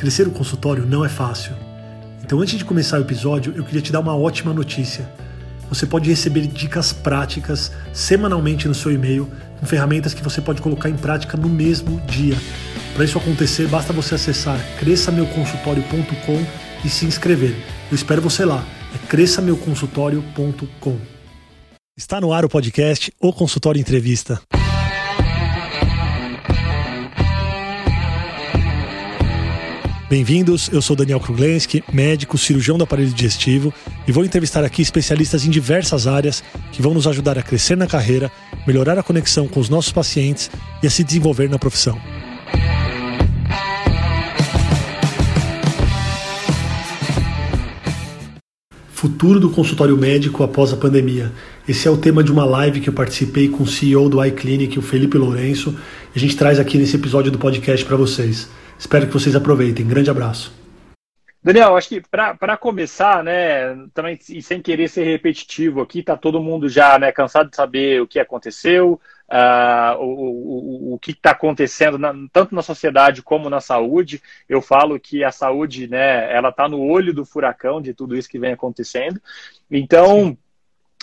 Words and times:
Crescer 0.00 0.26
o 0.26 0.30
consultório 0.30 0.86
não 0.86 1.04
é 1.04 1.10
fácil. 1.10 1.52
Então, 2.24 2.40
antes 2.40 2.56
de 2.56 2.64
começar 2.64 2.98
o 2.98 3.02
episódio, 3.02 3.52
eu 3.54 3.62
queria 3.62 3.82
te 3.82 3.92
dar 3.92 4.00
uma 4.00 4.16
ótima 4.16 4.50
notícia. 4.54 5.06
Você 5.68 5.84
pode 5.84 6.08
receber 6.08 6.46
dicas 6.46 6.90
práticas 6.90 7.70
semanalmente 7.92 8.66
no 8.66 8.72
seu 8.72 8.90
e-mail, 8.90 9.30
com 9.58 9.66
ferramentas 9.66 10.14
que 10.14 10.22
você 10.22 10.40
pode 10.40 10.62
colocar 10.62 10.88
em 10.88 10.96
prática 10.96 11.36
no 11.36 11.50
mesmo 11.50 12.00
dia. 12.06 12.34
Para 12.94 13.04
isso 13.04 13.18
acontecer, 13.18 13.68
basta 13.68 13.92
você 13.92 14.14
acessar 14.14 14.58
cresçameuconsultório.com 14.78 16.46
e 16.82 16.88
se 16.88 17.04
inscrever. 17.04 17.54
Eu 17.90 17.94
espero 17.94 18.22
você 18.22 18.46
lá. 18.46 18.64
É 18.94 19.06
cresçameuconsultório.com. 19.06 20.96
Está 21.94 22.18
no 22.22 22.32
ar 22.32 22.46
o 22.46 22.48
podcast 22.48 23.12
O 23.20 23.34
Consultório 23.34 23.78
Entrevista. 23.78 24.40
Bem-vindos, 30.10 30.68
eu 30.72 30.82
sou 30.82 30.96
Daniel 30.96 31.20
Kruglenski, 31.20 31.84
médico, 31.92 32.36
cirurgião 32.36 32.76
do 32.76 32.82
aparelho 32.82 33.12
digestivo 33.12 33.72
e 34.08 34.10
vou 34.10 34.24
entrevistar 34.24 34.64
aqui 34.64 34.82
especialistas 34.82 35.46
em 35.46 35.50
diversas 35.50 36.08
áreas 36.08 36.42
que 36.72 36.82
vão 36.82 36.92
nos 36.92 37.06
ajudar 37.06 37.38
a 37.38 37.42
crescer 37.44 37.76
na 37.76 37.86
carreira, 37.86 38.28
melhorar 38.66 38.98
a 38.98 39.04
conexão 39.04 39.46
com 39.46 39.60
os 39.60 39.68
nossos 39.68 39.92
pacientes 39.92 40.50
e 40.82 40.86
a 40.88 40.90
se 40.90 41.04
desenvolver 41.04 41.48
na 41.48 41.60
profissão. 41.60 41.96
Futuro 48.88 49.38
do 49.38 49.50
consultório 49.50 49.96
médico 49.96 50.42
após 50.42 50.72
a 50.72 50.76
pandemia. 50.76 51.30
Esse 51.68 51.86
é 51.86 51.90
o 51.90 51.96
tema 51.96 52.24
de 52.24 52.32
uma 52.32 52.44
live 52.44 52.80
que 52.80 52.88
eu 52.88 52.92
participei 52.92 53.48
com 53.48 53.62
o 53.62 53.66
CEO 53.66 54.08
do 54.08 54.24
iClinic, 54.24 54.76
o 54.76 54.82
Felipe 54.82 55.16
Lourenço, 55.16 55.72
e 56.12 56.18
a 56.18 56.20
gente 56.20 56.36
traz 56.36 56.58
aqui 56.58 56.76
nesse 56.78 56.96
episódio 56.96 57.30
do 57.30 57.38
podcast 57.38 57.86
para 57.86 57.96
vocês. 57.96 58.48
Espero 58.80 59.06
que 59.06 59.12
vocês 59.12 59.36
aproveitem. 59.36 59.86
Grande 59.86 60.10
abraço. 60.10 60.58
Daniel, 61.42 61.76
acho 61.76 61.90
que 61.90 62.02
para 62.10 62.56
começar, 62.56 63.22
né, 63.22 63.76
também 63.92 64.18
e 64.30 64.42
sem 64.42 64.60
querer 64.60 64.88
ser 64.88 65.04
repetitivo 65.04 65.82
aqui, 65.82 66.02
tá 66.02 66.16
todo 66.16 66.42
mundo 66.42 66.66
já 66.66 66.98
né, 66.98 67.12
cansado 67.12 67.50
de 67.50 67.56
saber 67.56 68.00
o 68.00 68.06
que 68.06 68.18
aconteceu, 68.18 69.00
uh, 69.30 69.98
o, 70.00 70.92
o, 70.92 70.94
o 70.94 70.98
que 70.98 71.12
está 71.12 71.32
acontecendo 71.32 71.98
na, 71.98 72.14
tanto 72.32 72.54
na 72.54 72.62
sociedade 72.62 73.22
como 73.22 73.50
na 73.50 73.60
saúde. 73.60 74.22
Eu 74.48 74.62
falo 74.62 74.98
que 74.98 75.22
a 75.22 75.30
saúde, 75.30 75.86
né, 75.86 76.34
ela 76.34 76.48
está 76.48 76.66
no 76.66 76.80
olho 76.80 77.12
do 77.12 77.24
furacão 77.24 77.82
de 77.82 77.92
tudo 77.92 78.16
isso 78.16 78.28
que 78.28 78.38
vem 78.38 78.52
acontecendo. 78.52 79.20
Então, 79.70 80.28
Sim. 80.28 80.38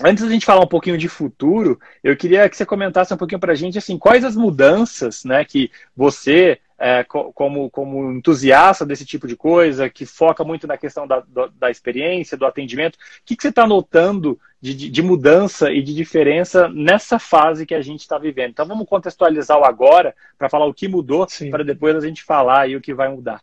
Antes 0.03 0.23
da 0.23 0.30
gente 0.30 0.45
falar 0.45 0.64
um 0.64 0.67
pouquinho 0.67 0.95
de 0.95 1.09
futuro, 1.09 1.80
eu 2.03 2.16
queria 2.16 2.47
que 2.47 2.56
você 2.56 2.64
comentasse 2.64 3.12
um 3.12 3.17
pouquinho 3.17 3.39
para 3.39 3.53
a 3.53 3.56
gente 3.56 3.80
assim, 3.80 3.97
quais 3.97 4.23
as 4.23 4.36
mudanças 4.36 5.23
né, 5.23 5.44
que 5.44 5.72
você, 5.95 6.59
é, 6.80 7.03
como, 7.03 7.70
como 7.70 8.11
entusiasta 8.11 8.86
desse 8.86 9.06
tipo 9.06 9.28
de 9.28 9.36
coisa, 9.36 9.89
que 9.89 10.06
foca 10.06 10.44
muito 10.44 10.67
na 10.67 10.78
questão 10.78 11.08
da, 11.08 11.23
da 11.58 11.72
experiência, 11.72 12.38
do 12.38 12.45
atendimento, 12.45 12.95
o 12.95 13.00
que, 13.25 13.36
que 13.36 13.42
você 13.42 13.50
está 13.50 13.66
notando 13.66 14.39
de, 14.61 14.89
de, 14.89 15.02
mudança 15.02 15.72
e 15.72 15.81
de 15.81 15.94
diferença 15.94 16.67
nessa 16.69 17.17
fase 17.17 17.66
que 17.66 17.73
a 17.73 17.81
gente 17.81 18.02
está 18.02 18.17
vivendo? 18.19 18.52
Então 18.52 18.67
vamos 18.67 18.88
contextualizar 18.88 19.58
o 19.58 19.66
agora 19.66 20.16
para 20.38 20.50
falar 20.50 20.66
o 20.67 20.73
que 20.73 20.88
mudou, 20.88 21.25
para 21.50 21.64
depois 21.64 21.95
a 21.95 22.02
gente 22.02 22.23
falar 22.23 22.61
aí 22.61 22.75
o 22.75 22.81
que 22.81 22.94
vai 22.94 23.09
mudar. 23.09 23.41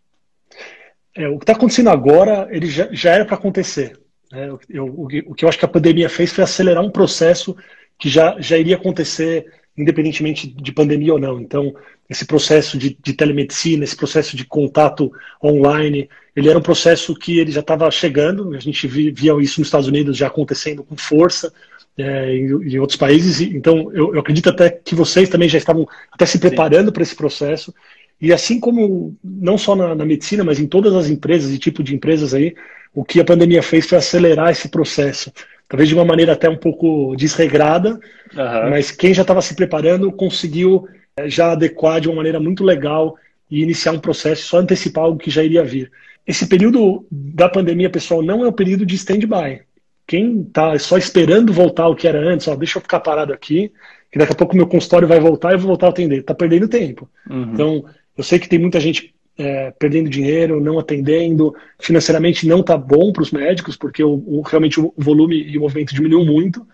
É, 1.16 1.28
o 1.28 1.38
que 1.38 1.44
está 1.44 1.52
acontecendo 1.54 1.90
agora, 1.90 2.48
ele 2.50 2.66
já, 2.66 2.88
já 2.92 3.10
era 3.10 3.24
para 3.24 3.36
acontecer. 3.36 3.98
Né? 4.30 4.48
Eu, 4.48 4.60
eu, 4.68 4.86
o 5.26 5.34
que 5.34 5.44
eu 5.44 5.48
acho 5.48 5.58
que 5.58 5.64
a 5.64 5.68
pandemia 5.68 6.08
fez 6.08 6.32
foi 6.32 6.44
acelerar 6.44 6.84
um 6.84 6.90
processo 6.90 7.56
que 7.98 8.08
já, 8.08 8.36
já 8.40 8.56
iria 8.58 8.76
acontecer 8.76 9.46
independentemente 9.76 10.46
de 10.46 10.72
pandemia 10.72 11.12
ou 11.12 11.18
não. 11.18 11.40
Então, 11.40 11.74
esse 12.08 12.24
processo 12.24 12.78
de, 12.78 12.96
de, 13.02 13.12
telemedicina, 13.12 13.84
esse 13.84 13.96
processo 13.96 14.36
de 14.36 14.44
contato 14.44 15.12
online, 15.42 16.08
ele 16.36 16.48
era 16.48 16.58
um 16.58 16.62
processo 16.62 17.14
que 17.14 17.38
ele 17.38 17.50
já 17.50 17.60
estava 17.60 17.90
chegando, 17.90 18.54
a 18.54 18.60
gente 18.60 18.86
via 18.86 19.32
isso 19.40 19.60
nos 19.60 19.68
Estados 19.68 19.88
Unidos 19.88 20.16
já 20.16 20.26
acontecendo 20.26 20.84
com 20.84 20.96
força, 20.96 21.52
é, 21.96 22.34
em, 22.36 22.46
em, 22.46 22.78
outros 22.78 22.98
países, 22.98 23.40
então 23.40 23.90
eu, 23.92 24.14
eu, 24.14 24.20
acredito 24.20 24.50
até 24.50 24.68
que 24.68 24.96
vocês 24.96 25.28
também 25.28 25.48
já 25.48 25.58
estavam 25.58 25.86
até 26.10 26.26
se 26.26 26.40
preparando 26.40 26.92
para 26.92 27.04
esse 27.04 27.14
processo, 27.14 27.72
e 28.20 28.32
assim 28.32 28.58
como, 28.58 29.16
não 29.22 29.56
só 29.56 29.76
na, 29.76 29.94
na 29.94 30.04
medicina, 30.04 30.42
mas 30.42 30.58
em 30.58 30.66
todas 30.66 30.92
as 30.94 31.08
empresas 31.08 31.52
e 31.52 31.58
tipo 31.58 31.82
de 31.82 31.94
empresas 31.94 32.34
aí, 32.34 32.54
o 32.92 33.04
que 33.04 33.20
a 33.20 33.24
pandemia 33.24 33.62
fez 33.62 33.86
foi 33.86 33.98
acelerar 33.98 34.50
esse 34.50 34.68
processo 34.68 35.32
talvez 35.68 35.88
de 35.88 35.94
uma 35.94 36.04
maneira 36.04 36.32
até 36.32 36.48
um 36.48 36.56
pouco 36.56 37.14
desregrada, 37.16 37.90
uhum. 38.34 38.70
mas 38.70 38.90
quem 38.90 39.14
já 39.14 39.22
estava 39.22 39.42
se 39.42 39.54
preparando 39.54 40.12
conseguiu 40.12 40.86
eh, 41.16 41.28
já 41.28 41.52
adequar 41.52 42.00
de 42.00 42.08
uma 42.08 42.16
maneira 42.16 42.38
muito 42.38 42.62
legal 42.62 43.16
e 43.50 43.62
iniciar 43.62 43.92
um 43.92 43.98
processo, 43.98 44.46
só 44.46 44.58
antecipar 44.58 45.04
algo 45.04 45.18
que 45.18 45.30
já 45.30 45.42
iria 45.42 45.64
vir. 45.64 45.90
Esse 46.26 46.46
período 46.46 47.06
da 47.10 47.48
pandemia, 47.48 47.90
pessoal, 47.90 48.22
não 48.22 48.44
é 48.44 48.48
um 48.48 48.52
período 48.52 48.86
de 48.86 48.94
stand-by. 48.94 49.62
Quem 50.06 50.42
está 50.42 50.78
só 50.78 50.96
esperando 50.96 51.52
voltar 51.52 51.84
ao 51.84 51.96
que 51.96 52.08
era 52.08 52.18
antes, 52.18 52.48
ó, 52.48 52.54
deixa 52.54 52.78
eu 52.78 52.82
ficar 52.82 53.00
parado 53.00 53.32
aqui, 53.32 53.72
que 54.10 54.18
daqui 54.18 54.32
a 54.32 54.36
pouco 54.36 54.56
meu 54.56 54.66
consultório 54.66 55.08
vai 55.08 55.18
voltar 55.18 55.50
e 55.50 55.54
eu 55.54 55.58
vou 55.58 55.68
voltar 55.68 55.86
a 55.86 55.90
atender. 55.90 56.20
Está 56.20 56.34
perdendo 56.34 56.68
tempo. 56.68 57.08
Uhum. 57.28 57.52
Então, 57.52 57.84
eu 58.16 58.22
sei 58.22 58.38
que 58.38 58.48
tem 58.48 58.58
muita 58.58 58.80
gente 58.80 59.14
é, 59.38 59.72
perdendo 59.78 60.08
dinheiro, 60.08 60.60
não 60.60 60.78
atendendo, 60.78 61.54
financeiramente 61.78 62.46
não 62.46 62.60
está 62.60 62.76
bom 62.76 63.12
para 63.12 63.22
os 63.22 63.30
médicos, 63.30 63.76
porque 63.76 64.02
o, 64.02 64.22
o, 64.26 64.42
realmente 64.42 64.80
o 64.80 64.92
volume 64.96 65.36
e 65.36 65.58
o 65.58 65.60
movimento 65.60 65.94
diminuiu 65.94 66.24
muito. 66.24 66.66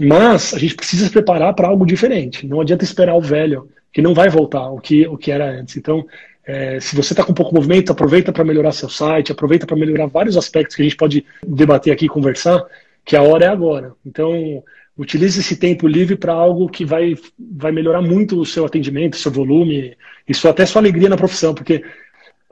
Mas 0.00 0.54
a 0.54 0.58
gente 0.58 0.76
precisa 0.76 1.06
se 1.06 1.12
preparar 1.12 1.54
para 1.54 1.68
algo 1.68 1.84
diferente. 1.84 2.46
Não 2.46 2.60
adianta 2.60 2.84
esperar 2.84 3.16
o 3.16 3.20
velho, 3.20 3.68
que 3.92 4.00
não 4.00 4.14
vai 4.14 4.28
voltar 4.28 4.70
o 4.70 4.78
que, 4.78 5.06
o 5.08 5.16
que 5.16 5.32
era 5.32 5.50
antes. 5.50 5.76
Então, 5.76 6.06
é, 6.46 6.78
se 6.78 6.94
você 6.94 7.12
está 7.12 7.24
com 7.24 7.34
pouco 7.34 7.54
movimento, 7.54 7.90
aproveita 7.90 8.32
para 8.32 8.44
melhorar 8.44 8.72
seu 8.72 8.88
site, 8.88 9.32
aproveita 9.32 9.66
para 9.66 9.76
melhorar 9.76 10.06
vários 10.06 10.36
aspectos 10.36 10.76
que 10.76 10.82
a 10.82 10.84
gente 10.84 10.96
pode 10.96 11.24
debater 11.46 11.92
aqui 11.92 12.06
e 12.06 12.08
conversar, 12.08 12.64
que 13.04 13.16
a 13.16 13.22
hora 13.22 13.46
é 13.46 13.48
agora. 13.48 13.92
Então, 14.06 14.62
utilize 14.98 15.38
esse 15.38 15.56
tempo 15.56 15.86
livre 15.86 16.16
para 16.16 16.32
algo 16.32 16.68
que 16.68 16.84
vai, 16.84 17.14
vai 17.38 17.70
melhorar 17.70 18.02
muito 18.02 18.40
o 18.40 18.44
seu 18.44 18.66
atendimento, 18.66 19.16
seu 19.16 19.30
volume, 19.30 19.96
isso 20.26 20.48
até 20.48 20.66
sua 20.66 20.82
alegria 20.82 21.08
na 21.08 21.16
profissão, 21.16 21.54
porque 21.54 21.84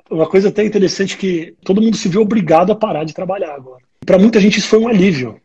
uma 0.09 0.29
coisa 0.29 0.49
até 0.49 0.65
interessante 0.65 1.17
é 1.17 1.19
que 1.19 1.55
todo 1.65 1.83
mundo 1.83 1.97
se 1.97 2.09
viu 2.09 2.23
obrigado 2.23 2.71
a 2.71 2.77
parar 2.77 3.03
de 3.03 3.13
trabalhar 3.13 3.53
agora. 3.53 3.83
Para 4.05 4.19
muita 4.19 4.41
gente 4.41 4.61
isso 4.61 4.69
foi 4.69 4.79
um 4.79 4.87
alívio, 4.87 5.41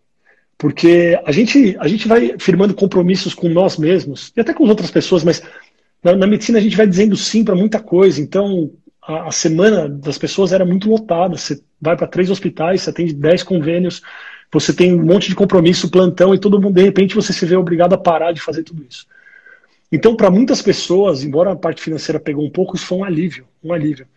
porque 0.57 1.19
a 1.25 1.31
gente, 1.31 1.75
a 1.79 1.87
gente 1.87 2.07
vai 2.07 2.35
firmando 2.37 2.75
compromissos 2.75 3.33
com 3.33 3.49
nós 3.49 3.77
mesmos 3.77 4.31
e 4.37 4.39
até 4.39 4.53
com 4.53 4.63
as 4.63 4.69
outras 4.69 4.91
pessoas, 4.91 5.23
mas 5.23 5.41
na, 6.03 6.15
na 6.15 6.27
medicina 6.27 6.59
a 6.59 6.61
gente 6.61 6.77
vai 6.77 6.85
dizendo 6.85 7.17
sim 7.17 7.43
para 7.43 7.55
muita 7.55 7.79
coisa. 7.79 8.21
Então 8.21 8.71
a, 9.01 9.29
a, 9.29 9.31
semana 9.31 9.89
das 9.89 10.19
pessoas 10.19 10.53
era 10.53 10.63
muito 10.63 10.87
lotada. 10.87 11.35
Você 11.35 11.63
vai 11.81 11.97
para 11.97 12.05
três 12.05 12.29
hospitais, 12.29 12.81
você 12.83 12.91
atende 12.91 13.13
dez 13.13 13.41
convênios, 13.41 14.03
você 14.51 14.73
tem 14.73 14.93
um 14.93 15.03
monte 15.03 15.29
de 15.29 15.35
compromisso, 15.35 15.89
plantão 15.89 16.33
e 16.33 16.39
todo 16.39 16.61
mundo 16.61 16.75
de 16.75 16.81
repente 16.81 17.15
você 17.15 17.31
se 17.31 17.45
vê 17.45 17.55
obrigado 17.55 17.93
a 17.93 17.97
parar 17.97 18.31
de 18.31 18.41
fazer 18.41 18.63
tudo 18.63 18.85
isso. 18.89 19.07
Então, 19.91 20.15
para 20.15 20.31
muitas 20.31 20.61
pessoas, 20.61 21.23
embora 21.23 21.51
a 21.51 21.55
parte 21.55 21.81
financeira 21.81 22.19
pegou 22.19 22.45
um 22.45 22.49
pouco, 22.49 22.75
isso 22.75 22.85
foi 22.85 22.97
um 22.99 23.03
alívio, 23.03 23.45
um 23.63 23.73
alívio. 23.73 24.07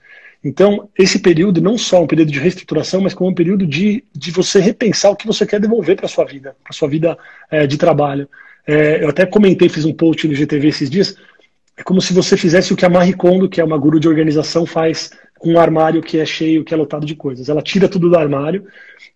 Então, 0.45 0.89
esse 0.97 1.19
período 1.19 1.61
não 1.61 1.79
só 1.79 2.03
um 2.03 2.07
período 2.07 2.31
de 2.31 2.39
reestruturação, 2.39 3.01
mas 3.01 3.15
como 3.15 3.31
um 3.31 3.35
período 3.35 3.67
de, 3.67 4.05
de 4.15 4.31
você 4.31 4.61
repensar 4.61 5.11
o 5.11 5.17
que 5.17 5.27
você 5.27 5.47
quer 5.47 5.59
devolver 5.59 5.97
para 5.97 6.07
sua 6.07 6.25
vida, 6.25 6.55
para 6.63 6.73
sua 6.73 6.87
vida 6.87 7.17
é, 7.51 7.67
de 7.67 7.79
trabalho. 7.79 8.29
É, 8.67 9.03
eu 9.03 9.09
até 9.09 9.25
comentei, 9.25 9.69
fiz 9.69 9.85
um 9.85 9.93
post 9.93 10.29
no 10.29 10.35
GTV 10.35 10.69
esses 10.69 10.91
dias. 10.91 11.17
É 11.77 11.83
como 11.83 12.01
se 12.01 12.13
você 12.13 12.37
fizesse 12.37 12.73
o 12.73 12.77
que 12.77 12.85
a 12.85 12.91
Marie 12.91 13.15
Kondo, 13.15 13.49
que 13.49 13.61
é 13.61 13.65
uma 13.65 13.79
guru 13.79 13.99
de 13.99 14.07
organização, 14.07 14.67
faz 14.67 15.11
com 15.45 15.53
um 15.53 15.59
armário 15.59 16.03
que 16.03 16.19
é 16.19 16.25
cheio, 16.25 16.65
que 16.65 16.73
é 16.73 16.77
lotado 16.77 17.05
de 17.05 17.15
coisas. 17.15 17.51
Ela 17.51 17.61
tira 17.61 17.87
tudo 17.87 18.09
do 18.09 18.17
armário. 18.17 18.67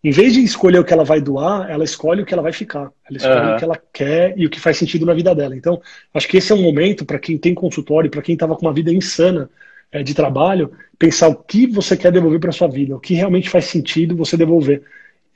Em 0.05 0.11
vez 0.11 0.35
de 0.35 0.45
escolher 0.45 0.79
o 0.79 0.85
que 0.85 0.93
ela 0.93 1.03
vai 1.03 1.23
doar, 1.23 1.71
ela 1.71 1.83
escolhe 1.83 2.21
o 2.21 2.27
que 2.27 2.35
ela 2.35 2.43
vai 2.43 2.53
ficar. 2.53 2.93
Ela 3.09 3.17
escolhe 3.17 3.47
uhum. 3.47 3.55
o 3.55 3.57
que 3.57 3.65
ela 3.65 3.83
quer 3.91 4.35
e 4.37 4.45
o 4.45 4.51
que 4.51 4.61
faz 4.61 4.77
sentido 4.77 5.07
na 5.07 5.15
vida 5.15 5.35
dela. 5.35 5.57
Então, 5.57 5.81
acho 6.13 6.29
que 6.29 6.37
esse 6.37 6.53
é 6.53 6.55
um 6.55 6.61
momento 6.61 7.07
para 7.07 7.19
quem 7.19 7.39
tem 7.39 7.55
consultório, 7.55 8.11
para 8.11 8.21
quem 8.21 8.35
estava 8.35 8.55
com 8.55 8.67
uma 8.67 8.75
vida 8.75 8.93
insana 8.93 9.49
é, 9.91 10.03
de 10.03 10.13
trabalho, 10.13 10.71
pensar 10.99 11.29
o 11.29 11.35
que 11.35 11.67
você 11.67 11.97
quer 11.97 12.13
devolver 12.13 12.39
para 12.39 12.53
sua 12.53 12.69
vida, 12.69 12.95
o 12.95 13.01
que 13.01 13.15
realmente 13.15 13.49
faz 13.49 13.65
sentido 13.65 14.15
você 14.15 14.37
devolver 14.37 14.83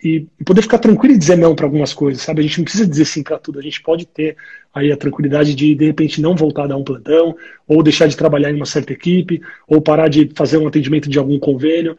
e, 0.03 0.27
poder 0.45 0.63
ficar 0.63 0.79
tranquilo 0.79 1.15
e 1.15 1.19
dizer 1.19 1.37
não 1.37 1.55
para 1.55 1.65
algumas 1.67 1.95
coisas, 1.95 2.23
sabe? 2.23 2.41
A 2.41 2.43
gente 2.43 2.59
não 2.59 2.65
precisa 2.65 2.87
dizer 2.87 3.05
sim 3.05 3.23
para 3.23 3.39
tudo, 3.39 3.59
a 3.59 3.63
gente 3.63 3.81
pode 3.81 4.07
ter 4.07 4.37
aí 4.75 4.91
a 4.91 4.97
tranquilidade 4.97 5.55
de 5.55 5.75
de 5.75 5.87
repente 5.87 6.21
não 6.21 6.35
voltar 6.35 6.65
a 6.65 6.67
dar 6.69 6.77
um 6.77 6.85
plantão, 6.85 7.37
ou 7.67 7.83
deixar 7.83 8.07
de 8.09 8.17
trabalhar 8.17 8.51
em 8.51 8.57
uma 8.57 8.67
certa 8.67 8.93
equipe, 8.93 9.41
ou 9.67 9.81
parar 9.81 10.09
de 10.09 10.31
fazer 10.35 10.59
um 10.59 10.67
atendimento 10.67 11.09
de 11.09 11.19
algum 11.19 11.39
convênio. 11.39 11.97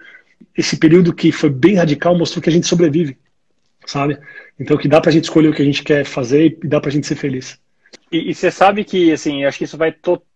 Esse 0.57 0.77
período 0.77 1.13
que 1.13 1.31
foi 1.31 1.49
bem 1.49 1.75
radical 1.75 2.17
mostrou 2.17 2.41
que 2.41 2.49
a 2.49 2.53
gente 2.53 2.67
sobrevive, 2.67 3.17
sabe? 3.85 4.17
Então 4.59 4.77
que 4.77 4.87
dá 4.87 4.99
para 4.99 5.09
a 5.09 5.13
gente 5.13 5.23
escolher 5.23 5.49
o 5.49 5.53
que 5.53 5.61
a 5.61 5.65
gente 5.65 5.83
quer 5.83 6.03
fazer 6.03 6.57
e 6.63 6.67
dá 6.67 6.81
para 6.81 6.89
a 6.89 6.93
gente 6.93 7.07
ser 7.07 7.15
feliz. 7.15 7.57
E, 8.11 8.33
você 8.33 8.51
sabe 8.51 8.83
que, 8.83 9.11
assim, 9.11 9.43
acho 9.43 9.57
que 9.57 9.63
isso 9.63 9.77
vai 9.77 9.91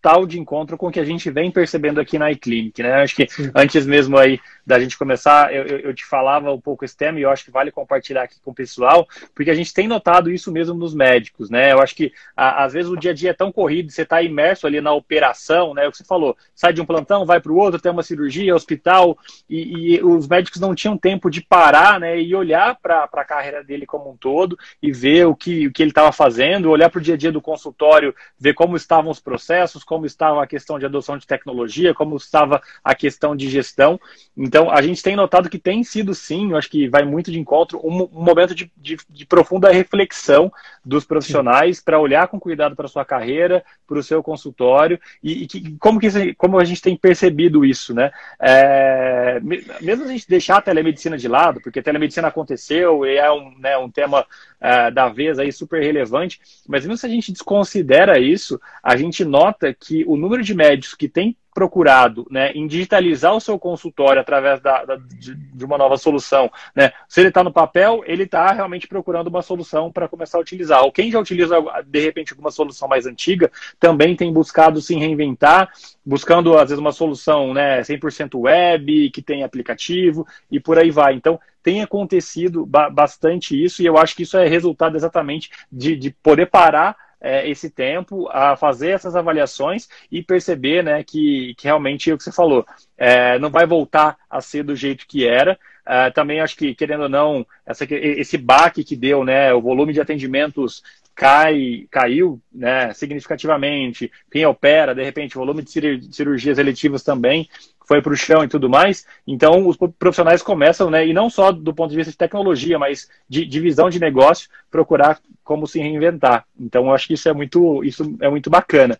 total 0.07 0.25
de 0.25 0.39
encontro 0.39 0.77
com 0.77 0.87
o 0.87 0.91
que 0.91 0.99
a 0.99 1.05
gente 1.05 1.29
vem 1.29 1.51
percebendo 1.51 1.99
aqui 1.99 2.17
na 2.17 2.31
iClinic, 2.31 2.81
né? 2.81 2.93
Acho 3.01 3.15
que 3.15 3.27
Sim. 3.27 3.51
antes 3.53 3.85
mesmo 3.85 4.17
aí 4.17 4.39
da 4.65 4.79
gente 4.79 4.97
começar, 4.97 5.53
eu, 5.53 5.63
eu, 5.65 5.93
te 5.93 6.05
falava 6.05 6.51
um 6.51 6.59
pouco 6.59 6.83
esse 6.83 6.95
tema 6.95 7.19
e 7.19 7.23
eu 7.23 7.29
acho 7.29 7.45
que 7.45 7.51
vale 7.51 7.71
compartilhar 7.71 8.23
aqui 8.23 8.35
com 8.43 8.51
o 8.51 8.53
pessoal, 8.53 9.07
porque 9.33 9.49
a 9.49 9.53
gente 9.53 9.73
tem 9.73 9.87
notado 9.87 10.29
isso 10.29 10.51
mesmo 10.51 10.75
nos 10.75 10.93
médicos, 10.93 11.49
né? 11.49 11.71
Eu 11.71 11.81
acho 11.81 11.95
que 11.95 12.11
a, 12.35 12.63
às 12.65 12.73
vezes 12.73 12.89
o 12.89 12.97
dia 12.97 13.11
a 13.11 13.13
dia 13.13 13.29
é 13.31 13.33
tão 13.33 13.51
corrido, 13.51 13.91
você 13.91 14.01
está 14.01 14.21
imerso 14.21 14.67
ali 14.67 14.81
na 14.81 14.93
operação, 14.93 15.73
né? 15.73 15.87
O 15.87 15.91
que 15.91 15.97
você 15.97 16.03
falou, 16.03 16.37
sai 16.53 16.73
de 16.73 16.81
um 16.81 16.85
plantão, 16.85 17.25
vai 17.25 17.39
para 17.39 17.51
o 17.51 17.57
outro, 17.57 17.79
tem 17.79 17.91
uma 17.91 18.03
cirurgia, 18.03 18.55
hospital, 18.55 19.17
e, 19.49 19.95
e, 19.95 20.03
os 20.03 20.27
médicos 20.27 20.59
não 20.59 20.75
tinham 20.75 20.97
tempo 20.97 21.29
de 21.29 21.41
parar, 21.41 21.99
né? 21.99 22.19
E 22.19 22.35
olhar 22.35 22.77
para 22.81 23.09
a 23.11 23.25
carreira 23.25 23.63
dele 23.63 23.85
como 23.85 24.11
um 24.11 24.17
todo 24.17 24.57
e 24.81 24.91
ver 24.91 25.27
o 25.27 25.35
que, 25.35 25.67
o 25.67 25.71
que 25.71 25.81
ele 25.81 25.91
estava 25.91 26.11
fazendo, 26.11 26.69
olhar 26.69 26.89
para 26.89 26.99
o 26.99 27.01
dia 27.01 27.13
a 27.15 27.17
dia 27.17 27.31
do 27.31 27.41
consultório, 27.41 28.13
ver 28.37 28.53
como 28.53 28.75
estavam 28.75 29.11
os 29.11 29.19
processos, 29.19 29.83
como 29.83 29.96
estava 30.05 30.43
a 30.43 30.47
questão 30.47 30.77
de 30.77 30.85
adoção 30.85 31.17
de 31.17 31.25
tecnologia, 31.25 31.93
como 31.93 32.15
estava 32.15 32.61
a 32.83 32.93
questão 32.93 33.35
de 33.35 33.49
gestão. 33.49 33.99
Então, 34.35 34.69
a 34.69 34.81
gente 34.81 35.01
tem 35.01 35.15
notado 35.15 35.49
que 35.49 35.59
tem 35.59 35.83
sido, 35.83 36.13
sim, 36.13 36.51
eu 36.51 36.57
acho 36.57 36.69
que 36.69 36.87
vai 36.87 37.03
muito 37.03 37.31
de 37.31 37.39
encontro, 37.39 37.79
um, 37.83 38.03
um 38.03 38.23
momento 38.23 38.53
de, 38.53 38.71
de, 38.77 38.97
de, 39.09 39.25
profunda 39.25 39.71
reflexão 39.71 40.51
dos 40.83 41.05
profissionais 41.05 41.81
para 41.81 41.99
olhar 41.99 42.27
com 42.27 42.39
cuidado 42.39 42.75
para 42.75 42.85
a 42.85 42.89
sua 42.89 43.05
carreira, 43.05 43.63
para 43.87 43.97
o 43.97 44.03
seu 44.03 44.21
consultório, 44.21 44.99
e, 45.23 45.43
e 45.43 45.47
que, 45.47 45.77
como, 45.77 45.99
que, 45.99 46.33
como 46.35 46.59
a 46.59 46.65
gente 46.65 46.81
tem 46.81 46.95
percebido 46.95 47.65
isso, 47.65 47.93
né? 47.93 48.11
É, 48.39 49.39
mesmo 49.81 50.05
a 50.05 50.07
gente 50.07 50.27
deixar 50.27 50.57
a 50.57 50.61
telemedicina 50.61 51.17
de 51.17 51.27
lado, 51.27 51.61
porque 51.61 51.79
a 51.79 51.83
telemedicina 51.83 52.27
aconteceu 52.27 53.05
e 53.05 53.17
é 53.17 53.31
um, 53.31 53.57
né, 53.57 53.77
um 53.77 53.89
tema 53.89 54.25
é, 54.59 54.91
da 54.91 55.09
vez 55.09 55.39
aí 55.39 55.51
super 55.51 55.81
relevante, 55.81 56.39
mas 56.67 56.83
mesmo 56.83 56.97
se 56.97 57.05
a 57.05 57.09
gente 57.09 57.31
desconsidera 57.31 58.19
isso, 58.19 58.59
a 58.81 58.95
gente 58.95 59.23
nota 59.23 59.73
que 59.79 60.03
o 60.05 60.15
número 60.17 60.43
de 60.43 60.53
médicos 60.53 60.95
que 60.95 61.07
tem 61.07 61.35
procurado 61.57 62.27
né, 62.29 62.51
em 62.51 62.67
digitalizar 62.67 63.33
o 63.35 63.41
seu 63.41 63.57
consultório 63.57 64.21
através 64.21 64.61
da, 64.61 64.85
da 64.85 64.95
de, 64.95 65.33
de, 65.33 65.65
uma 65.65 65.75
nova 65.75 65.97
solução, 65.97 66.51
né, 66.75 66.91
se 67.09 67.19
ele 67.19 67.29
está 67.29 67.43
no 67.43 67.51
papel, 67.51 68.03
ele 68.05 68.25
está 68.25 68.51
realmente 68.51 68.87
procurando 68.87 69.25
uma 69.25 69.41
solução 69.41 69.91
para 69.91 70.07
começar 70.07 70.37
a 70.37 70.41
utilizar. 70.41 70.83
Ou 70.83 70.91
quem 70.91 71.09
já 71.09 71.19
utiliza, 71.19 71.55
de 71.87 71.99
repente, 71.99 72.31
alguma 72.31 72.51
solução 72.51 72.87
mais 72.87 73.07
antiga, 73.07 73.51
também 73.79 74.15
tem 74.15 74.31
buscado 74.31 74.79
se 74.79 74.93
reinventar, 74.93 75.71
buscando, 76.05 76.55
às 76.55 76.69
vezes, 76.69 76.77
uma 76.77 76.91
solução 76.91 77.55
né, 77.55 77.81
100% 77.81 78.39
web, 78.39 79.09
que 79.09 79.23
tem 79.23 79.43
aplicativo 79.43 80.27
e 80.51 80.59
por 80.59 80.77
aí 80.77 80.91
vai. 80.91 81.15
Então, 81.15 81.39
tem 81.63 81.81
acontecido 81.81 82.67
bastante 82.67 83.61
isso, 83.61 83.81
e 83.81 83.85
eu 83.87 83.97
acho 83.97 84.15
que 84.15 84.21
isso 84.21 84.37
é 84.37 84.47
resultado 84.47 84.95
exatamente 84.95 85.49
de, 85.71 85.95
de 85.95 86.11
poder 86.11 86.45
parar 86.45 86.95
é, 87.19 87.49
esse 87.49 87.69
tempo 87.69 88.27
a 88.29 88.55
fazer 88.55 88.91
essas 88.91 89.15
avaliações 89.15 89.87
e 90.11 90.21
perceber 90.21 90.83
né, 90.83 91.03
que, 91.03 91.53
que 91.55 91.65
realmente 91.65 92.09
é 92.09 92.13
o 92.13 92.17
que 92.17 92.23
você 92.23 92.31
falou, 92.31 92.65
é, 92.97 93.39
não 93.39 93.49
vai 93.49 93.65
voltar 93.65 94.17
a 94.29 94.41
ser 94.41 94.63
do 94.63 94.75
jeito 94.75 95.07
que 95.07 95.27
era. 95.27 95.57
É, 95.85 96.09
também 96.11 96.41
acho 96.41 96.57
que, 96.57 96.75
querendo 96.75 97.03
ou 97.03 97.09
não, 97.09 97.45
essa, 97.65 97.85
esse 97.89 98.37
baque 98.37 98.83
que 98.83 98.95
deu, 98.95 99.23
né, 99.23 99.53
o 99.53 99.61
volume 99.61 99.93
de 99.93 100.01
atendimentos 100.01 100.83
cai, 101.17 101.87
caiu 101.89 102.39
né, 102.53 102.93
significativamente. 102.93 104.11
Quem 104.31 104.45
opera, 104.45 104.93
de 104.93 105.03
repente, 105.03 105.35
o 105.35 105.39
volume 105.39 105.63
de 105.63 105.71
cirurgias 106.11 106.59
eletivas 106.59 107.01
também 107.01 107.49
foi 107.87 108.03
para 108.03 108.13
o 108.13 108.15
chão 108.15 108.43
e 108.43 108.47
tudo 108.47 108.69
mais. 108.69 109.03
Então, 109.25 109.67
os 109.67 109.75
profissionais 109.97 110.43
começam, 110.43 110.91
né, 110.91 111.07
e 111.07 111.13
não 111.13 111.27
só 111.27 111.51
do 111.51 111.73
ponto 111.73 111.89
de 111.89 111.95
vista 111.95 112.11
de 112.11 112.17
tecnologia, 112.17 112.77
mas 112.77 113.09
de, 113.27 113.47
de 113.47 113.59
visão 113.59 113.89
de 113.89 113.99
negócio, 113.99 114.47
procurar 114.69 115.19
como 115.43 115.65
se 115.65 115.79
reinventar. 115.79 116.45
Então, 116.59 116.85
eu 116.85 116.93
acho 116.93 117.07
que 117.07 117.15
isso 117.15 117.27
é 117.27 117.33
muito, 117.33 117.83
isso 117.83 118.15
é 118.21 118.29
muito 118.29 118.51
bacana. 118.51 118.95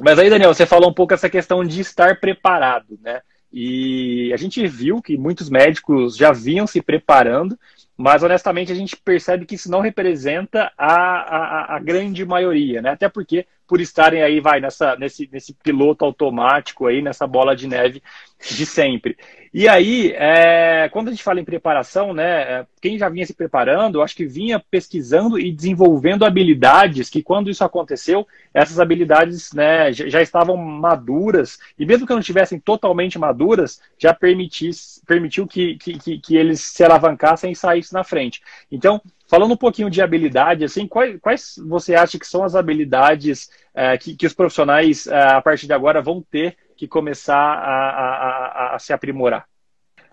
Mas 0.00 0.18
aí, 0.18 0.30
Daniel, 0.30 0.54
você 0.54 0.64
falou 0.64 0.88
um 0.88 0.94
pouco 0.94 1.12
essa 1.12 1.28
questão 1.28 1.62
de 1.62 1.82
estar 1.82 2.18
preparado, 2.18 2.98
né? 3.02 3.20
E 3.52 4.32
a 4.32 4.36
gente 4.36 4.66
viu 4.66 5.02
que 5.02 5.16
muitos 5.16 5.50
médicos 5.50 6.16
já 6.16 6.32
vinham 6.32 6.66
se 6.66 6.80
preparando, 6.80 7.58
mas 7.96 8.22
honestamente 8.22 8.70
a 8.70 8.74
gente 8.74 8.96
percebe 8.96 9.44
que 9.44 9.56
isso 9.56 9.70
não 9.70 9.80
representa 9.80 10.72
a, 10.78 10.94
a, 10.94 11.76
a 11.76 11.78
grande 11.78 12.24
maioria, 12.24 12.80
né? 12.80 12.90
Até 12.90 13.08
porque 13.08 13.46
por 13.70 13.80
estarem 13.80 14.20
aí, 14.20 14.40
vai, 14.40 14.58
nessa, 14.58 14.96
nesse, 14.96 15.30
nesse 15.32 15.54
piloto 15.54 16.04
automático 16.04 16.88
aí, 16.88 17.00
nessa 17.00 17.24
bola 17.24 17.54
de 17.54 17.68
neve 17.68 18.02
de 18.40 18.66
sempre. 18.66 19.16
E 19.54 19.68
aí, 19.68 20.12
é, 20.16 20.88
quando 20.88 21.06
a 21.06 21.10
gente 21.12 21.22
fala 21.22 21.40
em 21.40 21.44
preparação, 21.44 22.12
né, 22.12 22.40
é, 22.40 22.66
quem 22.80 22.98
já 22.98 23.08
vinha 23.08 23.24
se 23.24 23.32
preparando, 23.32 24.02
acho 24.02 24.16
que 24.16 24.26
vinha 24.26 24.58
pesquisando 24.58 25.38
e 25.38 25.52
desenvolvendo 25.52 26.24
habilidades 26.24 27.08
que, 27.08 27.22
quando 27.22 27.48
isso 27.48 27.62
aconteceu, 27.62 28.26
essas 28.52 28.80
habilidades 28.80 29.52
né, 29.52 29.92
já 29.92 30.20
estavam 30.20 30.56
maduras, 30.56 31.60
e 31.78 31.86
mesmo 31.86 32.08
que 32.08 32.12
não 32.12 32.18
estivessem 32.18 32.58
totalmente 32.58 33.20
maduras, 33.20 33.80
já 33.96 34.12
permitisse, 34.12 35.00
permitiu 35.06 35.46
que, 35.46 35.76
que, 35.76 36.18
que, 36.18 36.36
eles 36.36 36.60
se 36.60 36.82
alavancassem 36.82 37.52
e 37.52 37.56
saíssem 37.56 37.96
na 37.96 38.02
frente. 38.02 38.42
Então, 38.70 39.00
Falando 39.30 39.52
um 39.52 39.56
pouquinho 39.56 39.88
de 39.88 40.02
habilidade, 40.02 40.64
assim, 40.64 40.88
quais, 40.88 41.16
quais 41.20 41.54
você 41.68 41.94
acha 41.94 42.18
que 42.18 42.26
são 42.26 42.42
as 42.42 42.56
habilidades 42.56 43.48
é, 43.72 43.96
que, 43.96 44.16
que, 44.16 44.26
os 44.26 44.34
profissionais, 44.34 45.06
é, 45.06 45.22
a 45.22 45.40
partir 45.40 45.68
de 45.68 45.72
agora, 45.72 46.02
vão 46.02 46.20
ter 46.20 46.56
que 46.76 46.88
começar 46.88 47.36
a, 47.36 47.90
a, 47.90 48.46
a, 48.72 48.74
a 48.74 48.78
se 48.80 48.92
aprimorar? 48.92 49.44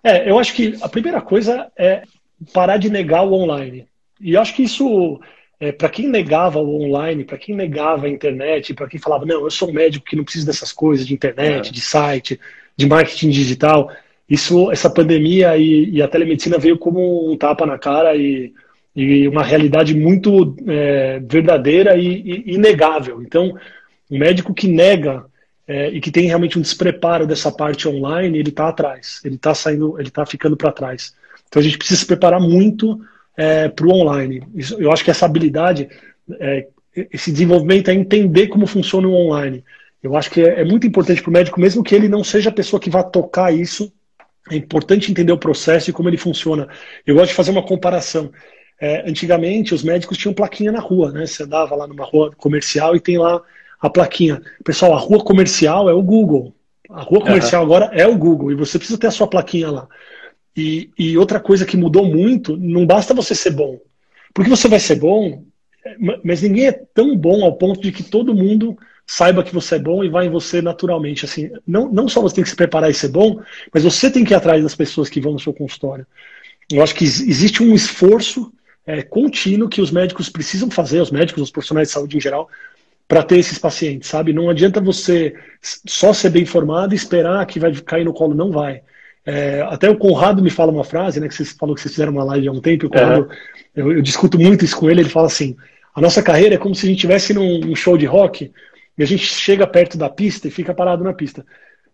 É, 0.04 0.30
eu 0.30 0.38
acho 0.38 0.54
que 0.54 0.78
a 0.84 0.88
primeira 0.88 1.20
coisa 1.20 1.72
é 1.76 2.04
parar 2.54 2.78
de 2.78 2.92
negar 2.92 3.24
o 3.24 3.34
online. 3.34 3.88
E 4.22 4.36
eu 4.36 4.42
acho 4.42 4.56
que 4.56 4.62
isso, 4.62 5.20
é, 5.60 5.72
para 5.72 5.90
quem 5.90 6.08
negava 6.08 6.60
o 6.60 6.84
online, 6.84 7.24
para 7.24 7.40
quem 7.40 7.56
negava 7.56 8.06
a 8.06 8.10
internet, 8.10 8.76
para 8.76 8.88
quem 8.88 9.00
falava, 9.00 9.26
não, 9.26 9.46
eu 9.46 9.50
sou 9.50 9.70
um 9.70 9.74
médico 9.74 10.06
que 10.06 10.16
não 10.16 10.24
precisa 10.24 10.46
dessas 10.46 10.72
coisas 10.72 11.08
de 11.08 11.16
internet, 11.16 11.70
é. 11.70 11.72
de 11.72 11.82
site, 11.82 12.40
de 12.76 12.86
marketing 12.86 13.32
digital, 13.32 13.92
isso, 14.30 14.72
essa 14.72 14.92
pandemia 14.92 15.58
e, 15.58 15.90
e, 15.90 16.02
a 16.04 16.08
telemedicina 16.08 16.60
veio 16.60 16.78
como 16.78 17.32
um 17.32 17.36
tapa 17.36 17.66
na 17.66 17.80
cara 17.80 18.16
e 18.16 18.54
e 18.98 19.28
uma 19.28 19.44
realidade 19.44 19.94
muito 19.94 20.58
é, 20.68 21.20
verdadeira 21.20 21.96
e, 21.96 22.08
e, 22.48 22.56
inegável. 22.56 23.22
Então, 23.22 23.56
o 24.10 24.18
médico 24.18 24.56
que 24.56 24.68
nega 24.68 25.24
é, 25.68 25.90
e 25.90 26.02
que 26.02 26.10
tem 26.10 26.26
realmente 26.26 26.58
um 26.58 26.62
despreparo 26.64 27.28
dessa 27.28 27.52
parte 27.52 27.88
online, 27.88 28.40
ele 28.40 28.50
está 28.50 28.70
atrás, 28.70 29.22
ele 29.24 29.36
está 29.36 29.54
saindo, 29.54 30.00
ele 30.00 30.08
está 30.08 30.26
ficando 30.26 30.58
para 30.58 30.72
trás. 30.72 31.14
Então, 31.48 31.60
a 31.60 31.64
gente 31.64 31.78
precisa 31.78 32.00
se 32.00 32.08
preparar 32.08 32.40
muito 32.42 33.00
é, 33.38 33.70
para 33.70 33.86
o 33.86 33.92
online. 33.92 34.42
Isso, 34.56 34.82
eu 34.82 34.92
acho 34.92 35.04
que 35.04 35.12
essa 35.12 35.28
habilidade, 35.28 35.88
é, 36.40 36.66
esse 37.14 37.32
desenvolvimento 37.32 37.92
é 37.92 37.94
entender 37.94 38.48
como 38.48 38.66
funciona 38.66 39.08
o 39.08 39.14
online. 39.14 39.64
Eu 40.02 40.18
acho 40.18 40.32
que 40.32 40.42
é, 40.42 40.62
é 40.62 40.66
muito 40.66 40.88
importante 40.88 41.22
para 41.22 41.30
o 41.30 41.34
médico, 41.34 41.62
mesmo 41.62 41.84
que 41.84 41.94
ele 41.94 42.10
não 42.10 42.24
seja 42.24 42.50
a 42.50 42.54
pessoa 42.54 42.80
que 42.80 42.90
vá 42.90 43.04
tocar 43.04 43.54
isso, 43.54 43.94
é 44.50 44.56
importante 44.56 45.12
entender 45.12 45.32
o 45.32 45.38
processo 45.38 45.90
e 45.90 45.94
como 45.94 46.10
ele 46.10 46.18
funciona. 46.18 46.68
Eu 47.06 47.14
gosto 47.14 47.30
de 47.30 47.36
fazer 47.36 47.52
uma 47.52 47.62
comparação. 47.62 48.32
É, 48.80 49.10
antigamente, 49.10 49.74
os 49.74 49.84
médicos 49.84 50.18
tinham 50.18 50.34
plaquinha 50.34 50.72
na 50.72 50.80
rua, 50.80 51.12
né? 51.12 51.26
Você 51.26 51.44
andava 51.44 51.76
lá 51.76 51.88
numa 51.88 52.06
rua 52.06 52.32
comercial 52.38 52.96
e 52.96 53.00
tem 53.00 53.18
lá 53.18 53.42
a 53.80 53.90
plaquinha. 53.90 54.42
Pessoal, 54.64 54.94
a 54.94 55.00
rua 55.00 55.24
comercial 55.24 55.90
é 55.90 55.94
o 55.94 56.02
Google. 56.02 56.54
A 56.90 57.02
rua 57.02 57.22
comercial 57.22 57.64
uhum. 57.64 57.68
agora 57.68 57.92
é 57.94 58.08
o 58.08 58.18
Google 58.18 58.52
e 58.52 58.56
você 58.56 58.78
precisa 58.78 59.00
ter 59.00 59.08
a 59.08 59.12
sua 59.12 59.28
plaquinha 59.28 59.70
lá. 59.70 59.88
E, 60.56 60.90
e, 60.98 61.18
outra 61.18 61.40
coisa 61.40 61.66
que 61.66 61.78
mudou 61.78 62.06
muito, 62.06 62.58
não 62.58 62.86
basta 62.86 63.14
você 63.14 63.36
ser 63.36 63.52
bom. 63.52 63.80
Porque 64.34 64.50
você 64.50 64.68
vai 64.68 64.80
ser 64.80 64.96
bom, 64.96 65.44
mas 66.24 66.42
ninguém 66.42 66.68
é 66.68 66.72
tão 66.72 67.16
bom 67.16 67.44
ao 67.44 67.56
ponto 67.56 67.82
de 67.82 67.92
que 67.92 68.04
todo 68.04 68.34
mundo 68.34 68.78
saiba 69.06 69.44
que 69.44 69.54
você 69.54 69.76
é 69.76 69.80
bom 69.80 70.04
e 70.04 70.10
vai 70.10 70.26
em 70.26 70.32
você 70.32 70.62
naturalmente. 70.62 71.26
Assim, 71.26 71.52
não, 71.66 71.92
não 71.92 72.10
só 72.10 72.22
você 72.22 72.36
tem 72.36 72.44
que 72.44 72.50
se 72.50 72.56
preparar 72.56 72.90
e 72.90 72.94
ser 72.94 73.10
bom, 73.10 73.40
mas 73.74 73.84
você 73.84 74.10
tem 74.10 74.24
que 74.24 74.34
ir 74.34 74.36
atrás 74.36 74.62
das 74.64 74.76
pessoas 74.76 75.10
que 75.10 75.22
vão 75.22 75.34
no 75.34 75.40
seu 75.40 75.54
consultório. 75.54 76.06
Eu 76.72 76.84
acho 76.84 76.96
que 76.96 77.06
existe 77.06 77.64
um 77.64 77.74
esforço 77.74 78.52
é, 78.88 79.02
contínuo 79.04 79.68
que 79.68 79.82
os 79.82 79.92
médicos 79.92 80.30
precisam 80.30 80.72
fazer, 80.72 81.02
os 81.02 81.12
médicos, 81.12 81.44
os 81.44 81.52
profissionais 81.52 81.90
de 81.90 81.94
saúde 81.94 82.16
em 82.16 82.22
geral, 82.22 82.50
para 83.06 83.22
ter 83.22 83.38
esses 83.38 83.60
pacientes, 83.60 84.10
sabe? 84.10 84.32
Não 84.32 84.50
adianta 84.50 84.80
você 84.80 85.36
só 85.62 86.14
ser 86.14 86.30
bem 86.30 86.44
informado 86.44 86.94
e 86.94 86.98
esperar 86.98 87.46
que 87.46 87.60
vai 87.60 87.74
cair 87.76 88.06
no 88.06 88.14
colo, 88.14 88.34
não 88.34 88.50
vai. 88.50 88.82
É, 89.26 89.62
até 89.70 89.90
o 89.90 89.98
Conrado 89.98 90.42
me 90.42 90.50
fala 90.50 90.72
uma 90.72 90.86
frase, 90.86 91.20
né? 91.20 91.28
Que 91.28 91.36
vocês 91.36 91.52
falou 91.52 91.76
que 91.76 91.82
vocês 91.82 91.94
fizeram 91.94 92.14
uma 92.14 92.24
live 92.24 92.48
há 92.48 92.52
um 92.52 92.62
tempo, 92.62 92.86
e 92.86 92.88
o 92.88 92.90
Conrado, 92.90 93.30
eu, 93.76 93.92
eu, 93.92 94.02
discuto 94.02 94.40
muito 94.40 94.64
isso 94.64 94.78
com 94.78 94.90
ele, 94.90 95.02
ele 95.02 95.10
fala 95.10 95.28
assim: 95.28 95.56
a 95.94 96.00
nossa 96.00 96.24
carreira 96.24 96.56
é 96.56 96.58
como 96.58 96.74
se 96.74 96.86
a 96.86 96.90
gente 96.90 96.98
estivesse 96.98 97.34
num, 97.34 97.60
num 97.60 97.76
show 97.76 97.98
de 97.98 98.06
rock 98.06 98.52
e 98.98 99.04
a 99.04 99.06
gente 99.06 99.26
chega 99.26 99.68
perto 99.68 99.98
da 99.98 100.10
pista 100.10 100.48
e 100.48 100.52
fica 100.52 100.74
parado 100.74 101.04
na 101.04 101.14
pista. 101.14 101.46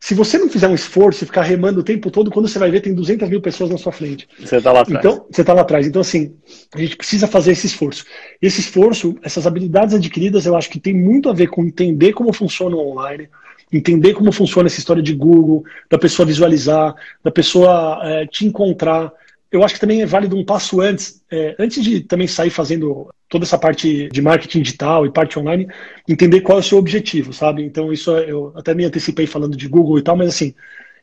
Se 0.04 0.14
você 0.14 0.38
não 0.38 0.50
fizer 0.50 0.68
um 0.68 0.76
esforço 0.76 1.24
e 1.24 1.28
ficar 1.28 1.44
remando 1.44 1.80
o 1.80 1.84
tempo 1.84 2.12
todo, 2.12 2.30
quando 2.30 2.46
você 2.46 2.60
vai 2.60 2.70
ver, 2.70 2.82
tem 2.82 2.94
200 2.94 3.30
mil 3.30 3.40
pessoas 3.40 3.70
na 3.70 3.78
sua 3.78 3.94
frente. 3.94 4.28
Você 4.38 4.58
está 4.58 4.70
lá 4.70 4.82
atrás. 4.82 5.00
Então, 5.00 5.26
você 5.32 5.40
está 5.40 5.54
lá 5.54 5.62
atrás. 5.62 5.88
Então, 5.88 6.02
assim, 6.02 6.36
a 6.76 6.78
gente 6.78 6.98
precisa 6.98 7.26
fazer 7.26 7.54
esse 7.54 7.68
esforço. 7.68 8.04
Esse 8.42 8.60
esforço, 8.60 9.16
essas 9.24 9.48
habilidades 9.48 9.96
adquiridas, 9.96 10.46
eu 10.46 10.58
acho 10.58 10.70
que 10.70 10.78
tem 10.78 10.94
muito 10.94 11.30
a 11.30 11.34
ver 11.34 11.48
com 11.48 11.64
entender 11.64 12.12
como 12.12 12.34
funciona 12.34 12.76
o 12.76 12.86
online, 12.86 13.30
entender 13.72 14.14
como 14.14 14.30
funciona 14.34 14.68
essa 14.68 14.78
história 14.78 15.02
de 15.02 15.14
Google, 15.14 15.64
da 15.90 15.98
pessoa 15.98 16.26
visualizar, 16.26 16.94
da 17.24 17.32
pessoa 17.32 18.02
é, 18.04 18.28
te 18.28 18.46
encontrar. 18.46 19.10
Eu 19.54 19.64
acho 19.64 19.76
que 19.76 19.80
também 19.80 20.02
é 20.02 20.06
válido 20.06 20.36
um 20.36 20.44
passo 20.44 20.82
antes, 20.82 21.24
é, 21.32 21.56
antes 21.60 21.84
de 21.84 22.02
também 22.02 22.26
sair 22.26 22.50
fazendo 22.50 23.08
toda 23.30 23.46
essa 23.46 23.58
parte 23.58 24.10
de 24.10 24.22
marketing 24.22 24.64
digital 24.64 25.06
e 25.06 25.12
parte 25.12 25.38
online, 25.38 25.68
entender 26.10 26.42
qual 26.42 26.58
é 26.58 26.62
o 26.62 26.64
seu 26.64 26.80
objetivo, 26.80 27.32
sabe? 27.32 27.64
Então, 27.64 27.94
isso 27.94 28.16
é, 28.18 28.32
eu 28.32 28.52
até 28.56 28.74
me 28.74 28.84
antecipei 28.84 29.28
falando 29.28 29.56
de 29.56 29.68
Google 29.68 30.00
e 30.00 30.02
tal, 30.02 30.18
mas 30.18 30.30
assim, 30.30 30.56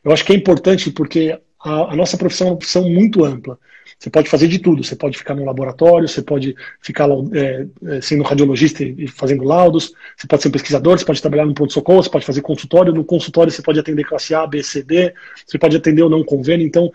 eu 0.03 0.11
acho 0.11 0.25
que 0.25 0.33
é 0.33 0.35
importante 0.35 0.91
porque 0.91 1.39
a, 1.63 1.93
a 1.93 1.95
nossa 1.95 2.17
profissão 2.17 2.47
é 2.47 2.49
uma 2.51 2.57
profissão 2.57 2.89
muito 2.89 3.23
ampla. 3.23 3.57
Você 3.97 4.09
pode 4.09 4.29
fazer 4.29 4.47
de 4.47 4.59
tudo. 4.59 4.83
Você 4.83 4.95
pode 4.95 5.17
ficar 5.17 5.35
no 5.35 5.45
laboratório, 5.45 6.07
você 6.07 6.21
pode 6.21 6.55
ficar 6.81 7.07
é, 7.33 7.67
é, 7.85 8.01
sendo 8.01 8.23
radiologista 8.23 8.83
e 8.83 9.07
fazendo 9.07 9.43
laudos, 9.43 9.93
você 10.17 10.27
pode 10.27 10.41
ser 10.41 10.49
um 10.49 10.51
pesquisador, 10.51 10.97
você 10.97 11.05
pode 11.05 11.21
trabalhar 11.21 11.45
no 11.45 11.53
pronto-socorro, 11.53 12.01
você 12.01 12.09
pode 12.09 12.25
fazer 12.25 12.41
consultório. 12.41 12.93
No 12.93 13.05
consultório 13.05 13.51
você 13.51 13.61
pode 13.61 13.79
atender 13.79 14.03
classe 14.03 14.33
A, 14.33 14.45
B, 14.47 14.63
C, 14.63 14.83
D, 14.83 15.13
você 15.45 15.57
pode 15.57 15.77
atender 15.77 16.01
ou 16.01 16.09
não 16.09 16.23
convênio. 16.23 16.65
Então, 16.65 16.91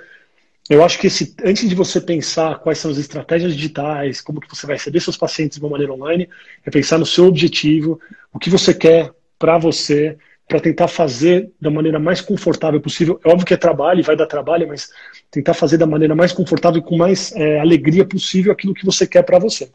eu 0.68 0.84
acho 0.84 0.98
que 0.98 1.06
esse, 1.06 1.34
antes 1.44 1.68
de 1.68 1.74
você 1.74 2.00
pensar 2.00 2.58
quais 2.58 2.78
são 2.78 2.90
as 2.90 2.98
estratégias 2.98 3.54
digitais, 3.54 4.20
como 4.20 4.40
que 4.40 4.48
você 4.48 4.66
vai 4.66 4.76
receber 4.76 5.00
seus 5.00 5.16
pacientes 5.16 5.58
de 5.58 5.64
uma 5.64 5.70
maneira 5.70 5.92
online, 5.92 6.28
é 6.64 6.70
pensar 6.70 6.98
no 6.98 7.06
seu 7.06 7.26
objetivo, 7.26 8.00
o 8.32 8.38
que 8.38 8.50
você 8.50 8.74
quer 8.74 9.12
para 9.38 9.58
você, 9.58 10.16
para 10.48 10.60
tentar 10.60 10.88
fazer 10.88 11.50
da 11.60 11.70
maneira 11.70 11.98
mais 11.98 12.20
confortável 12.20 12.80
possível. 12.80 13.20
É 13.24 13.28
óbvio 13.28 13.46
que 13.46 13.54
é 13.54 13.56
trabalho, 13.56 14.02
vai 14.02 14.16
dar 14.16 14.26
trabalho, 14.26 14.66
mas 14.66 14.90
tentar 15.30 15.54
fazer 15.54 15.76
da 15.76 15.86
maneira 15.86 16.14
mais 16.14 16.32
confortável 16.32 16.80
e 16.80 16.84
com 16.84 16.96
mais 16.96 17.32
é, 17.32 17.60
alegria 17.60 18.04
possível 18.04 18.52
aquilo 18.52 18.74
que 18.74 18.84
você 18.84 19.06
quer 19.06 19.22
para 19.22 19.38
você. 19.38 19.70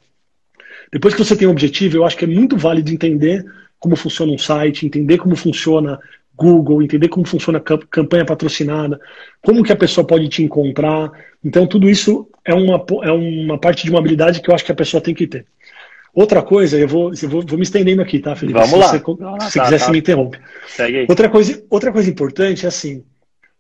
Depois 0.92 1.14
que 1.14 1.24
você 1.24 1.36
tem 1.36 1.48
um 1.48 1.52
objetivo, 1.52 1.98
eu 1.98 2.06
acho 2.06 2.18
que 2.18 2.26
é 2.26 2.28
muito 2.28 2.58
válido 2.58 2.92
entender 2.92 3.46
como 3.80 3.96
funciona 3.96 4.32
um 4.32 4.38
site, 4.38 4.86
entender 4.86 5.18
como 5.18 5.36
funciona 5.36 6.00
Google, 6.42 6.82
entender 6.82 7.08
como 7.08 7.28
funciona 7.28 7.60
a 7.60 7.62
campanha 7.62 8.26
patrocinada, 8.26 9.00
como 9.42 9.64
que 9.64 9.72
a 9.72 9.76
pessoa 9.76 10.06
pode 10.06 10.28
te 10.28 10.44
encontrar. 10.44 11.12
Então, 11.44 11.68
tudo 11.68 11.90
isso 11.90 12.28
é 12.44 12.54
uma, 12.54 12.84
é 13.04 13.12
uma 13.12 13.60
parte 13.60 13.84
de 13.84 13.92
uma 13.92 14.00
habilidade 14.00 14.42
que 14.42 14.50
eu 14.50 14.56
acho 14.56 14.66
que 14.66 14.72
a 14.72 14.76
pessoa 14.76 15.02
tem 15.02 15.14
que 15.14 15.28
ter. 15.28 15.46
Outra 16.14 16.42
coisa, 16.42 16.78
eu 16.78 16.88
vou, 16.88 17.12
eu 17.22 17.30
vou, 17.30 17.42
vou 17.46 17.58
me 17.58 17.64
estendendo 17.64 18.02
aqui, 18.02 18.20
tá, 18.20 18.36
Felipe? 18.36 18.60
Vamos 18.60 18.72
se 18.72 18.78
lá. 18.78 18.88
Você, 18.88 18.98
ah, 19.24 19.50
se 19.50 19.60
tá, 19.60 19.66
quiser, 19.66 19.80
tá. 19.80 19.86
você 19.86 19.92
me 19.92 20.00
interrompe. 20.00 20.40
Segue 20.68 20.98
aí. 20.98 21.06
Outra 21.08 21.30
coisa, 21.30 21.64
outra 21.70 21.92
coisa 21.92 22.10
importante 22.10 22.66
é 22.66 22.68
assim, 22.68 23.04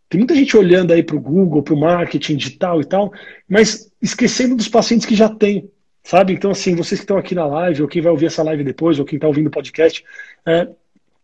tem 0.09 0.19
muita 0.19 0.35
gente 0.35 0.57
olhando 0.57 0.91
aí 0.91 1.01
para 1.01 1.15
o 1.15 1.21
Google, 1.21 1.63
para 1.63 1.73
o 1.73 1.79
marketing 1.79 2.35
digital 2.35 2.81
e 2.81 2.85
tal, 2.85 3.13
mas 3.47 3.89
esquecendo 4.01 4.57
dos 4.57 4.67
pacientes 4.67 5.05
que 5.05 5.15
já 5.15 5.29
tem, 5.29 5.69
sabe? 6.03 6.33
Então, 6.33 6.51
assim, 6.51 6.75
vocês 6.75 6.99
que 6.99 7.05
estão 7.05 7.17
aqui 7.17 7.33
na 7.33 7.45
live, 7.45 7.83
ou 7.83 7.87
quem 7.87 8.01
vai 8.01 8.11
ouvir 8.11 8.25
essa 8.25 8.43
live 8.43 8.65
depois, 8.65 8.99
ou 8.99 9.05
quem 9.05 9.15
está 9.15 9.27
ouvindo 9.27 9.47
o 9.47 9.51
podcast, 9.51 10.03
é, 10.45 10.67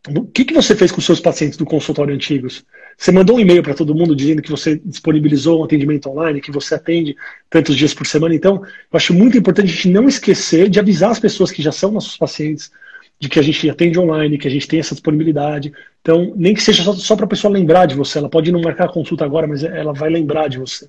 o 0.09 0.25
que, 0.25 0.45
que 0.45 0.53
você 0.53 0.75
fez 0.75 0.91
com 0.91 1.01
seus 1.01 1.19
pacientes 1.19 1.57
do 1.57 1.65
consultório 1.65 2.13
antigos? 2.13 2.63
Você 2.97 3.11
mandou 3.11 3.37
um 3.37 3.39
e-mail 3.39 3.61
para 3.61 3.73
todo 3.73 3.93
mundo 3.93 4.15
dizendo 4.15 4.41
que 4.41 4.49
você 4.49 4.81
disponibilizou 4.83 5.61
um 5.61 5.63
atendimento 5.63 6.09
online, 6.09 6.41
que 6.41 6.51
você 6.51 6.75
atende 6.75 7.15
tantos 7.49 7.75
dias 7.75 7.93
por 7.93 8.07
semana. 8.07 8.33
Então, 8.33 8.63
eu 8.63 8.97
acho 8.97 9.13
muito 9.13 9.37
importante 9.37 9.69
a 9.69 9.73
gente 9.73 9.89
não 9.89 10.07
esquecer 10.07 10.69
de 10.69 10.79
avisar 10.79 11.11
as 11.11 11.19
pessoas 11.19 11.51
que 11.51 11.61
já 11.61 11.71
são 11.71 11.91
nossos 11.91 12.17
pacientes 12.17 12.71
de 13.19 13.29
que 13.29 13.39
a 13.39 13.41
gente 13.41 13.69
atende 13.69 13.99
online, 13.99 14.37
que 14.37 14.47
a 14.47 14.51
gente 14.51 14.67
tem 14.67 14.79
essa 14.79 14.95
disponibilidade. 14.95 15.73
Então, 16.01 16.33
nem 16.35 16.53
que 16.53 16.61
seja 16.61 16.83
só, 16.83 16.93
só 16.93 17.15
para 17.15 17.25
a 17.25 17.29
pessoa 17.29 17.51
lembrar 17.51 17.85
de 17.85 17.95
você. 17.95 18.17
Ela 18.17 18.29
pode 18.29 18.51
não 18.51 18.61
marcar 18.61 18.85
a 18.85 18.93
consulta 18.93 19.25
agora, 19.25 19.47
mas 19.47 19.63
ela 19.63 19.93
vai 19.93 20.09
lembrar 20.09 20.47
de 20.47 20.57
você. 20.57 20.87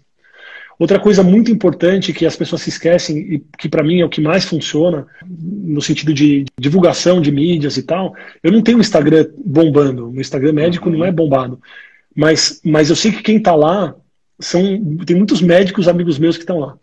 Outra 0.78 1.00
coisa 1.00 1.24
muito 1.24 1.50
importante 1.50 2.12
que 2.12 2.24
as 2.24 2.36
pessoas 2.36 2.62
se 2.62 2.68
esquecem 2.68 3.18
e 3.18 3.44
que 3.58 3.68
para 3.68 3.82
mim 3.82 4.00
é 4.00 4.04
o 4.04 4.08
que 4.08 4.20
mais 4.20 4.44
funciona 4.44 5.06
no 5.26 5.82
sentido 5.82 6.14
de 6.14 6.44
divulgação 6.58 7.20
de 7.20 7.32
mídias 7.32 7.76
e 7.76 7.82
tal, 7.82 8.14
eu 8.42 8.52
não 8.52 8.62
tenho 8.62 8.78
um 8.78 8.80
Instagram 8.80 9.26
bombando, 9.44 10.08
o 10.08 10.20
Instagram 10.20 10.52
médico 10.52 10.88
não 10.88 11.04
é 11.04 11.10
bombado, 11.10 11.60
mas, 12.14 12.60
mas 12.64 12.90
eu 12.90 12.96
sei 12.96 13.10
que 13.10 13.22
quem 13.22 13.38
está 13.38 13.56
lá 13.56 13.94
são 14.38 14.62
tem 15.04 15.16
muitos 15.16 15.42
médicos 15.42 15.88
amigos 15.88 16.16
meus 16.16 16.36
que 16.36 16.44
estão 16.44 16.60
lá. 16.60 16.78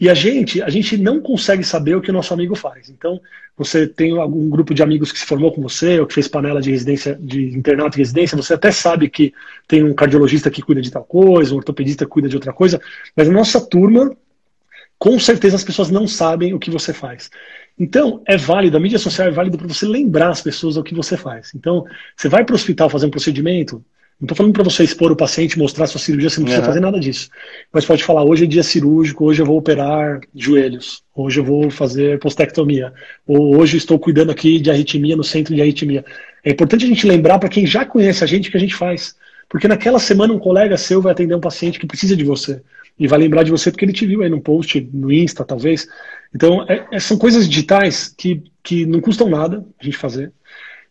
E 0.00 0.08
a 0.08 0.14
gente, 0.14 0.62
a 0.62 0.70
gente 0.70 0.96
não 0.96 1.20
consegue 1.20 1.64
saber 1.64 1.96
o 1.96 2.00
que 2.00 2.10
o 2.10 2.14
nosso 2.14 2.32
amigo 2.32 2.54
faz. 2.54 2.88
Então, 2.88 3.20
você 3.56 3.86
tem 3.86 4.16
algum 4.16 4.48
grupo 4.48 4.72
de 4.72 4.80
amigos 4.82 5.10
que 5.10 5.18
se 5.18 5.26
formou 5.26 5.52
com 5.52 5.60
você, 5.60 5.98
ou 5.98 6.06
que 6.06 6.14
fez 6.14 6.28
panela 6.28 6.60
de 6.60 6.70
residência, 6.70 7.18
de 7.20 7.48
internato 7.56 7.96
e 7.96 8.00
residência, 8.00 8.36
você 8.36 8.54
até 8.54 8.70
sabe 8.70 9.10
que 9.10 9.34
tem 9.66 9.82
um 9.82 9.92
cardiologista 9.92 10.50
que 10.50 10.62
cuida 10.62 10.80
de 10.80 10.90
tal 10.90 11.02
coisa, 11.02 11.52
um 11.52 11.56
ortopedista 11.56 12.04
que 12.04 12.10
cuida 12.10 12.28
de 12.28 12.36
outra 12.36 12.52
coisa, 12.52 12.80
mas 13.16 13.26
na 13.26 13.34
nossa 13.34 13.60
turma, 13.60 14.16
com 14.96 15.18
certeza 15.18 15.56
as 15.56 15.64
pessoas 15.64 15.90
não 15.90 16.06
sabem 16.06 16.54
o 16.54 16.60
que 16.60 16.70
você 16.70 16.92
faz. 16.92 17.28
Então, 17.76 18.22
é 18.26 18.36
válido, 18.36 18.76
a 18.76 18.80
mídia 18.80 18.98
social 18.98 19.26
é 19.26 19.30
válida 19.32 19.58
para 19.58 19.66
você 19.66 19.86
lembrar 19.86 20.30
as 20.30 20.42
pessoas 20.42 20.76
o 20.76 20.82
que 20.82 20.94
você 20.94 21.16
faz. 21.16 21.52
Então, 21.54 21.84
você 22.16 22.28
vai 22.28 22.44
para 22.44 22.52
o 22.52 22.56
hospital 22.56 22.88
fazer 22.88 23.06
um 23.06 23.10
procedimento, 23.10 23.84
não 24.20 24.24
estou 24.26 24.36
falando 24.36 24.52
para 24.52 24.64
você 24.64 24.82
expor 24.82 25.12
o 25.12 25.16
paciente, 25.16 25.56
mostrar 25.56 25.86
sua 25.86 26.00
cirurgia, 26.00 26.28
você 26.28 26.40
não 26.40 26.44
precisa 26.44 26.62
uhum. 26.62 26.66
fazer 26.66 26.80
nada 26.80 26.98
disso. 26.98 27.30
Mas 27.72 27.84
pode 27.84 28.02
falar, 28.02 28.24
hoje 28.24 28.44
é 28.44 28.46
dia 28.48 28.64
cirúrgico, 28.64 29.24
hoje 29.24 29.40
eu 29.40 29.46
vou 29.46 29.56
operar 29.56 30.20
joelhos, 30.34 31.04
hoje 31.14 31.38
eu 31.38 31.44
vou 31.44 31.70
fazer 31.70 32.18
postectomia, 32.18 32.92
ou 33.24 33.56
hoje 33.56 33.76
estou 33.76 33.96
cuidando 33.96 34.32
aqui 34.32 34.58
de 34.58 34.72
arritmia 34.72 35.14
no 35.14 35.22
centro 35.22 35.54
de 35.54 35.62
arritmia. 35.62 36.04
É 36.44 36.50
importante 36.50 36.84
a 36.84 36.88
gente 36.88 37.06
lembrar 37.06 37.38
para 37.38 37.48
quem 37.48 37.64
já 37.64 37.84
conhece 37.84 38.24
a 38.24 38.26
gente 38.26 38.48
o 38.48 38.50
que 38.50 38.56
a 38.56 38.60
gente 38.60 38.74
faz. 38.74 39.14
Porque 39.48 39.68
naquela 39.68 40.00
semana 40.00 40.34
um 40.34 40.38
colega 40.38 40.76
seu 40.76 41.00
vai 41.00 41.12
atender 41.12 41.36
um 41.36 41.40
paciente 41.40 41.78
que 41.78 41.86
precisa 41.86 42.16
de 42.16 42.24
você. 42.24 42.60
E 42.98 43.06
vai 43.06 43.20
lembrar 43.20 43.44
de 43.44 43.52
você 43.52 43.70
porque 43.70 43.84
ele 43.84 43.92
te 43.92 44.04
viu 44.04 44.22
aí 44.22 44.28
no 44.28 44.40
post, 44.40 44.80
no 44.92 45.12
Insta, 45.12 45.44
talvez. 45.44 45.86
Então, 46.34 46.66
é, 46.68 46.84
é, 46.90 46.98
são 46.98 47.16
coisas 47.16 47.48
digitais 47.48 48.12
que, 48.16 48.42
que 48.64 48.84
não 48.84 49.00
custam 49.00 49.30
nada 49.30 49.64
a 49.80 49.84
gente 49.84 49.96
fazer 49.96 50.32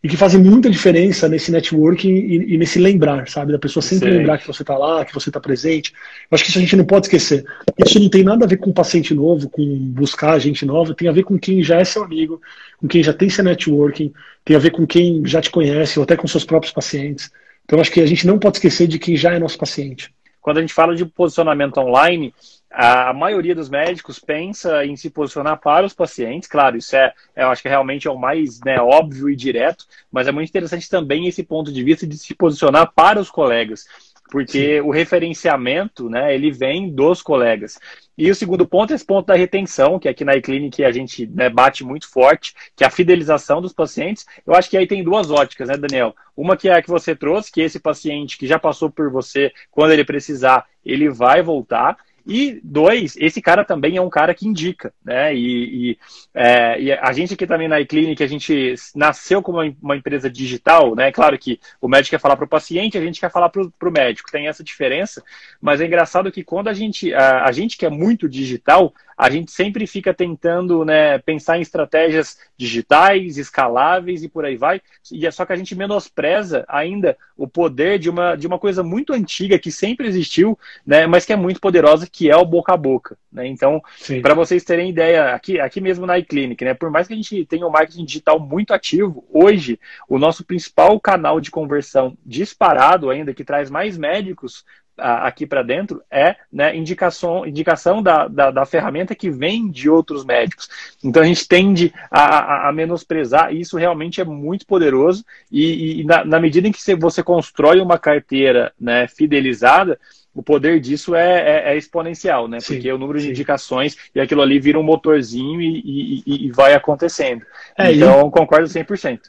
e 0.02 0.08
que 0.08 0.16
fazem 0.16 0.40
muita 0.40 0.70
diferença 0.70 1.28
nesse 1.28 1.50
networking 1.50 2.08
e, 2.08 2.54
e 2.54 2.58
nesse 2.58 2.78
lembrar, 2.78 3.28
sabe? 3.28 3.52
Da 3.52 3.58
pessoa 3.58 3.82
sempre 3.82 4.10
Sim. 4.10 4.18
lembrar 4.18 4.38
que 4.38 4.46
você 4.46 4.62
está 4.62 4.78
lá, 4.78 5.04
que 5.04 5.12
você 5.12 5.28
está 5.28 5.40
presente. 5.40 5.92
Eu 6.30 6.34
acho 6.34 6.44
que 6.44 6.50
isso 6.50 6.58
a 6.58 6.62
gente 6.62 6.76
não 6.76 6.84
pode 6.84 7.06
esquecer. 7.06 7.44
Isso 7.84 7.98
não 7.98 8.08
tem 8.08 8.22
nada 8.22 8.44
a 8.44 8.48
ver 8.48 8.58
com 8.58 8.72
paciente 8.72 9.12
novo, 9.12 9.50
com 9.50 9.64
buscar 9.90 10.38
gente 10.38 10.64
nova, 10.64 10.94
tem 10.94 11.08
a 11.08 11.12
ver 11.12 11.24
com 11.24 11.36
quem 11.36 11.62
já 11.62 11.80
é 11.80 11.84
seu 11.84 12.04
amigo, 12.04 12.40
com 12.78 12.86
quem 12.86 13.02
já 13.02 13.12
tem 13.12 13.28
seu 13.28 13.42
networking, 13.42 14.12
tem 14.44 14.54
a 14.54 14.60
ver 14.60 14.70
com 14.70 14.86
quem 14.86 15.22
já 15.26 15.40
te 15.40 15.50
conhece, 15.50 15.98
ou 15.98 16.04
até 16.04 16.16
com 16.16 16.28
seus 16.28 16.44
próprios 16.44 16.72
pacientes. 16.72 17.30
Então, 17.64 17.80
acho 17.80 17.90
que 17.90 18.00
a 18.00 18.06
gente 18.06 18.26
não 18.26 18.38
pode 18.38 18.58
esquecer 18.58 18.86
de 18.86 18.98
quem 18.98 19.16
já 19.16 19.34
é 19.34 19.38
nosso 19.38 19.58
paciente. 19.58 20.10
Quando 20.40 20.58
a 20.58 20.60
gente 20.60 20.74
fala 20.74 20.94
de 20.94 21.04
posicionamento 21.04 21.78
online, 21.78 22.34
a 22.70 23.12
maioria 23.12 23.54
dos 23.54 23.68
médicos 23.68 24.18
pensa 24.18 24.84
em 24.84 24.94
se 24.94 25.08
posicionar 25.08 25.58
para 25.58 25.86
os 25.86 25.94
pacientes, 25.94 26.48
claro, 26.48 26.76
isso 26.76 26.94
é, 26.94 27.12
eu 27.34 27.48
acho 27.48 27.62
que 27.62 27.68
realmente 27.68 28.06
é 28.06 28.10
o 28.10 28.18
mais 28.18 28.60
né, 28.60 28.78
óbvio 28.80 29.30
e 29.30 29.36
direto, 29.36 29.86
mas 30.12 30.28
é 30.28 30.32
muito 30.32 30.48
interessante 30.48 30.88
também 30.88 31.26
esse 31.26 31.42
ponto 31.42 31.72
de 31.72 31.82
vista 31.82 32.06
de 32.06 32.18
se 32.18 32.34
posicionar 32.34 32.92
para 32.94 33.20
os 33.20 33.30
colegas 33.30 33.86
porque 34.30 34.76
Sim. 34.76 34.80
o 34.80 34.90
referenciamento, 34.90 36.08
né, 36.08 36.34
ele 36.34 36.50
vem 36.50 36.90
dos 36.90 37.22
colegas. 37.22 37.78
E 38.16 38.30
o 38.30 38.34
segundo 38.34 38.66
ponto 38.66 38.92
é 38.92 38.96
esse 38.96 39.04
ponto 39.04 39.26
da 39.26 39.34
retenção, 39.34 39.98
que 39.98 40.08
aqui 40.08 40.24
na 40.24 40.36
iClinic 40.36 40.84
a 40.84 40.90
gente 40.90 41.26
né, 41.26 41.48
bate 41.48 41.84
muito 41.84 42.10
forte, 42.10 42.52
que 42.76 42.84
é 42.84 42.86
a 42.86 42.90
fidelização 42.90 43.62
dos 43.62 43.72
pacientes. 43.72 44.26
Eu 44.46 44.54
acho 44.54 44.68
que 44.68 44.76
aí 44.76 44.86
tem 44.86 45.04
duas 45.04 45.30
óticas, 45.30 45.68
né, 45.68 45.76
Daniel? 45.76 46.14
Uma 46.36 46.56
que 46.56 46.68
é 46.68 46.74
a 46.74 46.82
que 46.82 46.88
você 46.88 47.14
trouxe, 47.14 47.50
que 47.50 47.60
esse 47.60 47.78
paciente 47.78 48.36
que 48.36 48.46
já 48.46 48.58
passou 48.58 48.90
por 48.90 49.10
você, 49.10 49.52
quando 49.70 49.92
ele 49.92 50.04
precisar, 50.04 50.66
ele 50.84 51.08
vai 51.08 51.42
voltar. 51.42 51.96
E 52.30 52.60
dois, 52.62 53.16
esse 53.16 53.40
cara 53.40 53.64
também 53.64 53.96
é 53.96 54.02
um 54.02 54.10
cara 54.10 54.34
que 54.34 54.46
indica, 54.46 54.92
né? 55.02 55.34
E, 55.34 55.92
e, 55.92 55.98
é, 56.34 56.78
e 56.78 56.92
a 56.92 57.10
gente 57.10 57.32
aqui 57.32 57.46
também 57.46 57.68
na 57.68 57.80
iClinic, 57.80 58.22
a 58.22 58.26
gente 58.26 58.74
nasceu 58.94 59.40
como 59.40 59.74
uma 59.80 59.96
empresa 59.96 60.28
digital, 60.28 60.94
né? 60.94 61.10
Claro 61.10 61.38
que 61.38 61.58
o 61.80 61.88
médico 61.88 62.10
quer 62.10 62.20
falar 62.20 62.36
para 62.36 62.44
o 62.44 62.48
paciente, 62.48 62.98
a 62.98 63.00
gente 63.00 63.18
quer 63.18 63.32
falar 63.32 63.48
para 63.48 63.62
o 63.62 63.90
médico, 63.90 64.30
tem 64.30 64.46
essa 64.46 64.62
diferença, 64.62 65.24
mas 65.58 65.80
é 65.80 65.86
engraçado 65.86 66.30
que 66.30 66.44
quando 66.44 66.68
a 66.68 66.74
gente, 66.74 67.14
a, 67.14 67.46
a 67.46 67.50
gente 67.50 67.78
que 67.78 67.86
é 67.86 67.90
muito 67.90 68.28
digital, 68.28 68.92
a 69.18 69.28
gente 69.28 69.50
sempre 69.50 69.84
fica 69.84 70.14
tentando 70.14 70.84
né, 70.84 71.18
pensar 71.18 71.58
em 71.58 71.60
estratégias 71.60 72.38
digitais, 72.56 73.36
escaláveis 73.36 74.22
e 74.22 74.28
por 74.28 74.44
aí 74.44 74.56
vai. 74.56 74.80
E 75.10 75.26
é 75.26 75.30
só 75.32 75.44
que 75.44 75.52
a 75.52 75.56
gente 75.56 75.74
menospreza 75.74 76.64
ainda 76.68 77.18
o 77.36 77.48
poder 77.48 77.98
de 77.98 78.08
uma, 78.08 78.36
de 78.36 78.46
uma 78.46 78.60
coisa 78.60 78.80
muito 78.84 79.12
antiga 79.12 79.58
que 79.58 79.72
sempre 79.72 80.06
existiu, 80.06 80.56
né, 80.86 81.04
mas 81.08 81.26
que 81.26 81.32
é 81.32 81.36
muito 81.36 81.60
poderosa, 81.60 82.06
que 82.06 82.30
é 82.30 82.36
o 82.36 82.44
boca 82.44 82.72
a 82.72 82.76
boca. 82.76 83.18
Né? 83.32 83.48
Então, 83.48 83.82
para 84.22 84.34
vocês 84.34 84.62
terem 84.62 84.88
ideia, 84.88 85.34
aqui, 85.34 85.58
aqui 85.58 85.80
mesmo 85.80 86.06
na 86.06 86.16
iClinic, 86.18 86.64
né, 86.64 86.72
por 86.72 86.88
mais 86.88 87.08
que 87.08 87.14
a 87.14 87.16
gente 87.16 87.44
tenha 87.44 87.66
um 87.66 87.70
marketing 87.70 88.04
digital 88.04 88.38
muito 88.38 88.72
ativo, 88.72 89.26
hoje 89.32 89.80
o 90.08 90.16
nosso 90.16 90.44
principal 90.44 90.98
canal 91.00 91.40
de 91.40 91.50
conversão 91.50 92.16
disparado 92.24 93.10
ainda, 93.10 93.34
que 93.34 93.44
traz 93.44 93.68
mais 93.68 93.98
médicos 93.98 94.64
aqui 94.98 95.46
para 95.46 95.62
dentro 95.62 96.02
é 96.10 96.36
né, 96.52 96.76
indicação, 96.76 97.46
indicação 97.46 98.02
da, 98.02 98.28
da, 98.28 98.50
da, 98.50 98.66
ferramenta 98.66 99.14
que 99.14 99.30
vem 99.30 99.70
de 99.70 99.88
outros 99.88 100.24
médicos. 100.24 100.68
Então 101.02 101.22
a 101.22 101.26
gente 101.26 101.46
tende 101.46 101.92
a, 102.10 102.22
a, 102.22 102.68
a 102.68 102.72
menosprezar, 102.72 103.52
e 103.52 103.60
isso 103.60 103.76
realmente 103.76 104.20
é 104.20 104.24
muito 104.24 104.66
poderoso, 104.66 105.24
e, 105.50 106.00
e 106.00 106.04
na, 106.04 106.24
na, 106.24 106.40
medida 106.40 106.68
em 106.68 106.72
que 106.72 106.96
você 106.96 107.22
constrói 107.22 107.80
uma 107.80 107.98
carteira 107.98 108.72
né, 108.78 109.06
fidelizada, 109.08 109.98
o 110.34 110.42
poder 110.42 110.78
disso 110.78 111.14
é, 111.14 111.40
é, 111.40 111.72
é 111.72 111.76
exponencial, 111.76 112.46
né? 112.46 112.60
Sim, 112.60 112.74
Porque 112.74 112.92
o 112.92 112.98
número 112.98 113.18
sim. 113.18 113.26
de 113.26 113.32
indicações 113.32 113.96
e 114.14 114.20
aquilo 114.20 114.40
ali 114.40 114.60
vira 114.60 114.78
um 114.78 114.84
motorzinho 114.84 115.60
e, 115.60 116.22
e, 116.24 116.46
e 116.46 116.50
vai 116.52 116.74
acontecendo. 116.74 117.44
É, 117.76 117.92
então, 117.92 118.30
concordo 118.30 118.68
100%. 118.68 119.20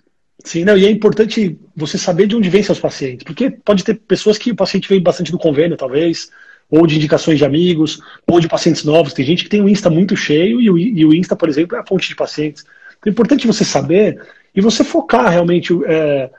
Sim, 0.43 0.63
não, 0.63 0.77
e 0.77 0.85
é 0.85 0.89
importante 0.89 1.59
você 1.75 1.97
saber 1.97 2.27
de 2.27 2.35
onde 2.35 2.49
vem 2.49 2.63
seus 2.63 2.79
pacientes, 2.79 3.23
porque 3.23 3.49
pode 3.49 3.83
ter 3.83 3.95
pessoas 3.95 4.37
que 4.37 4.51
o 4.51 4.55
paciente 4.55 4.87
veio 4.87 5.01
bastante 5.01 5.31
do 5.31 5.37
convênio, 5.37 5.75
talvez, 5.75 6.29
ou 6.69 6.87
de 6.87 6.95
indicações 6.95 7.37
de 7.37 7.45
amigos, 7.45 7.99
ou 8.27 8.39
de 8.39 8.47
pacientes 8.47 8.83
novos. 8.83 9.13
Tem 9.13 9.25
gente 9.25 9.43
que 9.43 9.49
tem 9.49 9.61
o 9.61 9.67
Insta 9.67 9.89
muito 9.89 10.15
cheio 10.15 10.61
e 10.61 10.69
o, 10.69 10.77
e 10.77 11.05
o 11.05 11.13
Insta, 11.13 11.35
por 11.35 11.49
exemplo, 11.49 11.75
é 11.75 11.79
a 11.79 11.85
fonte 11.85 12.07
de 12.07 12.15
pacientes. 12.15 12.63
Então 12.99 13.09
é 13.09 13.09
importante 13.09 13.47
você 13.47 13.65
saber 13.65 14.21
e 14.55 14.61
você 14.61 14.83
focar 14.83 15.29
realmente, 15.29 15.73
é, 15.85 16.29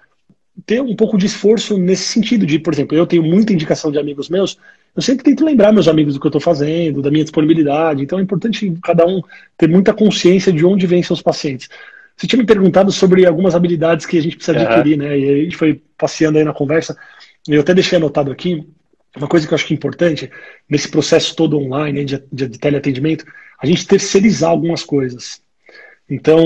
ter 0.64 0.80
um 0.80 0.96
pouco 0.96 1.18
de 1.18 1.26
esforço 1.26 1.76
nesse 1.76 2.04
sentido 2.04 2.46
de, 2.46 2.58
por 2.58 2.72
exemplo, 2.72 2.96
eu 2.96 3.06
tenho 3.06 3.22
muita 3.22 3.52
indicação 3.52 3.90
de 3.90 3.98
amigos 3.98 4.28
meus, 4.28 4.58
eu 4.94 5.02
sempre 5.02 5.24
tento 5.24 5.44
lembrar 5.44 5.72
meus 5.72 5.88
amigos 5.88 6.14
do 6.14 6.20
que 6.20 6.26
eu 6.26 6.30
estou 6.30 6.40
fazendo, 6.40 7.02
da 7.02 7.10
minha 7.10 7.24
disponibilidade. 7.24 8.02
Então 8.02 8.18
é 8.18 8.22
importante 8.22 8.72
cada 8.82 9.06
um 9.06 9.22
ter 9.56 9.68
muita 9.68 9.92
consciência 9.92 10.52
de 10.52 10.64
onde 10.64 10.86
vêm 10.86 11.02
seus 11.02 11.22
pacientes. 11.22 11.68
Você 12.20 12.26
tinha 12.26 12.38
me 12.38 12.44
perguntado 12.44 12.92
sobre 12.92 13.24
algumas 13.24 13.54
habilidades 13.54 14.04
que 14.04 14.18
a 14.18 14.22
gente 14.22 14.36
precisa 14.36 14.60
adquirir, 14.60 14.98
né? 14.98 15.18
E 15.18 15.30
a 15.30 15.44
gente 15.44 15.56
foi 15.56 15.80
passeando 15.96 16.36
aí 16.36 16.44
na 16.44 16.52
conversa. 16.52 16.94
Eu 17.48 17.62
até 17.62 17.72
deixei 17.72 17.96
anotado 17.96 18.30
aqui 18.30 18.68
uma 19.16 19.26
coisa 19.26 19.46
que 19.46 19.54
eu 19.54 19.56
acho 19.56 19.66
que 19.66 19.72
é 19.72 19.76
importante 19.76 20.30
nesse 20.68 20.86
processo 20.86 21.34
todo 21.34 21.58
online 21.58 22.04
de, 22.04 22.22
de, 22.30 22.46
de 22.46 22.58
teleatendimento, 22.58 23.24
a 23.58 23.64
gente 23.64 23.86
terceirizar 23.86 24.50
algumas 24.50 24.84
coisas. 24.84 25.40
Então, 26.10 26.44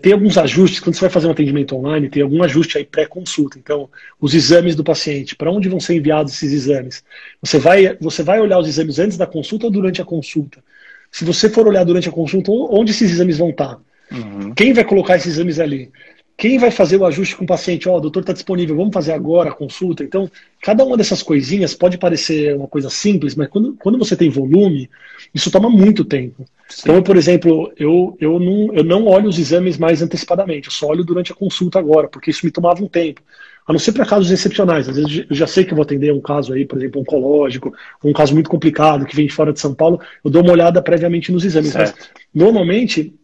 tem 0.00 0.14
alguns 0.14 0.38
ajustes, 0.38 0.80
quando 0.80 0.94
você 0.94 1.02
vai 1.02 1.10
fazer 1.10 1.26
um 1.26 1.32
atendimento 1.32 1.76
online, 1.76 2.08
tem 2.08 2.22
algum 2.22 2.42
ajuste 2.42 2.78
aí 2.78 2.84
pré-consulta. 2.86 3.58
Então, 3.58 3.90
os 4.18 4.32
exames 4.32 4.74
do 4.74 4.82
paciente, 4.82 5.36
para 5.36 5.50
onde 5.50 5.68
vão 5.68 5.78
ser 5.78 5.96
enviados 5.96 6.32
esses 6.32 6.50
exames? 6.50 7.04
Você 7.42 7.58
vai, 7.58 7.94
você 8.00 8.22
vai 8.22 8.40
olhar 8.40 8.58
os 8.58 8.66
exames 8.66 8.98
antes 8.98 9.18
da 9.18 9.26
consulta 9.26 9.66
ou 9.66 9.70
durante 9.70 10.00
a 10.00 10.04
consulta? 10.04 10.64
Se 11.12 11.26
você 11.26 11.50
for 11.50 11.68
olhar 11.68 11.84
durante 11.84 12.08
a 12.08 12.12
consulta, 12.12 12.50
onde 12.50 12.92
esses 12.92 13.10
exames 13.10 13.36
vão 13.36 13.50
estar? 13.50 13.78
Uhum. 14.10 14.54
Quem 14.54 14.72
vai 14.72 14.84
colocar 14.84 15.16
esses 15.16 15.34
exames 15.34 15.58
ali? 15.58 15.90
Quem 16.36 16.58
vai 16.58 16.70
fazer 16.70 16.98
o 16.98 17.06
ajuste 17.06 17.34
com 17.34 17.44
o 17.44 17.46
paciente? 17.46 17.88
Ó, 17.88 17.94
oh, 17.94 17.96
o 17.96 18.00
doutor 18.00 18.20
está 18.20 18.32
disponível, 18.34 18.76
vamos 18.76 18.92
fazer 18.92 19.12
agora 19.12 19.48
a 19.48 19.54
consulta. 19.54 20.04
Então, 20.04 20.30
cada 20.60 20.84
uma 20.84 20.96
dessas 20.96 21.22
coisinhas 21.22 21.72
pode 21.72 21.96
parecer 21.96 22.54
uma 22.54 22.68
coisa 22.68 22.90
simples, 22.90 23.34
mas 23.34 23.48
quando, 23.48 23.74
quando 23.78 23.98
você 23.98 24.14
tem 24.14 24.28
volume, 24.28 24.90
isso 25.32 25.50
toma 25.50 25.70
muito 25.70 26.04
tempo. 26.04 26.44
Sim. 26.68 26.82
Então, 26.82 27.02
por 27.02 27.16
exemplo, 27.16 27.72
eu, 27.78 28.14
eu, 28.20 28.38
não, 28.38 28.74
eu 28.74 28.84
não 28.84 29.06
olho 29.06 29.30
os 29.30 29.38
exames 29.38 29.78
mais 29.78 30.02
antecipadamente, 30.02 30.66
eu 30.66 30.72
só 30.72 30.88
olho 30.88 31.04
durante 31.04 31.32
a 31.32 31.34
consulta 31.34 31.78
agora, 31.78 32.06
porque 32.06 32.30
isso 32.30 32.44
me 32.44 32.52
tomava 32.52 32.84
um 32.84 32.88
tempo. 32.88 33.22
A 33.66 33.72
não 33.72 33.80
ser 33.80 33.92
para 33.92 34.04
casos 34.04 34.30
excepcionais. 34.30 34.88
Às 34.88 34.96
vezes 34.96 35.26
eu 35.28 35.34
já 35.34 35.46
sei 35.46 35.64
que 35.64 35.72
eu 35.72 35.76
vou 35.76 35.82
atender 35.82 36.12
um 36.12 36.20
caso 36.20 36.52
aí, 36.52 36.66
por 36.66 36.78
exemplo, 36.78 37.00
oncológico, 37.00 37.74
um 38.04 38.12
caso 38.12 38.34
muito 38.34 38.50
complicado 38.50 39.06
que 39.06 39.16
vem 39.16 39.26
de 39.26 39.32
fora 39.32 39.52
de 39.52 39.58
São 39.58 39.74
Paulo, 39.74 40.00
eu 40.22 40.30
dou 40.30 40.42
uma 40.42 40.52
olhada 40.52 40.82
previamente 40.82 41.32
nos 41.32 41.44
exames. 41.44 41.72
Certo. 41.72 41.96
Mas, 41.98 42.10
normalmente, 42.32 43.14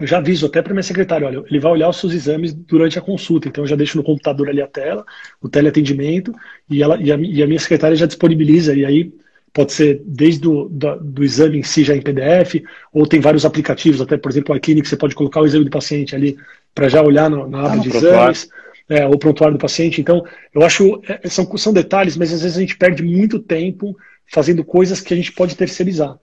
eu 0.00 0.06
já 0.06 0.18
aviso 0.18 0.46
até 0.46 0.62
para 0.62 0.72
minha 0.72 0.82
secretária, 0.82 1.26
olha, 1.26 1.44
ele 1.48 1.60
vai 1.60 1.72
olhar 1.72 1.88
os 1.88 1.98
seus 1.98 2.14
exames 2.14 2.54
durante 2.54 2.98
a 2.98 3.02
consulta, 3.02 3.48
então 3.48 3.64
eu 3.64 3.68
já 3.68 3.76
deixo 3.76 3.98
no 3.98 4.02
computador 4.02 4.48
ali 4.48 4.62
a 4.62 4.66
tela, 4.66 5.04
o 5.42 5.48
teleatendimento, 5.48 6.32
e, 6.68 6.82
ela, 6.82 7.00
e, 7.00 7.12
a, 7.12 7.16
e 7.16 7.42
a 7.42 7.46
minha 7.46 7.58
secretária 7.58 7.94
já 7.94 8.06
disponibiliza, 8.06 8.74
e 8.74 8.84
aí 8.84 9.12
pode 9.52 9.72
ser 9.72 10.00
desde 10.04 10.40
do, 10.40 10.68
do, 10.68 10.96
do, 10.96 11.24
exame 11.24 11.58
em 11.58 11.62
si 11.62 11.84
já 11.84 11.94
em 11.94 12.00
PDF, 12.00 12.62
ou 12.92 13.06
tem 13.06 13.20
vários 13.20 13.44
aplicativos, 13.44 14.00
até 14.00 14.16
por 14.16 14.30
exemplo 14.30 14.54
a 14.54 14.58
Clinic, 14.58 14.88
você 14.88 14.96
pode 14.96 15.14
colocar 15.14 15.40
o 15.42 15.46
exame 15.46 15.66
do 15.66 15.70
paciente 15.70 16.14
ali 16.14 16.36
para 16.74 16.88
já 16.88 17.02
olhar 17.02 17.28
no, 17.28 17.46
na 17.48 17.60
aba 17.60 17.74
ah, 17.74 17.76
de 17.76 17.88
exames, 17.88 18.48
é, 18.88 19.06
ou 19.06 19.18
prontuário 19.18 19.56
do 19.56 19.60
paciente. 19.60 20.00
Então, 20.00 20.24
eu 20.54 20.62
acho, 20.62 21.00
é, 21.06 21.28
são, 21.28 21.56
são 21.56 21.72
detalhes, 21.72 22.16
mas 22.16 22.32
às 22.32 22.42
vezes 22.42 22.56
a 22.56 22.60
gente 22.60 22.76
perde 22.76 23.02
muito 23.02 23.38
tempo 23.38 23.96
fazendo 24.26 24.64
coisas 24.64 25.00
que 25.00 25.12
a 25.12 25.16
gente 25.16 25.32
pode 25.32 25.56
terceirizar. 25.56 26.16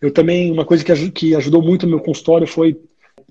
Eu 0.00 0.10
também, 0.10 0.50
uma 0.50 0.64
coisa 0.64 0.82
que, 0.82 1.10
que 1.10 1.34
ajudou 1.34 1.62
muito 1.62 1.86
no 1.86 1.96
meu 1.96 2.00
consultório 2.00 2.46
foi 2.46 2.78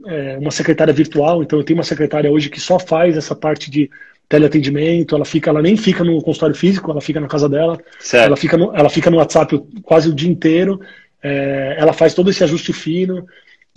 é, 0.05 0.37
uma 0.37 0.51
secretária 0.51 0.93
virtual, 0.93 1.43
então 1.43 1.59
eu 1.59 1.63
tenho 1.63 1.77
uma 1.77 1.83
secretária 1.83 2.31
hoje 2.31 2.49
que 2.49 2.59
só 2.59 2.79
faz 2.79 3.17
essa 3.17 3.35
parte 3.35 3.69
de 3.69 3.89
teleatendimento, 4.27 5.15
ela 5.15 5.25
fica, 5.25 5.49
ela 5.49 5.61
nem 5.61 5.75
fica 5.75 6.03
no 6.03 6.21
consultório 6.21 6.55
físico, 6.55 6.91
ela 6.91 7.01
fica 7.01 7.19
na 7.19 7.27
casa 7.27 7.49
dela, 7.49 7.79
certo. 7.99 8.27
ela 8.27 8.37
fica 8.37 8.57
no, 8.57 8.75
ela 8.75 8.89
fica 8.89 9.09
no 9.09 9.17
WhatsApp 9.17 9.59
quase 9.81 10.09
o 10.09 10.13
dia 10.13 10.29
inteiro, 10.29 10.79
é, 11.21 11.75
ela 11.79 11.93
faz 11.93 12.13
todo 12.13 12.29
esse 12.29 12.43
ajuste 12.43 12.71
fino, 12.71 13.25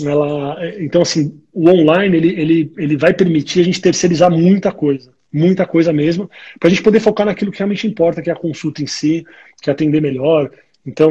ela, 0.05 0.57
então 0.79 1.03
assim, 1.03 1.41
o 1.53 1.69
online 1.69 2.17
ele, 2.17 2.41
ele, 2.41 2.73
ele 2.77 2.97
vai 2.97 3.15
permitir 3.15 3.61
a 3.61 3.65
gente 3.65 3.81
terceirizar 3.81 4.31
muita 4.31 4.71
coisa, 4.71 5.11
muita 5.33 5.65
coisa 5.67 5.93
mesmo, 5.93 6.31
para 6.61 6.69
a 6.69 6.71
gente 6.71 6.83
poder 6.83 7.01
focar 7.01 7.25
naquilo 7.25 7.51
que 7.51 7.59
realmente 7.59 7.87
importa, 7.87 8.21
que 8.21 8.29
é 8.29 8.33
a 8.33 8.37
consulta 8.37 8.83
em 8.83 8.87
si, 8.87 9.25
que 9.63 9.71
é 9.71 9.73
atender 9.73 10.03
melhor, 10.03 10.51
então, 10.85 11.11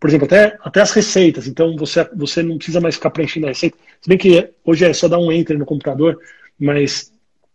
por 0.00 0.08
exemplo, 0.10 0.26
até, 0.26 0.56
até 0.60 0.80
as 0.80 0.90
receitas. 0.90 1.46
Então, 1.46 1.76
você, 1.76 2.08
você 2.14 2.42
não 2.42 2.56
precisa 2.56 2.80
mais 2.80 2.96
ficar 2.96 3.10
preenchendo 3.10 3.46
a 3.46 3.50
receita. 3.50 3.76
Se 4.00 4.08
bem 4.08 4.18
que 4.18 4.50
hoje 4.64 4.84
é 4.84 4.92
só 4.92 5.08
dar 5.08 5.18
um 5.18 5.30
enter 5.30 5.56
no 5.56 5.64
computador, 5.64 6.18
mas 6.58 7.12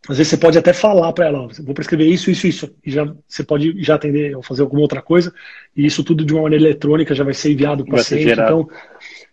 às 0.07 0.17
vezes 0.17 0.29
você 0.31 0.37
pode 0.37 0.57
até 0.57 0.71
falar 0.71 1.11
para 1.11 1.27
ela, 1.27 1.47
vou 1.59 1.73
prescrever 1.73 2.07
isso, 2.07 2.31
isso, 2.31 2.47
isso, 2.47 2.75
e 2.85 2.89
já 2.89 3.13
você 3.27 3.43
pode 3.43 3.83
já 3.83 3.95
atender 3.95 4.35
ou 4.35 4.41
fazer 4.41 4.61
alguma 4.61 4.81
outra 4.81 5.01
coisa, 5.01 5.33
e 5.75 5.85
isso 5.85 6.03
tudo 6.03 6.23
de 6.23 6.33
uma 6.33 6.43
maneira 6.43 6.63
eletrônica 6.63 7.13
já 7.13 7.23
vai 7.23 7.33
ser 7.33 7.51
enviado 7.51 7.83
para 7.83 7.93
o 7.93 7.97
paciente. 7.97 8.31
Então, 8.31 8.69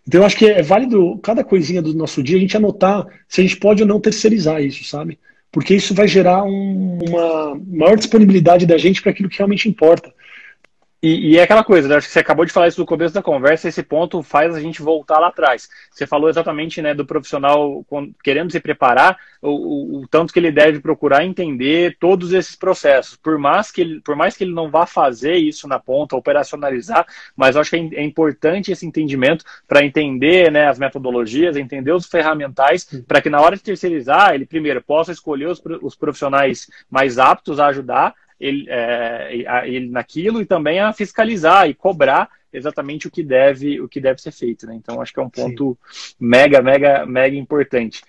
então, 0.05 0.21
eu 0.21 0.25
acho 0.25 0.37
que 0.37 0.45
é 0.45 0.61
válido 0.61 1.17
cada 1.19 1.43
coisinha 1.43 1.81
do 1.81 1.93
nosso 1.93 2.23
dia 2.23 2.37
a 2.37 2.39
gente 2.39 2.55
anotar 2.55 3.05
se 3.27 3.41
a 3.41 3.43
gente 3.43 3.57
pode 3.57 3.81
ou 3.81 3.87
não 3.87 3.99
terceirizar 3.99 4.61
isso, 4.61 4.83
sabe? 4.85 5.19
Porque 5.51 5.73
isso 5.73 5.93
vai 5.93 6.07
gerar 6.07 6.43
um, 6.43 6.99
uma 7.07 7.55
maior 7.67 7.97
disponibilidade 7.97 8.65
da 8.65 8.77
gente 8.77 9.01
para 9.01 9.11
aquilo 9.11 9.29
que 9.29 9.37
realmente 9.37 9.67
importa. 9.67 10.13
E, 11.01 11.33
e, 11.33 11.37
é 11.37 11.43
aquela 11.43 11.63
coisa, 11.63 11.87
né? 11.87 11.95
acho 11.95 12.07
que 12.07 12.13
você 12.13 12.19
acabou 12.19 12.43
de 12.43 12.51
falar 12.51 12.69
isso 12.69 12.79
no 12.79 12.85
começo 12.85 13.13
da 13.13 13.21
conversa, 13.21 13.67
esse 13.67 13.83
ponto 13.83 14.23
faz 14.23 14.55
a 14.55 14.59
gente 14.59 14.81
voltar 14.81 15.19
lá 15.19 15.27
atrás. 15.27 15.69
Você 15.91 16.07
falou 16.07 16.27
exatamente 16.27 16.81
né, 16.81 16.95
do 16.95 17.05
profissional 17.05 17.85
querendo 18.23 18.51
se 18.51 18.59
preparar, 18.59 19.15
o, 19.39 19.49
o, 19.49 19.99
o, 19.99 20.07
tanto 20.07 20.33
que 20.33 20.39
ele 20.39 20.51
deve 20.51 20.79
procurar 20.79 21.23
entender 21.23 21.95
todos 21.99 22.33
esses 22.33 22.55
processos. 22.55 23.15
Por 23.15 23.37
mais 23.37 23.69
que 23.69 23.81
ele, 23.81 24.01
por 24.01 24.15
mais 24.15 24.35
que 24.35 24.43
ele 24.43 24.55
não 24.55 24.71
vá 24.71 24.87
fazer 24.87 25.35
isso 25.35 25.67
na 25.67 25.77
ponta, 25.77 26.15
operacionalizar, 26.15 27.05
mas 27.35 27.55
acho 27.55 27.69
que 27.69 27.75
é, 27.75 28.01
é 28.01 28.03
importante 28.03 28.71
esse 28.71 28.85
entendimento 28.85 29.45
para 29.67 29.85
entender 29.85 30.51
né, 30.51 30.67
as 30.67 30.79
metodologias, 30.79 31.57
entender 31.57 31.91
os 31.91 32.07
ferramentais, 32.07 32.85
para 33.07 33.21
que 33.21 33.29
na 33.29 33.39
hora 33.39 33.55
de 33.55 33.61
terceirizar, 33.61 34.33
ele 34.33 34.47
primeiro 34.47 34.81
possa 34.81 35.11
escolher 35.11 35.47
os, 35.47 35.61
os 35.83 35.95
profissionais 35.95 36.67
mais 36.89 37.19
aptos 37.19 37.59
a 37.59 37.67
ajudar 37.67 38.15
ele, 38.39 38.65
é, 38.69 39.29
ele 39.65 39.89
naquilo 39.89 40.41
e 40.41 40.45
também 40.45 40.79
a 40.79 40.93
fiscalizar 40.93 41.69
e 41.69 41.73
cobrar 41.73 42.29
exatamente 42.51 43.07
o 43.07 43.11
que 43.11 43.23
deve 43.23 43.81
o 43.81 43.87
que 43.87 43.99
deve 43.99 44.21
ser 44.21 44.31
feito, 44.31 44.65
né? 44.65 44.75
Então 44.75 45.01
acho 45.01 45.13
que 45.13 45.19
é 45.19 45.23
um 45.23 45.29
ponto 45.29 45.77
Sim. 45.89 46.15
mega 46.19 46.61
mega 46.61 47.05
mega 47.05 47.35
importante. 47.35 48.01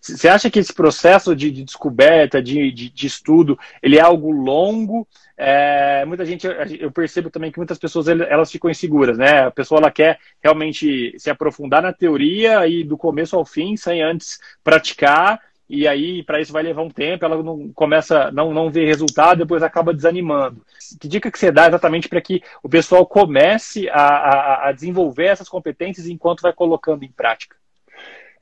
Você 0.00 0.28
acha 0.28 0.48
que 0.48 0.58
esse 0.58 0.72
processo 0.72 1.36
de, 1.36 1.50
de 1.50 1.62
descoberta, 1.62 2.42
de, 2.42 2.72
de, 2.72 2.88
de, 2.88 3.06
estudo, 3.06 3.58
ele 3.82 3.98
é 3.98 4.00
algo 4.00 4.30
longo? 4.30 5.06
É, 5.36 6.06
muita 6.06 6.24
gente, 6.24 6.46
eu 6.78 6.90
percebo 6.90 7.28
também 7.28 7.52
que 7.52 7.58
muitas 7.58 7.78
pessoas 7.78 8.08
elas 8.08 8.50
ficam 8.50 8.70
inseguras, 8.70 9.18
né? 9.18 9.42
A 9.44 9.50
pessoa 9.50 9.78
ela 9.78 9.90
quer 9.90 10.18
realmente 10.42 11.14
se 11.18 11.28
aprofundar 11.28 11.82
na 11.82 11.92
teoria 11.92 12.66
e 12.66 12.82
do 12.82 12.96
começo 12.96 13.36
ao 13.36 13.44
fim, 13.44 13.76
sem 13.76 14.02
antes 14.02 14.38
praticar 14.64 15.38
e 15.70 15.86
aí 15.86 16.24
para 16.24 16.40
isso 16.40 16.52
vai 16.52 16.64
levar 16.64 16.82
um 16.82 16.90
tempo, 16.90 17.24
ela 17.24 17.40
não 17.40 17.70
começa 17.72 18.28
não 18.32 18.52
não 18.52 18.68
vê 18.68 18.84
resultado, 18.84 19.38
depois 19.38 19.62
acaba 19.62 19.94
desanimando. 19.94 20.60
Que 20.98 21.06
dica 21.06 21.30
que 21.30 21.38
você 21.38 21.52
dá 21.52 21.68
exatamente 21.68 22.08
para 22.08 22.20
que 22.20 22.42
o 22.60 22.68
pessoal 22.68 23.06
comece 23.06 23.88
a, 23.88 24.02
a, 24.02 24.68
a, 24.68 24.72
desenvolver 24.72 25.26
essas 25.26 25.48
competências 25.48 26.08
enquanto 26.08 26.40
vai 26.40 26.52
colocando 26.52 27.04
em 27.04 27.12
prática? 27.12 27.54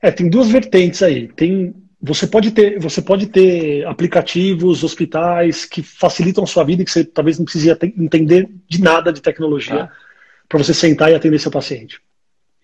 É, 0.01 0.09
tem 0.09 0.27
duas 0.27 0.49
vertentes 0.49 1.03
aí. 1.03 1.27
Tem 1.27 1.75
você 2.01 2.25
pode 2.25 2.49
ter 2.49 2.79
você 2.79 2.99
pode 2.99 3.27
ter 3.27 3.85
aplicativos, 3.85 4.83
hospitais 4.83 5.65
que 5.65 5.83
facilitam 5.83 6.43
a 6.43 6.47
sua 6.47 6.63
vida 6.63 6.81
e 6.81 6.85
que 6.85 6.91
você 6.91 7.03
talvez 7.03 7.37
não 7.37 7.45
precise 7.45 7.69
entender 7.95 8.49
de 8.67 8.81
nada 8.81 9.13
de 9.13 9.21
tecnologia 9.21 9.83
ah. 9.83 9.91
para 10.47 10.57
você 10.57 10.73
sentar 10.73 11.11
e 11.11 11.15
atender 11.15 11.37
seu 11.37 11.51
paciente. 11.51 12.01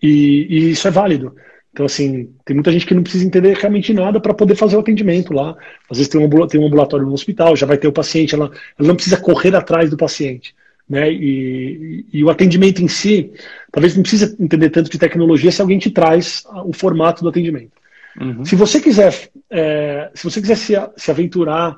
E, 0.02 0.46
e 0.50 0.70
isso 0.72 0.88
é 0.88 0.90
válido. 0.90 1.36
Então, 1.76 1.84
assim, 1.84 2.30
tem 2.42 2.56
muita 2.56 2.72
gente 2.72 2.86
que 2.86 2.94
não 2.94 3.02
precisa 3.02 3.26
entender 3.26 3.54
realmente 3.54 3.92
nada 3.92 4.18
para 4.18 4.32
poder 4.32 4.54
fazer 4.54 4.76
o 4.76 4.80
atendimento 4.80 5.34
lá. 5.34 5.54
Às 5.90 5.98
vezes 5.98 6.08
tem 6.08 6.18
um, 6.18 6.46
tem 6.46 6.58
um 6.58 6.66
ambulatório 6.66 7.04
no 7.04 7.12
hospital, 7.12 7.54
já 7.54 7.66
vai 7.66 7.76
ter 7.76 7.86
o 7.86 7.92
paciente, 7.92 8.34
ela, 8.34 8.50
ela 8.78 8.88
não 8.88 8.94
precisa 8.94 9.18
correr 9.18 9.54
atrás 9.54 9.90
do 9.90 9.96
paciente. 9.96 10.54
Né? 10.88 11.12
E, 11.12 12.06
e, 12.10 12.24
o 12.24 12.30
atendimento 12.30 12.82
em 12.82 12.88
si, 12.88 13.30
talvez 13.70 13.94
não 13.94 14.00
precisa 14.00 14.34
entender 14.40 14.70
tanto 14.70 14.90
de 14.90 14.98
tecnologia 14.98 15.52
se 15.52 15.60
alguém 15.60 15.78
te 15.78 15.90
traz 15.90 16.44
o 16.64 16.72
formato 16.72 17.22
do 17.22 17.28
atendimento. 17.28 17.72
Uhum. 18.18 18.42
Se 18.42 18.56
você 18.56 18.80
quiser, 18.80 19.28
é, 19.50 20.10
se 20.14 20.24
você 20.24 20.40
quiser 20.40 20.56
se, 20.56 20.72
se 20.96 21.10
aventurar 21.10 21.76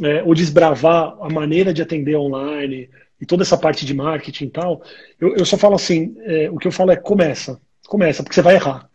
é, 0.00 0.22
ou 0.22 0.32
desbravar 0.32 1.16
a 1.20 1.28
maneira 1.28 1.74
de 1.74 1.82
atender 1.82 2.14
online 2.14 2.88
e 3.20 3.26
toda 3.26 3.42
essa 3.42 3.58
parte 3.58 3.84
de 3.84 3.94
marketing 3.94 4.44
e 4.44 4.50
tal, 4.50 4.80
eu, 5.20 5.34
eu 5.34 5.44
só 5.44 5.58
falo 5.58 5.74
assim, 5.74 6.14
é, 6.20 6.48
o 6.48 6.56
que 6.56 6.68
eu 6.68 6.72
falo 6.72 6.92
é 6.92 6.96
começa, 6.96 7.60
começa, 7.88 8.22
porque 8.22 8.36
você 8.36 8.42
vai 8.42 8.54
errar. 8.54 8.88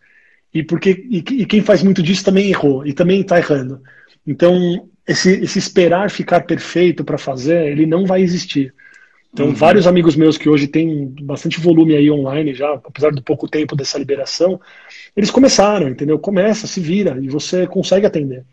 E, 0.56 0.64
porque, 0.64 1.06
e, 1.10 1.18
e 1.18 1.46
quem 1.46 1.62
faz 1.62 1.84
muito 1.84 2.02
disso 2.02 2.24
também 2.24 2.48
errou, 2.50 2.88
e 2.88 2.94
também 2.94 3.20
está 3.20 3.38
errando. 3.38 3.82
Então, 4.26 4.88
esse, 5.06 5.30
esse 5.44 5.60
esperar 5.60 6.10
ficar 6.10 6.46
perfeito 6.46 7.04
para 7.04 7.18
fazer, 7.18 7.68
ele 7.68 7.86
não 7.86 8.06
vai 8.06 8.22
existir. 8.22 8.74
Então, 9.34 9.48
uhum. 9.48 9.54
vários 9.54 9.86
amigos 9.86 10.16
meus 10.16 10.38
que 10.38 10.48
hoje 10.48 10.66
têm 10.66 11.14
bastante 11.24 11.60
volume 11.60 11.94
aí 11.94 12.10
online 12.10 12.54
já, 12.54 12.72
apesar 12.76 13.12
do 13.12 13.22
pouco 13.22 13.50
tempo 13.50 13.76
dessa 13.76 14.00
liberação, 14.00 14.58
eles 15.14 15.30
começaram, 15.30 15.90
entendeu? 15.90 16.18
Começa, 16.18 16.68
se 16.68 16.80
vira 16.80 17.20
e 17.22 17.28
você 17.28 17.68
consegue 17.68 18.06
atender. 18.06 18.46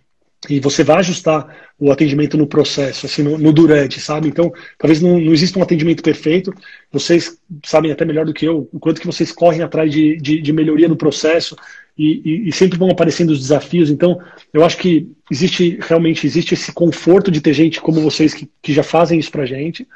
E 0.48 0.58
você 0.58 0.82
vai 0.82 0.96
ajustar 0.96 1.46
o 1.78 1.92
atendimento 1.92 2.36
no 2.36 2.46
processo, 2.46 3.06
assim, 3.06 3.22
no, 3.22 3.38
no 3.38 3.52
durante, 3.52 4.00
sabe? 4.00 4.28
Então, 4.28 4.52
talvez 4.76 5.00
não, 5.00 5.18
não, 5.18 5.32
exista 5.32 5.58
um 5.58 5.62
atendimento 5.62 6.02
perfeito. 6.02 6.52
Vocês 6.90 7.38
sabem 7.64 7.92
até 7.92 8.04
melhor 8.04 8.26
do 8.26 8.34
que 8.34 8.46
eu 8.46 8.68
o 8.72 8.78
quanto 8.80 9.00
que 9.00 9.06
vocês 9.06 9.30
correm 9.30 9.62
atrás 9.62 9.90
de, 9.90 10.16
de, 10.16 10.40
de 10.40 10.52
melhoria 10.52 10.88
no 10.88 10.96
processo 10.96 11.56
e, 11.96 12.22
e, 12.24 12.48
e, 12.48 12.52
sempre 12.52 12.78
vão 12.78 12.90
aparecendo 12.90 13.30
os 13.30 13.38
desafios. 13.38 13.90
Então, 13.90 14.20
eu 14.52 14.64
acho 14.64 14.78
que 14.78 15.08
existe 15.30 15.78
realmente 15.80 16.26
existe 16.26 16.54
esse 16.54 16.72
conforto 16.72 17.30
de 17.30 17.40
ter 17.40 17.52
gente 17.52 17.80
como 17.80 18.00
vocês 18.00 18.34
que, 18.34 18.50
que 18.60 18.72
já 18.72 18.82
fazem 18.82 19.18
isso 19.18 19.30
para 19.30 19.46
gente. 19.46 19.86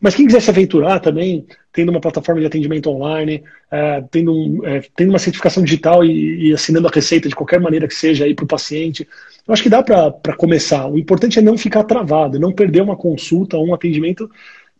Mas 0.00 0.14
quem 0.14 0.26
quiser 0.26 0.40
se 0.40 0.50
aventurar 0.50 1.00
também, 1.00 1.46
tendo 1.72 1.90
uma 1.90 2.00
plataforma 2.00 2.40
de 2.40 2.46
atendimento 2.46 2.90
online, 2.90 3.42
é, 3.70 4.04
tendo, 4.10 4.32
um, 4.32 4.66
é, 4.66 4.82
tendo 4.94 5.10
uma 5.10 5.18
certificação 5.18 5.62
digital 5.62 6.04
e, 6.04 6.48
e, 6.48 6.52
assinando 6.52 6.86
a 6.86 6.90
receita 6.90 7.28
de 7.28 7.34
qualquer 7.34 7.60
maneira 7.60 7.88
que 7.88 7.94
seja 7.94 8.24
aí 8.24 8.34
para 8.34 8.44
o 8.44 8.48
paciente, 8.48 9.08
eu 9.46 9.54
acho 9.54 9.62
que 9.62 9.68
dá 9.68 9.82
para 9.82 10.36
começar. 10.36 10.86
O 10.86 10.98
importante 10.98 11.38
é 11.38 11.42
não 11.42 11.56
ficar 11.56 11.84
travado, 11.84 12.38
não 12.38 12.52
perder 12.52 12.82
uma 12.82 12.96
consulta 12.96 13.56
ou 13.56 13.66
um 13.66 13.74
atendimento 13.74 14.30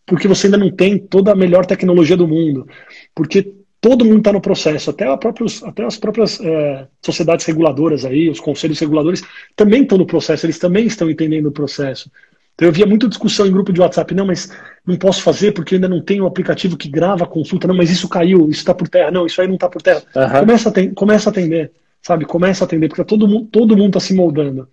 porque 0.07 0.29
você 0.29 0.47
ainda 0.47 0.57
não 0.57 0.71
tem 0.71 0.99
toda 0.99 1.33
a 1.33 1.37
melhor 1.37 1.67
tecnologia 1.67 2.17
do 2.17 2.29
mundo. 2.29 2.67
Porque 3.13 3.53
todo 3.81 4.05
mundo 4.05 4.19
está 4.19 4.33
no 4.33 4.41
processo, 4.41 4.91
até, 4.91 5.15
próprios, 5.17 5.63
até 5.65 5.85
as 5.85 5.99
próprias 5.99 6.41
é, 6.41 6.87
sociedades 7.05 7.45
reguladoras 7.45 8.05
aí, 8.05 8.31
os 8.31 8.41
conselhos 8.41 8.79
reguladores 8.79 9.23
também 9.55 9.83
estão 9.83 9.99
no 9.99 10.07
processo, 10.07 10.47
eles 10.47 10.59
também 10.59 10.87
estão 10.87 11.11
entendendo 11.11 11.47
o 11.47 11.53
processo. 11.53 12.11
Então 12.57 12.69
eu 12.69 12.73
via 12.73 12.87
muita 12.87 13.07
discussão 13.07 13.47
em 13.47 13.53
grupo 13.53 13.71
de 13.71 13.81
WhatsApp, 13.83 14.15
não, 14.15 14.27
mas 14.27 14.51
não 14.85 14.97
posso 14.97 15.23
fazer 15.23 15.53
porque 15.53 15.75
ainda 15.75 15.89
não 15.89 16.01
tenho 16.01 16.25
um 16.25 16.27
aplicativo 16.27 16.75
que 16.75 16.89
grava 16.89 17.25
a 17.25 17.29
consulta, 17.29 17.69
não, 17.69 17.77
mas 17.77 17.91
isso 17.91 18.09
caiu, 18.09 18.49
isso 18.49 18.61
está 18.61 18.75
por 18.75 18.89
terra, 18.89 19.11
não, 19.11 19.27
isso 19.27 19.39
aí 19.41 19.47
não 19.47 19.57
está 19.57 19.69
por 19.69 19.83
terra. 19.83 20.03
Uhum. 20.17 20.41
Começa, 20.41 20.69
a 20.69 20.71
atender, 20.71 20.95
começa 20.95 21.29
a 21.29 21.31
atender, 21.31 21.73
sabe? 22.01 22.25
Começa 22.25 22.65
a 22.65 22.67
atender, 22.67 22.89
porque 22.89 23.05
todo 23.05 23.29
mundo 23.29 23.47
todo 23.53 23.77
mundo 23.77 23.89
está 23.89 24.01
se 24.01 24.15
moldando. 24.15 24.67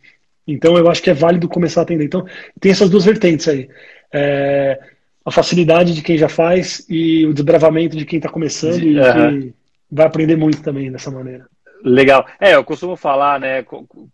Então 0.48 0.78
eu 0.78 0.90
acho 0.90 1.02
que 1.02 1.10
é 1.10 1.14
válido 1.14 1.50
começar 1.50 1.82
a 1.82 1.84
atender. 1.84 2.06
Então 2.06 2.26
tem 2.58 2.72
essas 2.72 2.90
duas 2.90 3.04
vertentes 3.04 3.50
aí. 3.50 3.68
É, 4.14 4.80
a 5.26 5.32
facilidade 5.32 5.94
de 5.94 6.02
quem 6.02 6.18
já 6.18 6.30
faz 6.30 6.86
e 6.90 7.26
o 7.26 7.34
desbravamento 7.34 7.98
de 7.98 8.06
quem 8.06 8.18
está 8.18 8.30
começando 8.30 8.82
e 8.82 8.94
que 8.94 9.54
vai 9.92 10.06
aprender 10.06 10.38
muito 10.38 10.62
também 10.62 10.90
dessa 10.90 11.12
maneira. 11.12 11.48
Legal. 11.86 12.26
É, 12.40 12.56
eu 12.56 12.64
costumo 12.64 12.96
falar, 12.96 13.38
né, 13.42 13.62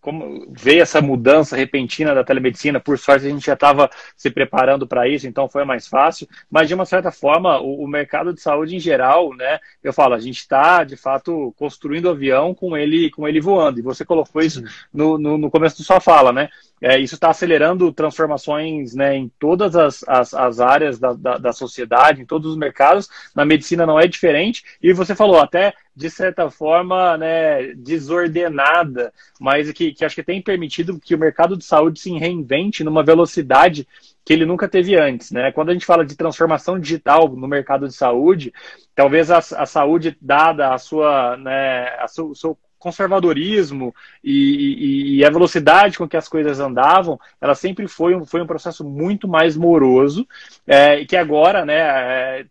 como 0.02 0.52
veio 0.52 0.82
essa 0.82 1.00
mudança 1.02 1.56
repentina 1.56 2.16
da 2.16 2.24
telemedicina, 2.24 2.80
por 2.80 2.98
sorte 2.98 3.28
a 3.28 3.30
gente 3.30 3.46
já 3.46 3.54
estava 3.54 3.88
se 4.18 4.32
preparando 4.32 4.88
para 4.88 5.08
isso, 5.08 5.28
então 5.28 5.48
foi 5.48 5.64
mais 5.64 5.88
fácil, 5.88 6.28
mas 6.50 6.68
de 6.68 6.74
uma 6.74 6.86
certa 6.86 7.12
forma, 7.12 7.60
o, 7.62 7.84
o, 7.84 7.88
mercado 7.88 8.34
de 8.34 8.42
saúde 8.42 8.76
em 8.76 8.80
geral, 8.80 9.36
né, 9.36 9.60
eu 9.84 9.94
falo, 9.94 10.16
a 10.16 10.20
gente 10.20 10.40
está, 10.40 10.84
de 10.84 10.98
fato, 10.98 11.54
construindo 11.58 12.06
o 12.06 12.10
avião 12.10 12.56
com 12.56 12.76
ele, 12.76 13.12
com 13.12 13.28
ele 13.28 13.40
voando, 13.40 13.78
e 13.78 13.84
você 13.84 14.04
colocou 14.04 14.42
isso 14.42 14.64
no, 14.92 15.20
no, 15.20 15.38
no 15.38 15.52
começo 15.52 15.78
da 15.78 15.84
sua 15.84 16.00
fala, 16.00 16.34
né, 16.34 16.50
é, 16.82 16.98
isso 16.98 17.16
está 17.16 17.30
acelerando 17.30 17.92
transformações 17.92 18.96
né, 18.96 19.16
em 19.16 19.30
todas 19.38 19.76
as, 19.76 20.04
as, 20.08 20.34
as 20.34 20.60
áreas 20.60 20.98
da, 20.98 21.14
da, 21.14 21.38
da, 21.38 21.54
sociedade, 21.54 22.22
em 22.22 22.26
todos 22.26 22.52
os 22.52 22.58
mercados. 22.58 23.10
Na 23.36 23.44
medicina 23.44 23.86
não 23.86 24.00
é 24.00 24.08
diferente. 24.08 24.64
E 24.82 24.94
você 24.94 25.14
falou 25.14 25.40
até, 25.40 25.74
de 25.96 26.10
certa 26.10 26.50
forma, 26.50 27.18
né, 27.18 27.74
desordenada, 27.76 29.14
mas 29.40 29.72
que, 29.72 29.94
que 29.94 30.06
acho 30.06 30.16
que 30.16 30.24
tem 30.24 30.42
permitido 30.42 31.00
que 31.00 31.14
o 31.14 31.20
mercado 31.20 31.58
de 31.58 31.66
saúde 31.66 32.00
se 32.00 32.12
reinvente 32.12 32.84
numa 32.84 33.04
velocidade 33.04 33.88
que 34.24 34.34
ele 34.34 34.46
nunca 34.46 34.68
teve 34.68 34.96
antes. 35.00 35.32
Né? 35.32 35.52
Quando 35.52 35.70
a 35.70 35.74
gente 35.74 35.86
fala 35.86 36.06
de 36.06 36.16
transformação 36.16 36.80
digital 36.80 37.28
no 37.30 37.48
mercado 37.48 37.88
de 37.88 37.94
saúde, 37.94 38.54
talvez 38.96 39.32
a, 39.32 39.40
a 39.40 39.66
saúde, 39.66 40.18
dada 40.22 40.74
a 40.74 40.78
sua, 40.78 41.36
né, 41.38 41.88
a 41.98 42.06
o 42.22 42.36
seu 42.36 42.58
conservadorismo 42.80 43.94
e, 44.24 44.32
e, 44.32 45.18
e, 45.18 45.26
a 45.26 45.30
velocidade 45.30 45.98
com 45.98 46.08
que 46.08 46.16
as 46.16 46.30
coisas 46.30 46.62
andavam, 46.62 47.20
ela 47.42 47.54
sempre 47.54 47.88
foi 47.88 48.16
um, 48.16 48.26
foi 48.26 48.42
um 48.42 48.48
processo 48.48 48.86
muito 48.86 49.28
mais 49.28 49.58
moroso, 49.58 50.26
é, 50.66 51.04
que 51.04 51.18
agora, 51.18 51.66
né, 51.66 52.40
é, 52.40 52.46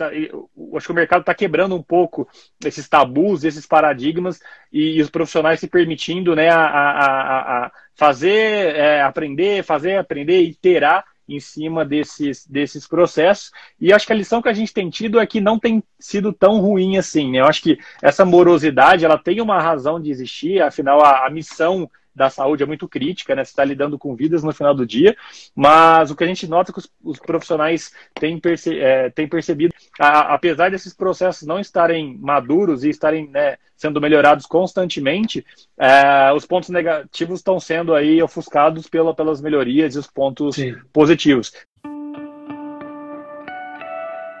tá, 0.00 0.10
tá, 0.10 0.76
acho 0.76 0.86
que 0.86 0.92
o 0.92 0.94
mercado 0.94 1.20
está 1.20 1.34
quebrando 1.34 1.74
um 1.74 1.82
pouco 1.82 2.28
esses 2.64 2.88
tabus, 2.88 3.44
esses 3.44 3.66
paradigmas, 3.66 4.40
e, 4.72 4.98
e 4.98 5.02
os 5.02 5.10
profissionais 5.10 5.60
se 5.60 5.68
permitindo, 5.68 6.34
né, 6.34 6.48
a, 6.48 6.64
a, 6.64 7.66
a 7.66 7.72
fazer, 7.94 8.74
é, 8.74 9.02
aprender, 9.02 9.62
fazer, 9.62 9.98
aprender, 9.98 10.40
iterar 10.40 11.04
em 11.28 11.38
cima 11.38 11.84
desses, 11.84 12.46
desses 12.46 12.88
processos. 12.88 13.52
E 13.80 13.92
acho 13.92 14.06
que 14.06 14.12
a 14.12 14.16
lição 14.16 14.42
que 14.42 14.48
a 14.48 14.52
gente 14.52 14.72
tem 14.72 14.90
tido 14.90 15.20
é 15.20 15.26
que 15.26 15.40
não 15.40 15.58
tem 15.58 15.82
sido 15.98 16.32
tão 16.32 16.60
ruim 16.60 16.96
assim. 16.96 17.30
Né? 17.30 17.40
Eu 17.40 17.46
acho 17.46 17.62
que 17.62 17.78
essa 18.02 18.24
morosidade 18.24 19.04
ela 19.04 19.16
tem 19.16 19.40
uma 19.40 19.60
razão 19.60 20.00
de 20.00 20.10
existir, 20.10 20.60
afinal, 20.60 21.04
a, 21.04 21.26
a 21.26 21.30
missão 21.30 21.88
da 22.14 22.30
saúde 22.30 22.62
é 22.62 22.66
muito 22.66 22.88
crítica, 22.88 23.34
né? 23.34 23.44
Você 23.44 23.50
está 23.50 23.64
lidando 23.64 23.98
com 23.98 24.14
vidas 24.14 24.42
no 24.42 24.52
final 24.52 24.74
do 24.74 24.86
dia, 24.86 25.16
mas 25.54 26.10
o 26.10 26.16
que 26.16 26.24
a 26.24 26.26
gente 26.26 26.46
nota 26.46 26.70
é 26.70 26.72
que 26.72 26.78
os, 26.78 26.90
os 27.02 27.18
profissionais 27.18 27.92
têm, 28.14 28.38
perce, 28.38 28.78
é, 28.78 29.10
têm 29.10 29.28
percebido, 29.28 29.74
a, 29.98 30.34
apesar 30.34 30.70
desses 30.70 30.94
processos 30.94 31.46
não 31.46 31.58
estarem 31.58 32.18
maduros 32.18 32.84
e 32.84 32.90
estarem 32.90 33.28
né, 33.28 33.56
sendo 33.76 34.00
melhorados 34.00 34.46
constantemente, 34.46 35.44
é, 35.78 36.32
os 36.34 36.44
pontos 36.44 36.68
negativos 36.68 37.40
estão 37.40 37.58
sendo 37.58 37.94
aí 37.94 38.22
ofuscados 38.22 38.88
pela, 38.88 39.14
pelas 39.14 39.40
melhorias 39.40 39.94
e 39.94 39.98
os 39.98 40.06
pontos 40.06 40.56
Sim. 40.56 40.74
positivos. 40.92 41.52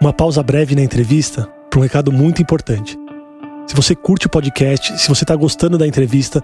Uma 0.00 0.12
pausa 0.12 0.42
breve 0.42 0.74
na 0.74 0.82
entrevista 0.82 1.44
para 1.70 1.78
um 1.78 1.82
recado 1.82 2.10
muito 2.10 2.42
importante. 2.42 2.98
Se 3.66 3.76
você 3.76 3.94
curte 3.94 4.26
o 4.26 4.30
podcast, 4.30 4.98
se 4.98 5.08
você 5.08 5.24
está 5.24 5.36
gostando 5.36 5.78
da 5.78 5.86
entrevista, 5.86 6.42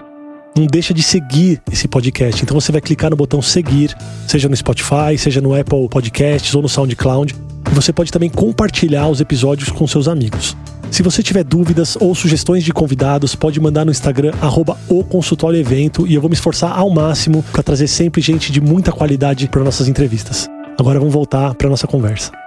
não 0.56 0.66
deixa 0.66 0.94
de 0.94 1.02
seguir 1.02 1.60
esse 1.70 1.86
podcast. 1.86 2.42
Então 2.42 2.58
você 2.58 2.72
vai 2.72 2.80
clicar 2.80 3.10
no 3.10 3.16
botão 3.16 3.42
seguir, 3.42 3.94
seja 4.26 4.48
no 4.48 4.56
Spotify, 4.56 5.16
seja 5.18 5.40
no 5.40 5.54
Apple 5.54 5.88
Podcasts 5.88 6.54
ou 6.54 6.62
no 6.62 6.68
SoundCloud. 6.68 7.34
E 7.70 7.74
você 7.74 7.92
pode 7.92 8.10
também 8.10 8.30
compartilhar 8.30 9.08
os 9.08 9.20
episódios 9.20 9.68
com 9.68 9.86
seus 9.86 10.08
amigos. 10.08 10.56
Se 10.90 11.02
você 11.02 11.22
tiver 11.22 11.44
dúvidas 11.44 11.96
ou 12.00 12.14
sugestões 12.14 12.64
de 12.64 12.72
convidados, 12.72 13.34
pode 13.34 13.60
mandar 13.60 13.84
no 13.84 13.90
Instagram 13.90 14.32
arroba 14.40 14.78
o 14.88 15.02
consultório 15.02 15.58
evento 15.58 16.06
e 16.06 16.14
eu 16.14 16.20
vou 16.20 16.30
me 16.30 16.34
esforçar 16.34 16.78
ao 16.78 16.88
máximo 16.88 17.44
para 17.52 17.62
trazer 17.62 17.88
sempre 17.88 18.22
gente 18.22 18.52
de 18.52 18.60
muita 18.60 18.92
qualidade 18.92 19.48
para 19.48 19.64
nossas 19.64 19.88
entrevistas. 19.88 20.48
Agora 20.78 20.98
vamos 20.98 21.12
voltar 21.12 21.54
para 21.54 21.68
nossa 21.68 21.86
conversa. 21.86 22.45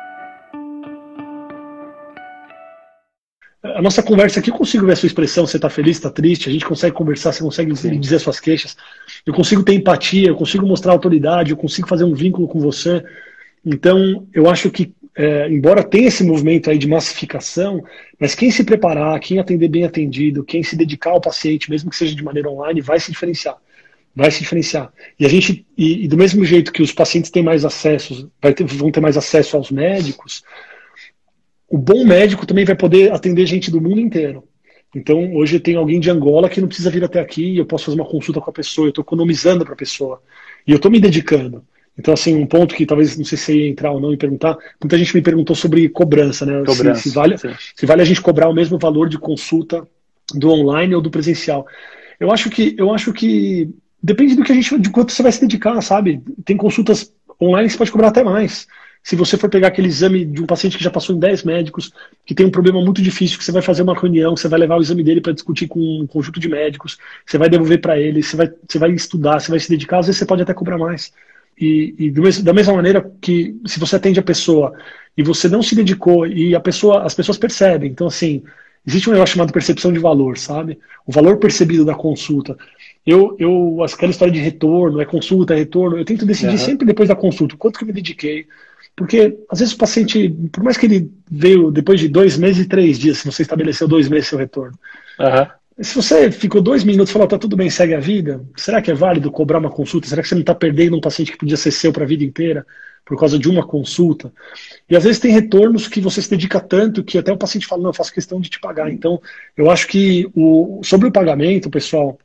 A 3.61 3.81
nossa 3.81 4.01
conversa 4.01 4.39
aqui, 4.39 4.49
eu 4.49 4.55
consigo 4.55 4.85
ver 4.85 4.93
a 4.93 4.95
sua 4.95 5.07
expressão, 5.07 5.45
você 5.45 5.57
está 5.57 5.69
feliz, 5.69 5.97
está 5.97 6.09
triste, 6.09 6.47
a 6.47 6.51
gente 6.51 6.65
consegue 6.65 6.95
conversar, 6.95 7.33
você 7.33 7.43
consegue 7.43 7.75
Sim. 7.75 7.99
dizer 7.99 8.19
suas 8.19 8.39
queixas, 8.39 8.77
eu 9.25 9.33
consigo 9.33 9.63
ter 9.63 9.73
empatia, 9.73 10.29
eu 10.29 10.35
consigo 10.35 10.65
mostrar 10.65 10.93
autoridade, 10.93 11.51
eu 11.51 11.57
consigo 11.57 11.87
fazer 11.87 12.05
um 12.05 12.13
vínculo 12.13 12.47
com 12.47 12.59
você. 12.59 13.03
Então, 13.65 14.25
eu 14.33 14.49
acho 14.49 14.71
que, 14.71 14.93
é, 15.13 15.49
embora 15.49 15.83
tenha 15.83 16.07
esse 16.07 16.23
movimento 16.23 16.69
aí 16.69 16.77
de 16.77 16.87
massificação, 16.87 17.83
mas 18.17 18.33
quem 18.33 18.49
se 18.49 18.63
preparar, 18.63 19.19
quem 19.19 19.39
atender 19.39 19.67
bem 19.67 19.83
atendido, 19.83 20.45
quem 20.45 20.63
se 20.63 20.77
dedicar 20.77 21.11
ao 21.11 21.21
paciente, 21.21 21.69
mesmo 21.69 21.89
que 21.89 21.97
seja 21.97 22.15
de 22.15 22.23
maneira 22.23 22.49
online, 22.49 22.79
vai 22.79 22.97
se 22.97 23.11
diferenciar. 23.11 23.57
Vai 24.15 24.31
se 24.31 24.39
diferenciar. 24.39 24.91
E 25.19 25.25
a 25.25 25.29
gente, 25.29 25.65
e, 25.77 26.05
e 26.05 26.07
do 26.07 26.17
mesmo 26.17 26.45
jeito 26.45 26.71
que 26.71 26.81
os 26.81 26.93
pacientes 26.93 27.29
têm 27.29 27.43
mais 27.43 27.65
acesso, 27.65 28.31
ter, 28.55 28.63
vão 28.63 28.89
ter 28.89 29.01
mais 29.01 29.17
acesso 29.17 29.57
aos 29.57 29.69
médicos, 29.69 30.43
o 31.69 31.77
bom 31.77 32.03
médico 32.03 32.45
também 32.45 32.65
vai 32.65 32.75
poder 32.75 33.11
atender 33.11 33.45
gente 33.45 33.69
do 33.69 33.81
mundo 33.81 33.99
inteiro. 33.99 34.43
Então, 34.95 35.35
hoje 35.35 35.59
tem 35.59 35.75
alguém 35.75 35.99
de 35.99 36.09
Angola 36.09 36.49
que 36.49 36.59
não 36.59 36.67
precisa 36.67 36.89
vir 36.89 37.03
até 37.03 37.19
aqui 37.19 37.53
e 37.53 37.57
eu 37.57 37.65
posso 37.65 37.85
fazer 37.85 37.99
uma 37.99 38.09
consulta 38.09 38.41
com 38.41 38.49
a 38.49 38.53
pessoa, 38.53 38.87
eu 38.87 38.89
estou 38.89 39.03
economizando 39.03 39.63
para 39.63 39.73
a 39.73 39.77
pessoa. 39.77 40.21
E 40.65 40.71
eu 40.71 40.77
estou 40.77 40.89
me 40.89 40.99
dedicando. 40.99 41.63
Então, 41.97 42.13
assim, 42.13 42.33
um 42.33 42.47
ponto 42.47 42.73
que 42.73 42.85
talvez, 42.85 43.17
não 43.17 43.25
sei 43.25 43.37
se 43.37 43.53
ia 43.53 43.67
entrar 43.67 43.91
ou 43.91 43.99
não 43.99 44.13
e 44.13 44.17
perguntar, 44.17 44.57
muita 44.81 44.97
gente 44.97 45.13
me 45.13 45.21
perguntou 45.21 45.55
sobre 45.55 45.89
cobrança, 45.89 46.45
né? 46.45 46.63
Cobrança, 46.65 47.01
se, 47.01 47.09
se, 47.09 47.15
vale, 47.15 47.35
se 47.37 47.85
vale 47.85 48.01
a 48.01 48.05
gente 48.05 48.21
cobrar 48.21 48.49
o 48.49 48.53
mesmo 48.53 48.79
valor 48.79 49.09
de 49.09 49.19
consulta 49.19 49.85
do 50.33 50.49
online 50.49 50.95
ou 50.95 51.01
do 51.01 51.11
presencial. 51.11 51.67
Eu 52.19 52.31
acho 52.31 52.49
que, 52.49 52.73
eu 52.77 52.93
acho 52.93 53.13
que 53.13 53.69
depende 54.01 54.35
do 54.35 54.43
que 54.43 54.51
a 54.51 54.55
gente, 54.55 54.79
de 54.79 54.89
quanto 54.89 55.11
você 55.11 55.21
vai 55.21 55.31
se 55.31 55.41
dedicar, 55.41 55.79
sabe? 55.81 56.21
Tem 56.45 56.55
consultas 56.55 57.13
online 57.39 57.67
que 57.67 57.73
você 57.73 57.77
pode 57.77 57.91
cobrar 57.91 58.07
até 58.07 58.23
mais. 58.23 58.65
Se 59.09 59.15
você 59.15 59.37
for 59.37 59.49
pegar 59.49 59.69
aquele 59.69 59.87
exame 59.87 60.23
de 60.23 60.39
um 60.39 60.45
paciente 60.45 60.77
que 60.77 60.83
já 60.83 60.91
passou 60.91 61.15
em 61.15 61.19
10 61.19 61.43
médicos, 61.43 61.91
que 62.23 62.35
tem 62.35 62.45
um 62.45 62.51
problema 62.51 62.79
muito 62.79 63.01
difícil, 63.01 63.39
que 63.39 63.43
você 63.43 63.51
vai 63.51 63.63
fazer 63.63 63.81
uma 63.81 63.99
reunião, 63.99 64.37
você 64.37 64.47
vai 64.47 64.59
levar 64.59 64.77
o 64.77 64.81
exame 64.83 65.03
dele 65.03 65.19
para 65.19 65.33
discutir 65.33 65.67
com 65.67 65.79
um 65.79 66.05
conjunto 66.05 66.39
de 66.39 66.47
médicos, 66.47 66.99
você 67.25 67.35
vai 67.35 67.49
devolver 67.49 67.81
para 67.81 67.99
ele, 67.99 68.21
você 68.21 68.37
vai, 68.37 68.53
você 68.67 68.77
vai 68.77 68.91
estudar, 68.91 69.39
você 69.39 69.49
vai 69.49 69.59
se 69.59 69.67
dedicar, 69.67 69.97
às 69.97 70.05
vezes 70.05 70.19
você 70.19 70.27
pode 70.27 70.43
até 70.43 70.53
cobrar 70.53 70.77
mais. 70.77 71.11
E, 71.59 71.95
e 71.97 72.11
mesmo, 72.11 72.43
da 72.43 72.53
mesma 72.53 72.75
maneira 72.75 73.11
que 73.19 73.59
se 73.65 73.79
você 73.79 73.95
atende 73.95 74.19
a 74.19 74.21
pessoa 74.21 74.73
e 75.17 75.23
você 75.23 75.49
não 75.49 75.63
se 75.63 75.73
dedicou 75.73 76.27
e 76.27 76.53
a 76.53 76.59
pessoa, 76.59 77.01
as 77.01 77.15
pessoas 77.15 77.39
percebem. 77.39 77.89
Então, 77.89 78.05
assim, 78.05 78.43
existe 78.85 79.09
um 79.09 79.13
negócio 79.13 79.33
chamado 79.33 79.51
percepção 79.51 79.91
de 79.91 79.97
valor, 79.97 80.37
sabe? 80.37 80.77
O 81.03 81.11
valor 81.11 81.37
percebido 81.37 81.83
da 81.83 81.95
consulta. 81.95 82.55
Eu, 83.03 83.35
eu, 83.39 83.83
aquela 83.83 84.11
história 84.11 84.31
de 84.31 84.39
retorno, 84.39 85.01
é 85.01 85.05
consulta, 85.05 85.55
é 85.55 85.57
retorno, 85.57 85.97
eu 85.97 86.05
tento 86.05 86.27
decidir 86.27 86.51
uhum. 86.51 86.57
sempre 86.59 86.85
depois 86.85 87.09
da 87.09 87.15
consulta, 87.15 87.57
quanto 87.57 87.79
que 87.79 87.83
eu 87.83 87.87
me 87.87 87.93
dediquei, 87.93 88.45
porque, 88.99 89.37
às 89.49 89.59
vezes, 89.59 89.73
o 89.73 89.77
paciente, 89.77 90.29
por 90.51 90.61
mais 90.61 90.75
que 90.75 90.85
ele 90.85 91.09
veio 91.31 91.71
depois 91.71 92.01
de 92.01 92.09
dois 92.09 92.37
meses 92.37 92.65
e 92.65 92.67
três 92.67 92.99
dias, 92.99 93.19
se 93.19 93.25
você 93.25 93.43
estabeleceu 93.43 93.87
dois 93.87 94.09
meses 94.09 94.27
seu 94.27 94.37
retorno, 94.37 94.77
uhum. 95.17 95.47
Se 95.81 95.95
você 95.95 96.29
ficou 96.29 96.61
dois 96.61 96.83
minutos 96.83 97.09
e 97.09 97.13
falou, 97.13 97.25
tá 97.25 97.37
tudo 97.37 97.55
bem, 97.55 97.69
segue 97.69 97.95
a 97.95 98.01
vida, 98.01 98.43
será 98.57 98.81
que 98.81 98.91
é 98.91 98.93
válido 98.93 99.31
cobrar 99.31 99.59
uma 99.59 99.69
consulta? 99.69 100.09
Será 100.09 100.21
que 100.21 100.27
você 100.27 100.35
não 100.35 100.41
está 100.41 100.53
perdendo 100.53 100.97
um 100.97 100.99
paciente 100.99 101.31
que 101.31 101.37
podia 101.37 101.55
ser 101.55 101.71
seu 101.71 101.93
para 101.93 102.03
a 102.03 102.07
vida 102.07 102.21
inteira 102.21 102.65
por 103.05 103.17
causa 103.17 103.39
de 103.39 103.47
uma 103.47 103.65
consulta? 103.65 104.29
E 104.89 104.95
às 104.97 105.05
vezes 105.05 105.21
tem 105.21 105.31
retornos 105.31 105.87
que 105.87 106.01
você 106.01 106.21
se 106.21 106.29
dedica 106.29 106.59
tanto 106.59 107.01
que 107.01 107.17
até 107.17 107.31
o 107.31 107.37
paciente 107.37 107.65
fala, 107.65 107.83
não, 107.83 107.91
eu 107.91 107.93
faço 107.93 108.13
questão 108.13 108.41
de 108.41 108.49
te 108.49 108.59
pagar. 108.59 108.91
Então, 108.91 109.21
eu 109.55 109.71
acho 109.71 109.87
que 109.87 110.29
o, 110.35 110.81
sobre 110.83 111.07
o 111.07 111.13
pagamento, 111.13 111.69
pessoal, 111.69 112.19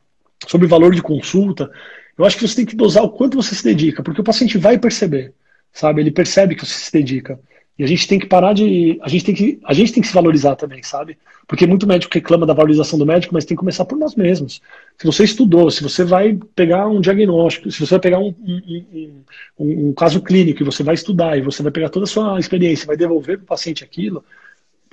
sobre 0.49 0.67
o 0.67 0.69
valor 0.69 0.93
de 0.93 1.01
consulta, 1.01 1.71
eu 2.19 2.25
acho 2.25 2.37
que 2.37 2.49
você 2.49 2.57
tem 2.57 2.67
que 2.67 2.75
dosar 2.75 3.05
o 3.05 3.11
quanto 3.11 3.37
você 3.37 3.55
se 3.55 3.63
dedica, 3.63 4.03
porque 4.03 4.21
o 4.21 4.25
paciente 4.25 4.59
vai 4.59 4.79
perceber, 4.79 5.33
sabe? 5.75 6.01
Ele 6.01 6.11
percebe 6.11 6.55
que 6.55 6.65
você 6.65 6.79
se 6.79 6.93
dedica. 6.93 7.39
E 7.77 7.83
a 7.83 7.87
gente 7.89 8.07
tem 8.07 8.21
que 8.21 8.27
parar 8.27 8.53
de. 8.53 8.99
A 9.03 9.09
gente 9.09 9.25
tem 9.25 9.35
que, 9.35 9.61
a 9.65 9.75
gente 9.75 9.93
tem 9.93 10.01
que 10.01 10.07
se 10.07 10.15
valorizar 10.15 10.55
também, 10.55 10.81
sabe? 10.85 11.19
Porque 11.47 11.67
muito 11.67 11.89
médico 11.89 12.15
reclama 12.15 12.47
da 12.47 12.55
valorização 12.55 12.97
do 12.97 13.05
médico, 13.05 13.35
mas 13.35 13.45
tem 13.45 13.57
que 13.57 13.61
começar 13.61 13.85
por 13.85 13.99
nós 13.99 14.15
mesmos. 14.15 14.63
Se 14.97 15.05
você 15.05 15.25
estudou, 15.25 15.69
se 15.73 15.83
você 15.83 16.05
vai 16.05 16.39
pegar 16.55 16.87
um 16.87 17.01
diagnóstico, 17.01 17.71
se 17.73 17.81
você 17.81 17.95
vai 17.95 18.01
pegar 18.01 18.21
um, 18.21 18.33
um, 18.47 19.25
um, 19.59 19.89
um 19.89 19.93
caso 19.93 20.23
clínico 20.23 20.63
e 20.63 20.65
você 20.65 20.85
vai 20.85 20.95
estudar 20.95 21.37
e 21.37 21.43
você 21.43 21.65
vai 21.65 21.73
pegar 21.73 21.89
toda 21.89 22.05
a 22.05 22.07
sua 22.07 22.39
experiência 22.39 22.87
vai 22.87 22.97
devolver 22.97 23.39
para 23.39 23.45
o 23.45 23.49
paciente 23.49 23.83
aquilo, 23.83 24.25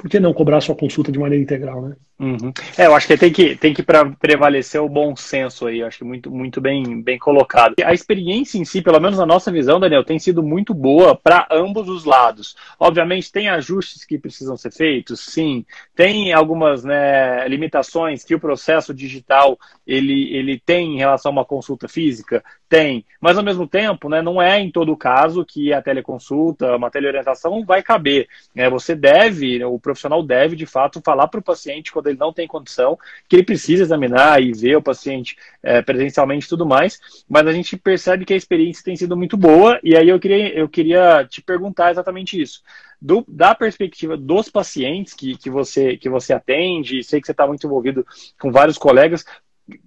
por 0.01 0.09
que 0.09 0.19
não 0.19 0.33
cobrar 0.33 0.61
sua 0.61 0.75
consulta 0.75 1.11
de 1.11 1.19
maneira 1.19 1.43
integral, 1.43 1.79
né? 1.83 1.95
Uhum. 2.19 2.51
É, 2.75 2.87
eu 2.87 2.95
acho 2.95 3.05
que 3.05 3.15
tem 3.15 3.31
que, 3.31 3.55
tem 3.55 3.71
que 3.71 3.83
prevalecer 4.19 4.81
o 4.81 4.89
bom 4.89 5.15
senso 5.15 5.67
aí, 5.67 5.79
eu 5.79 5.87
acho 5.87 5.99
que 5.99 6.03
muito, 6.03 6.31
muito 6.31 6.59
bem, 6.59 7.03
bem 7.03 7.19
colocado. 7.19 7.75
A 7.83 7.93
experiência 7.93 8.57
em 8.57 8.65
si, 8.65 8.81
pelo 8.81 8.99
menos 8.99 9.19
na 9.19 9.27
nossa 9.27 9.51
visão, 9.51 9.79
Daniel, 9.79 10.03
tem 10.03 10.17
sido 10.17 10.41
muito 10.41 10.73
boa 10.73 11.15
para 11.15 11.47
ambos 11.51 11.87
os 11.87 12.03
lados. 12.03 12.55
Obviamente, 12.79 13.31
tem 13.31 13.47
ajustes 13.47 14.03
que 14.03 14.17
precisam 14.17 14.57
ser 14.57 14.71
feitos, 14.71 15.19
sim. 15.19 15.63
Tem 15.95 16.33
algumas 16.33 16.83
né, 16.83 17.47
limitações 17.47 18.23
que 18.23 18.33
o 18.33 18.39
processo 18.39 18.95
digital 18.95 19.55
ele, 19.85 20.35
ele 20.35 20.59
tem 20.59 20.95
em 20.95 20.97
relação 20.97 21.29
a 21.29 21.33
uma 21.33 21.45
consulta 21.45 21.87
física, 21.87 22.43
tem. 22.71 23.05
Mas, 23.19 23.37
ao 23.37 23.43
mesmo 23.43 23.67
tempo, 23.67 24.07
né, 24.07 24.21
não 24.21 24.41
é 24.41 24.57
em 24.57 24.71
todo 24.71 24.95
caso 24.95 25.43
que 25.43 25.73
a 25.73 25.81
teleconsulta, 25.81 26.77
uma 26.77 26.89
teleorientação 26.89 27.65
vai 27.65 27.83
caber. 27.83 28.29
É, 28.55 28.69
você 28.69 28.95
deve, 28.95 29.61
o 29.65 29.77
profissional 29.77 30.23
deve, 30.23 30.55
de 30.55 30.65
fato, 30.65 31.01
falar 31.03 31.27
para 31.27 31.41
o 31.41 31.43
paciente 31.43 31.91
quando 31.91 32.07
ele 32.07 32.17
não 32.17 32.31
tem 32.31 32.47
condição, 32.47 32.97
que 33.27 33.35
ele 33.35 33.43
precisa 33.43 33.83
examinar 33.83 34.41
e 34.41 34.53
ver 34.53 34.77
o 34.77 34.81
paciente 34.81 35.35
é, 35.61 35.81
presencialmente 35.81 36.45
e 36.45 36.49
tudo 36.49 36.65
mais, 36.65 36.97
mas 37.29 37.45
a 37.45 37.51
gente 37.51 37.75
percebe 37.75 38.23
que 38.23 38.33
a 38.33 38.37
experiência 38.37 38.85
tem 38.85 38.95
sido 38.95 39.17
muito 39.17 39.35
boa, 39.35 39.77
e 39.83 39.97
aí 39.97 40.07
eu 40.07 40.19
queria, 40.19 40.57
eu 40.57 40.69
queria 40.69 41.27
te 41.29 41.41
perguntar 41.41 41.91
exatamente 41.91 42.41
isso. 42.41 42.61
Do, 43.01 43.25
da 43.27 43.53
perspectiva 43.53 44.15
dos 44.15 44.47
pacientes 44.47 45.13
que, 45.13 45.35
que, 45.35 45.49
você, 45.49 45.97
que 45.97 46.07
você 46.07 46.33
atende, 46.33 47.03
sei 47.03 47.19
que 47.19 47.25
você 47.25 47.31
está 47.33 47.45
muito 47.45 47.65
envolvido 47.65 48.05
com 48.39 48.49
vários 48.49 48.77
colegas, 48.77 49.25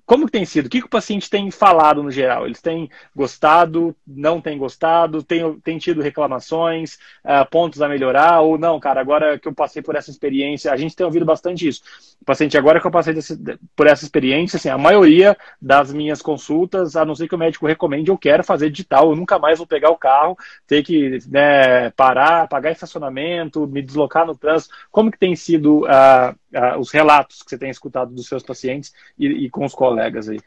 como 0.07 0.27
que 0.27 0.33
tem 0.33 0.44
sido? 0.44 0.66
O 0.66 0.68
que, 0.68 0.81
que, 0.81 0.87
o 0.87 0.90
paciente 0.90 1.31
tem 1.31 1.51
falado 1.51 2.03
no 2.03 2.11
geral? 2.11 2.47
Eles 2.47 2.61
têm 2.61 2.90
gostado, 3.14 3.97
não 4.07 4.40
têm 4.40 4.59
gostado, 4.59 5.23
têm, 5.23 5.59
têm 5.61 5.79
tido 5.79 6.03
reclamações, 6.03 6.94
uh, 7.25 7.49
pontos 7.51 7.81
a 7.81 7.88
melhorar, 7.88 8.40
ou 8.40 8.59
não, 8.59 8.79
cara, 8.79 9.01
agora 9.01 9.38
que 9.38 9.49
eu 9.49 9.55
passei 9.55 9.83
por 9.83 9.97
essa 9.97 10.11
experiência, 10.11 10.73
a 10.73 10.77
gente 10.77 10.94
tem 10.94 11.07
ouvido 11.07 11.25
bastante 11.25 11.66
isso. 11.66 11.83
O 12.20 12.25
paciente, 12.25 12.59
agora 12.59 12.81
que 12.81 12.87
eu 12.87 12.90
passei 12.90 13.14
desse, 13.14 13.38
por 13.75 13.87
essa 13.87 14.05
experiência, 14.05 14.57
assim, 14.57 14.68
a 14.68 14.79
maioria 14.79 15.37
das 15.61 15.92
minhas 15.92 16.20
consultas, 16.20 16.97
a 16.97 17.05
não 17.05 17.14
ser 17.14 17.27
que 17.27 17.35
o 17.35 17.38
médico 17.38 17.66
recomende, 17.66 18.11
eu 18.11 18.18
quero 18.18 18.44
fazer 18.44 18.70
digital, 18.70 19.11
eu 19.11 19.16
nunca 19.16 19.38
mais 19.38 19.59
vou 19.59 19.66
pegar 19.66 19.90
o 19.90 19.99
carro, 19.99 20.37
ter 20.66 20.83
que 20.83 21.18
né, 21.29 21.90
parar, 21.90 22.47
pagar 22.49 22.73
estacionamento, 22.73 23.66
me 23.66 23.81
deslocar 23.83 24.27
no 24.27 24.37
trânsito. 24.37 24.75
Como 24.90 25.11
que 25.11 25.18
tem 25.18 25.35
sido 25.35 25.85
uh, 25.85 26.35
uh, 26.55 26.79
os 26.79 26.90
relatos 26.90 27.43
que 27.43 27.51
você 27.51 27.59
tem 27.59 27.71
escutado 27.71 28.14
dos 28.14 28.27
seus 28.27 28.43
pacientes 28.43 28.93
e, 29.19 29.27
e 29.27 29.51
com 29.51 29.64
os 29.64 29.75
colegas 29.75 30.29
aí? 30.29 30.38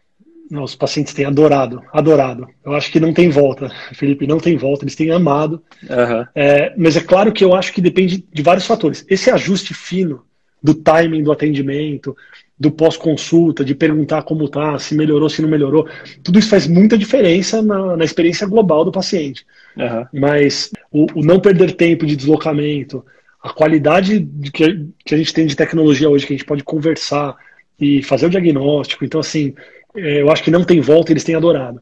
Os 0.50 0.76
pacientes 0.76 1.14
têm 1.14 1.26
adorado, 1.26 1.84
adorado. 1.92 2.48
Eu 2.64 2.74
acho 2.74 2.90
que 2.90 3.02
não 3.02 3.14
tem 3.14 3.30
volta, 3.30 3.70
Felipe, 3.94 4.26
não 4.26 4.40
tem 4.40 4.56
volta, 4.56 4.86
eles 4.86 4.96
têm 4.96 5.12
amado. 5.12 5.62
Uhum. 5.84 6.26
É, 6.34 6.74
mas 6.78 6.96
é 6.96 7.02
claro 7.02 7.34
que 7.34 7.44
eu 7.44 7.54
acho 7.54 7.74
que 7.74 7.82
depende 7.82 8.26
de 8.32 8.42
vários 8.42 8.66
fatores. 8.66 9.06
Esse 9.10 9.30
ajuste 9.30 9.74
fino 9.74 10.24
do 10.64 10.74
timing 10.74 11.24
do 11.24 11.32
atendimento, 11.32 12.16
do 12.60 12.72
pós-consulta, 12.72 13.64
de 13.64 13.76
perguntar 13.76 14.24
como 14.24 14.50
tá, 14.50 14.80
se 14.80 14.96
melhorou, 14.96 15.30
se 15.30 15.42
não 15.42 15.50
melhorou, 15.50 15.88
tudo 16.24 16.40
isso 16.40 16.50
faz 16.50 16.66
muita 16.66 16.98
diferença 16.98 17.62
na, 17.62 17.96
na 17.96 18.04
experiência 18.04 18.48
global 18.48 18.84
do 18.84 18.92
paciente. 18.92 19.46
Uhum. 19.76 20.06
Mas 20.20 20.72
o, 20.92 21.06
o, 21.14 21.24
não 21.24 21.40
perder 21.40 21.74
tempo 21.74 22.06
de 22.06 22.16
deslocamento, 22.16 23.06
a 23.42 23.50
qualidade 23.50 24.20
de 24.20 24.52
que, 24.52 24.88
que 25.06 25.16
a 25.16 25.18
gente 25.18 25.34
tem 25.34 25.46
de 25.46 25.56
tecnologia 25.56 26.10
hoje, 26.10 26.26
que 26.26 26.34
a 26.34 26.38
gente 26.38 26.46
pode 26.46 26.64
conversar, 26.64 27.36
e 27.80 28.02
fazer 28.04 28.26
o 28.26 28.30
diagnóstico. 28.30 29.06
Então, 29.06 29.20
assim, 29.20 29.54
é, 29.96 30.22
eu 30.22 30.32
acho 30.32 30.44
que 30.44 30.52
não 30.52 30.64
tem 30.64 30.82
volta, 30.82 31.12
eles 31.12 31.24
têm 31.24 31.36
adorado. 31.36 31.82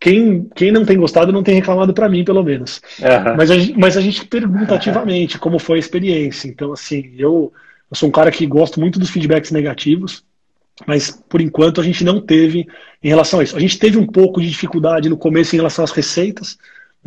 Quem, 0.00 0.48
quem 0.54 0.70
não 0.70 0.84
tem 0.84 0.96
gostado 0.96 1.32
não 1.32 1.42
tem 1.42 1.56
reclamado 1.56 1.92
para 1.92 2.08
mim, 2.08 2.24
pelo 2.24 2.42
menos. 2.42 2.80
Uhum. 3.00 3.36
Mas, 3.36 3.50
a, 3.50 3.54
mas 3.76 3.96
a 3.96 4.00
gente 4.00 4.24
pergunta 4.26 4.74
ativamente 4.74 5.38
como 5.38 5.58
foi 5.58 5.76
a 5.76 5.80
experiência. 5.80 6.48
Então, 6.48 6.72
assim, 6.72 7.12
eu, 7.18 7.52
eu 7.90 7.96
sou 7.96 8.08
um 8.08 8.12
cara 8.12 8.30
que 8.30 8.46
gosto 8.46 8.78
muito 8.78 8.98
dos 8.98 9.10
feedbacks 9.10 9.50
negativos, 9.50 10.24
mas 10.86 11.10
por 11.28 11.40
enquanto 11.40 11.80
a 11.80 11.84
gente 11.84 12.04
não 12.04 12.20
teve 12.20 12.66
em 13.02 13.08
relação 13.08 13.40
a 13.40 13.42
isso. 13.42 13.56
A 13.56 13.60
gente 13.60 13.78
teve 13.78 13.98
um 13.98 14.06
pouco 14.06 14.40
de 14.40 14.48
dificuldade 14.48 15.08
no 15.08 15.16
começo 15.16 15.54
em 15.54 15.58
relação 15.58 15.84
às 15.84 15.90
receitas, 15.90 16.56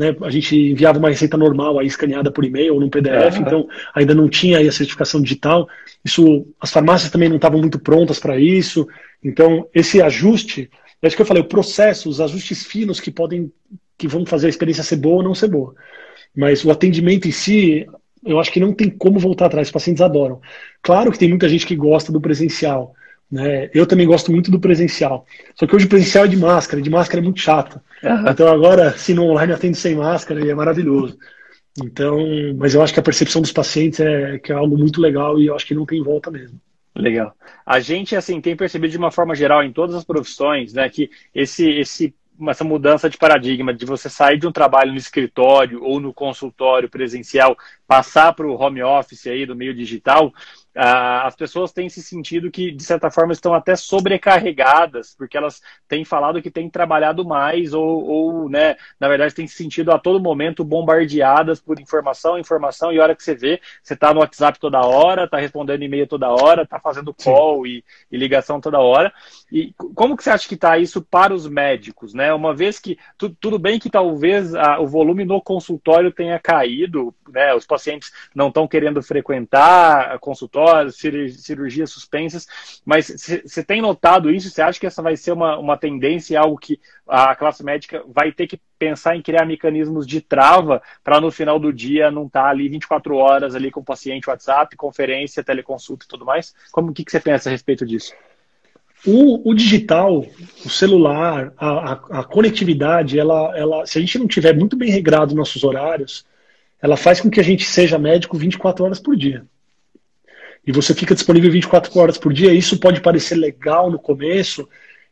né? 0.01 0.15
A 0.23 0.31
gente 0.31 0.55
enviava 0.55 0.97
uma 0.97 1.09
receita 1.09 1.37
normal 1.37 1.77
aí 1.77 1.85
escaneada 1.85 2.31
por 2.31 2.43
e-mail 2.43 2.73
ou 2.73 2.79
num 2.79 2.89
PDF, 2.89 3.35
uhum. 3.35 3.41
então 3.41 3.67
ainda 3.93 4.15
não 4.15 4.27
tinha 4.27 4.57
aí 4.57 4.67
a 4.67 4.71
certificação 4.71 5.21
digital. 5.21 5.69
Isso, 6.03 6.47
as 6.59 6.71
farmácias 6.71 7.11
também 7.11 7.29
não 7.29 7.35
estavam 7.35 7.59
muito 7.59 7.77
prontas 7.77 8.17
para 8.17 8.39
isso. 8.39 8.87
Então, 9.23 9.67
esse 9.75 10.01
ajuste, 10.01 10.71
é 10.99 11.07
isso 11.07 11.15
que 11.15 11.21
eu 11.21 11.25
falei, 11.25 11.43
o 11.43 11.47
processo, 11.47 12.09
os 12.09 12.19
ajustes 12.19 12.65
finos 12.65 12.99
que 12.99 13.11
podem, 13.11 13.51
que 13.95 14.07
vão 14.07 14.25
fazer 14.25 14.47
a 14.47 14.49
experiência 14.49 14.83
ser 14.83 14.95
boa 14.95 15.17
ou 15.17 15.23
não 15.23 15.35
ser 15.35 15.49
boa. 15.49 15.75
Mas 16.35 16.65
o 16.65 16.71
atendimento 16.71 17.27
em 17.27 17.31
si, 17.31 17.85
eu 18.25 18.39
acho 18.39 18.51
que 18.51 18.59
não 18.59 18.73
tem 18.73 18.89
como 18.89 19.19
voltar 19.19 19.45
atrás, 19.45 19.67
os 19.67 19.71
pacientes 19.71 20.01
adoram. 20.01 20.41
Claro 20.81 21.11
que 21.11 21.19
tem 21.19 21.29
muita 21.29 21.47
gente 21.47 21.67
que 21.67 21.75
gosta 21.75 22.11
do 22.11 22.19
presencial, 22.19 22.95
né? 23.31 23.69
Eu 23.73 23.87
também 23.87 24.05
gosto 24.05 24.31
muito 24.31 24.51
do 24.51 24.59
presencial. 24.59 25.25
Só 25.55 25.65
que 25.65 25.75
hoje 25.75 25.85
o 25.85 25.89
presencial 25.89 26.25
é 26.25 26.27
de 26.27 26.37
máscara, 26.37 26.81
de 26.81 26.89
máscara 26.89 27.21
é 27.21 27.23
muito 27.23 27.39
chato. 27.39 27.79
Uhum. 28.03 28.29
Então 28.29 28.47
agora, 28.47 28.97
se 28.97 29.13
no 29.13 29.23
online 29.23 29.53
atende 29.53 29.77
sem 29.77 29.95
máscara, 29.95 30.45
é 30.45 30.53
maravilhoso. 30.53 31.17
Então, 31.81 32.17
mas 32.57 32.75
eu 32.75 32.81
acho 32.81 32.93
que 32.93 32.99
a 32.99 33.03
percepção 33.03 33.41
dos 33.41 33.51
pacientes 33.51 33.99
é 34.01 34.37
que 34.39 34.51
é 34.51 34.55
algo 34.55 34.77
muito 34.77 34.99
legal 34.99 35.39
e 35.39 35.47
eu 35.47 35.55
acho 35.55 35.65
que 35.65 35.73
não 35.73 35.85
tem 35.85 36.03
volta 36.03 36.29
mesmo. 36.29 36.59
Legal. 36.93 37.33
A 37.65 37.79
gente 37.79 38.15
assim 38.17 38.41
tem 38.41 38.55
percebido 38.55 38.91
de 38.91 38.97
uma 38.97 39.11
forma 39.11 39.33
geral 39.33 39.63
em 39.63 39.71
todas 39.71 39.95
as 39.95 40.03
profissões, 40.03 40.73
né, 40.73 40.89
que 40.89 41.09
esse 41.33 41.69
esse 41.69 42.13
essa 42.49 42.63
mudança 42.63 43.09
de 43.09 43.17
paradigma 43.17 43.73
de 43.73 43.85
você 43.85 44.09
sair 44.09 44.37
de 44.37 44.47
um 44.47 44.51
trabalho 44.51 44.91
no 44.91 44.97
escritório 44.97 45.83
ou 45.83 45.99
no 45.99 46.13
consultório 46.13 46.89
presencial, 46.89 47.55
passar 47.87 48.33
para 48.33 48.47
o 48.47 48.59
home 48.59 48.81
office 48.81 49.27
aí 49.27 49.45
do 49.45 49.55
meio 49.55 49.73
digital, 49.73 50.33
ah, 50.75 51.27
as 51.27 51.35
pessoas 51.35 51.71
têm 51.71 51.89
se 51.89 52.01
sentido 52.01 52.49
que, 52.49 52.71
de 52.71 52.83
certa 52.83 53.11
forma, 53.11 53.33
estão 53.33 53.53
até 53.53 53.75
sobrecarregadas, 53.75 55.13
porque 55.17 55.37
elas 55.37 55.61
têm 55.87 56.05
falado 56.05 56.41
que 56.41 56.49
têm 56.49 56.69
trabalhado 56.69 57.25
mais, 57.25 57.73
ou, 57.73 58.05
ou 58.05 58.49
né, 58.49 58.77
na 58.99 59.07
verdade, 59.07 59.35
têm 59.35 59.47
se 59.47 59.55
sentido 59.55 59.91
a 59.91 59.99
todo 59.99 60.19
momento 60.19 60.63
bombardeadas 60.63 61.59
por 61.59 61.79
informação, 61.79 62.39
informação, 62.39 62.91
e 62.91 62.99
a 62.99 63.03
hora 63.03 63.15
que 63.15 63.23
você 63.23 63.35
vê, 63.35 63.59
você 63.83 63.93
está 63.93 64.13
no 64.13 64.21
WhatsApp 64.21 64.59
toda 64.59 64.79
hora, 64.79 65.25
está 65.25 65.37
respondendo 65.37 65.83
e-mail 65.83 66.07
toda 66.07 66.29
hora, 66.29 66.63
está 66.63 66.79
fazendo 66.79 67.13
call 67.13 67.67
e, 67.67 67.83
e, 68.11 68.17
ligação 68.17 68.61
toda 68.61 68.79
hora. 68.79 69.13
E 69.51 69.73
como 69.95 70.15
que 70.15 70.23
você 70.23 70.29
acha 70.29 70.47
que 70.47 70.55
está 70.55 70.77
isso 70.77 71.01
para 71.01 71.33
os 71.33 71.47
médicos? 71.47 72.13
Né? 72.13 72.33
Uma 72.33 72.53
vez 72.53 72.79
que, 72.79 72.97
tu, 73.17 73.29
tudo 73.29 73.59
bem 73.59 73.77
que 73.77 73.89
talvez 73.89 74.55
a, 74.55 74.79
o 74.79 74.87
volume 74.87 75.25
no 75.25 75.41
consultório 75.41 76.11
tenha 76.11 76.39
caído, 76.39 77.13
né, 77.29 77.53
os 77.53 77.65
pacientes 77.65 78.11
não 78.33 78.47
estão 78.47 78.67
querendo 78.67 79.01
frequentar 79.01 80.17
consultório, 80.19 80.60
consultórios, 80.61 80.95
cirurgias 81.43 81.89
suspensas, 81.89 82.47
mas 82.85 83.07
você 83.07 83.63
tem 83.63 83.81
notado 83.81 84.29
isso? 84.29 84.49
Você 84.49 84.61
acha 84.61 84.79
que 84.79 84.85
essa 84.85 85.01
vai 85.01 85.17
ser 85.17 85.31
uma, 85.31 85.57
uma 85.57 85.77
tendência, 85.77 86.39
algo 86.39 86.57
que 86.57 86.79
a 87.07 87.35
classe 87.35 87.63
médica 87.63 88.03
vai 88.07 88.31
ter 88.31 88.47
que 88.47 88.59
pensar 88.77 89.15
em 89.15 89.21
criar 89.21 89.45
mecanismos 89.45 90.05
de 90.05 90.21
trava 90.21 90.81
para 91.03 91.19
no 91.19 91.31
final 91.31 91.59
do 91.59 91.73
dia 91.73 92.11
não 92.11 92.25
estar 92.27 92.43
tá 92.43 92.49
ali 92.49 92.69
24 92.69 93.15
horas 93.15 93.55
ali 93.55 93.71
com 93.71 93.79
o 93.79 93.85
paciente 93.85 94.29
WhatsApp, 94.29 94.75
conferência, 94.75 95.43
teleconsulta 95.43 96.05
e 96.05 96.07
tudo 96.07 96.25
mais? 96.25 96.53
Como 96.71 96.93
que, 96.93 97.03
que 97.03 97.11
você 97.11 97.19
pensa 97.19 97.49
a 97.49 97.51
respeito 97.51 97.85
disso? 97.85 98.13
O, 99.05 99.49
o, 99.49 99.55
digital, 99.55 100.23
o 100.63 100.69
celular, 100.69 101.51
a, 101.57 101.69
a, 101.69 101.91
a, 102.19 102.23
conectividade, 102.23 103.19
ela, 103.19 103.57
ela, 103.57 103.85
se 103.87 103.97
a 103.97 104.01
gente 104.01 104.19
não 104.19 104.27
tiver 104.27 104.55
muito 104.55 104.75
bem 104.75 104.91
regrado 104.91 105.33
nossos 105.33 105.63
horários, 105.63 106.23
ela 106.79 106.95
faz 106.95 107.19
com 107.19 107.29
que 107.29 107.39
a 107.39 107.43
gente 107.43 107.65
seja 107.65 107.97
médico 107.97 108.37
24 108.37 108.85
horas 108.85 108.99
por 108.99 109.15
dia 109.15 109.43
e 110.65 110.71
você 110.71 110.93
fica 110.93 111.15
disponível 111.15 111.51
24 111.51 111.97
horas 111.99 112.17
por 112.17 112.31
dia, 112.33 112.53
isso 112.53 112.79
pode 112.79 113.01
parecer 113.01 113.35
legal 113.35 113.89
no 113.89 113.97
começo, 113.99 114.67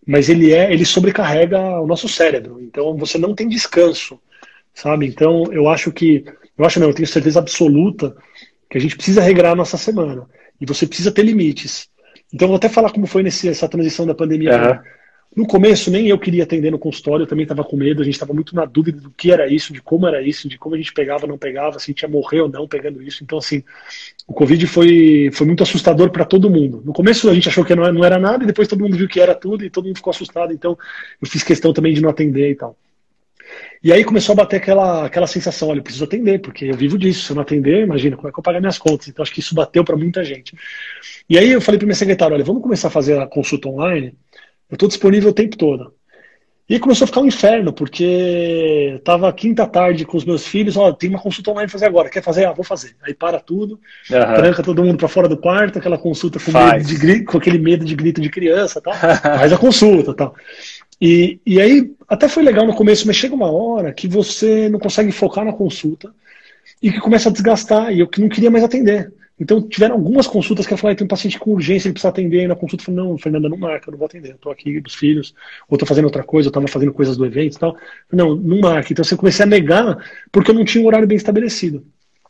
mas 0.06 0.30
ele 0.30 0.54
é, 0.54 0.72
ele 0.72 0.86
sobrecarrega 0.86 1.60
o 1.80 1.88
nosso 1.88 2.08
cérebro. 2.08 2.60
Então 2.62 2.96
você 2.98 3.18
não 3.18 3.34
tem 3.34 3.48
descanso, 3.48 4.20
sabe? 4.74 5.08
Então 5.08 5.52
eu 5.52 5.68
acho 5.68 5.92
que, 5.92 6.24
eu 6.58 6.66
acho 6.66 6.80
não, 6.80 6.88
eu 6.88 6.94
tenho 6.94 7.08
certeza 7.08 7.40
absoluta 7.40 8.16
que 8.70 8.78
a 8.78 8.82
gente 8.82 8.96
precisa 8.96 9.22
regrar 9.22 9.54
a 9.54 9.56
nossa 9.56 9.78
semana 9.78 10.28
e 10.62 10.66
você 10.66 10.86
precisa 10.86 11.12
ter 11.12 11.24
limites. 11.24 11.90
Então, 12.32 12.48
vou 12.48 12.58
até 12.58 12.70
falar 12.70 12.92
como 12.92 13.08
foi 13.08 13.24
nesse, 13.24 13.50
essa 13.50 13.68
transição 13.68 14.06
da 14.06 14.14
pandemia. 14.14 14.56
Uhum. 14.56 14.80
No 15.36 15.46
começo, 15.46 15.92
nem 15.92 16.08
eu 16.08 16.18
queria 16.18 16.44
atender 16.44 16.72
no 16.72 16.80
consultório, 16.80 17.24
eu 17.24 17.28
também 17.28 17.44
estava 17.44 17.64
com 17.64 17.78
medo, 17.78 18.02
a 18.02 18.06
gente 18.06 18.16
estava 18.16 18.34
muito 18.34 18.56
na 18.56 18.66
dúvida 18.66 19.00
do 19.00 19.12
que 19.12 19.32
era 19.32 19.48
isso, 19.48 19.72
de 19.72 19.80
como 19.80 20.08
era 20.08 20.22
isso, 20.22 20.50
de 20.50 20.58
como 20.58 20.74
a 20.74 20.78
gente 20.78 20.92
pegava, 20.92 21.28
não 21.28 21.38
pegava, 21.38 21.78
se 21.78 21.86
a 21.86 21.92
gente 21.92 22.02
ia 22.02 22.10
morrer 22.10 22.42
ou 22.42 22.50
não 22.50 22.68
pegando 22.68 23.02
isso. 23.02 23.24
Então, 23.24 23.38
assim, 23.38 23.64
o 24.28 24.34
Covid 24.34 24.66
foi, 24.66 25.30
foi 25.32 25.46
muito 25.46 25.62
assustador 25.62 26.10
para 26.10 26.26
todo 26.26 26.50
mundo. 26.50 26.82
No 26.84 26.94
começo 26.94 27.30
a 27.30 27.34
gente 27.34 27.48
achou 27.48 27.64
que 27.64 27.76
não, 27.76 28.04
era 28.04 28.18
nada, 28.18 28.44
e 28.44 28.48
depois 28.48 28.68
todo 28.68 28.82
mundo 28.82 28.98
viu 28.98 29.08
que 29.08 29.20
era 29.20 29.36
tudo, 29.36 29.64
e 29.64 29.70
todo 29.70 29.86
mundo 29.86 29.98
ficou 29.98 30.12
assustado, 30.12 30.52
então 30.52 30.76
eu 31.22 31.28
fiz 31.28 31.44
questão 31.44 31.74
também 31.74 31.94
de 31.94 32.02
não 32.02 32.10
atender 32.10 32.50
e 32.50 32.56
tal. 32.56 32.76
E 33.84 33.94
aí 33.94 34.04
começou 34.04 34.34
a 34.34 34.36
bater 34.36 34.58
aquela, 34.58 35.06
aquela 35.06 35.28
sensação, 35.28 35.70
olha, 35.70 35.80
eu 35.80 35.84
preciso 35.84 36.04
atender, 36.04 36.42
porque 36.42 36.66
eu 36.66 36.76
vivo 36.76 36.98
disso. 36.98 37.26
Se 37.26 37.32
eu 37.32 37.36
não 37.36 37.44
atender, 37.44 37.84
imagina, 37.84 38.16
como 38.16 38.28
é 38.28 38.32
que 38.32 38.38
eu 38.38 38.44
pagar 38.44 38.60
minhas 38.60 38.78
contas? 38.78 39.08
Então 39.08 39.24
acho 39.24 39.34
que 39.34 39.40
isso 39.40 39.56
bateu 39.56 39.84
para 39.84 39.96
muita 39.96 40.24
gente. 40.24 40.54
E 41.30 41.38
aí 41.38 41.52
eu 41.52 41.62
falei 41.62 41.78
para 41.78 41.86
minha 41.86 41.96
secretária, 41.96 42.36
olha, 42.36 42.44
vamos 42.44 42.62
começar 42.62 42.90
a 42.90 42.92
fazer 42.92 43.18
a 43.20 43.26
consulta 43.26 43.70
online? 43.70 44.14
Eu 44.70 44.76
estou 44.76 44.88
disponível 44.88 45.32
o 45.32 45.34
tempo 45.34 45.58
todo. 45.58 45.94
E 46.70 46.78
começou 46.78 47.06
a 47.06 47.08
ficar 47.08 47.22
um 47.22 47.26
inferno, 47.26 47.74
porque 47.74 49.02
tava 49.04 49.34
quinta 49.34 49.66
tarde 49.66 50.06
com 50.06 50.16
os 50.16 50.24
meus 50.24 50.46
filhos, 50.46 50.78
ó, 50.78 50.92
tem 50.92 51.10
uma 51.10 51.18
consulta 51.18 51.50
online 51.50 51.68
fazer 51.68 51.88
agora, 51.88 52.12
quer 52.12 52.22
fazer? 52.22 52.46
Ah, 52.46 52.54
vou 52.54 52.64
fazer. 52.64 52.96
Aí 53.02 53.12
para 53.12 53.40
tudo, 53.40 53.80
uhum. 54.12 54.34
tranca 54.36 54.62
todo 54.62 54.84
mundo 54.84 55.00
para 55.00 55.08
fora 55.08 55.28
do 55.28 55.36
quarto, 55.36 55.80
aquela 55.80 55.98
consulta 55.98 56.40
com, 56.40 56.52
de, 56.78 57.24
com 57.24 57.40
aquele 57.40 57.58
medo 57.58 57.84
de 57.84 57.96
grito 57.96 58.22
de 58.22 58.30
criança, 58.30 58.80
tal. 58.80 58.94
faz 58.94 59.52
a 59.52 59.58
consulta, 59.58 60.14
tal. 60.14 60.36
E, 61.02 61.40
e 61.44 61.60
aí 61.60 61.92
até 62.08 62.30
foi 62.30 62.44
legal 62.44 62.68
no 62.68 62.76
começo, 62.76 63.08
mas 63.08 63.16
chega 63.16 63.34
uma 63.34 63.52
hora 63.52 63.92
que 63.92 64.08
você 64.08 64.70
não 64.70 64.78
consegue 64.78 65.12
focar 65.12 65.44
na 65.44 65.54
consulta 65.54 66.14
e 66.84 66.92
que 66.92 67.00
começa 67.00 67.30
a 67.30 67.32
desgastar, 67.32 67.92
e 67.92 68.00
eu 68.00 68.08
que 68.08 68.22
não 68.22 68.30
queria 68.30 68.52
mais 68.52 68.64
atender. 68.64 69.12
Então, 69.40 69.62
tiveram 69.62 69.96
algumas 69.96 70.28
consultas 70.28 70.68
que 70.68 70.74
eu 70.74 70.78
falei, 70.78 70.96
tem 70.96 71.06
um 71.06 71.08
paciente 71.08 71.40
com 71.40 71.52
urgência, 71.52 71.88
ele 71.88 71.94
precisa 71.94 72.10
atender, 72.10 72.44
e 72.44 72.48
na 72.48 72.56
consulta 72.56 72.82
eu 72.82 72.86
falei, 72.88 73.02
não, 73.02 73.18
Fernanda, 73.18 73.48
não 73.48 73.58
marca, 73.58 73.88
eu 73.88 73.92
não 73.92 73.98
vou 73.98 74.06
atender, 74.06 74.32
eu 74.32 74.38
tô 74.38 74.52
aqui 74.52 74.82
dos 74.82 74.96
filhos, 74.96 75.34
ou 75.70 75.78
tô 75.78 75.86
fazendo 75.86 76.06
outra 76.06 76.24
coisa, 76.24 76.50
eu 76.50 76.52
tava 76.52 76.68
fazendo 76.68 76.92
coisas 76.92 77.16
do 77.16 77.26
evento 77.26 77.56
e 77.56 77.60
tal. 77.60 77.78
Não, 78.12 78.36
não 78.36 78.60
marca. 78.60 78.92
Então, 78.92 79.02
assim, 79.02 79.16
eu 79.16 79.20
comecei 79.20 79.44
a 79.44 79.48
negar, 79.48 79.98
porque 80.32 80.52
eu 80.52 80.56
não 80.56 80.66
tinha 80.66 80.84
um 80.84 80.88
horário 80.88 81.08
bem 81.08 81.16
estabelecido. 81.16 81.86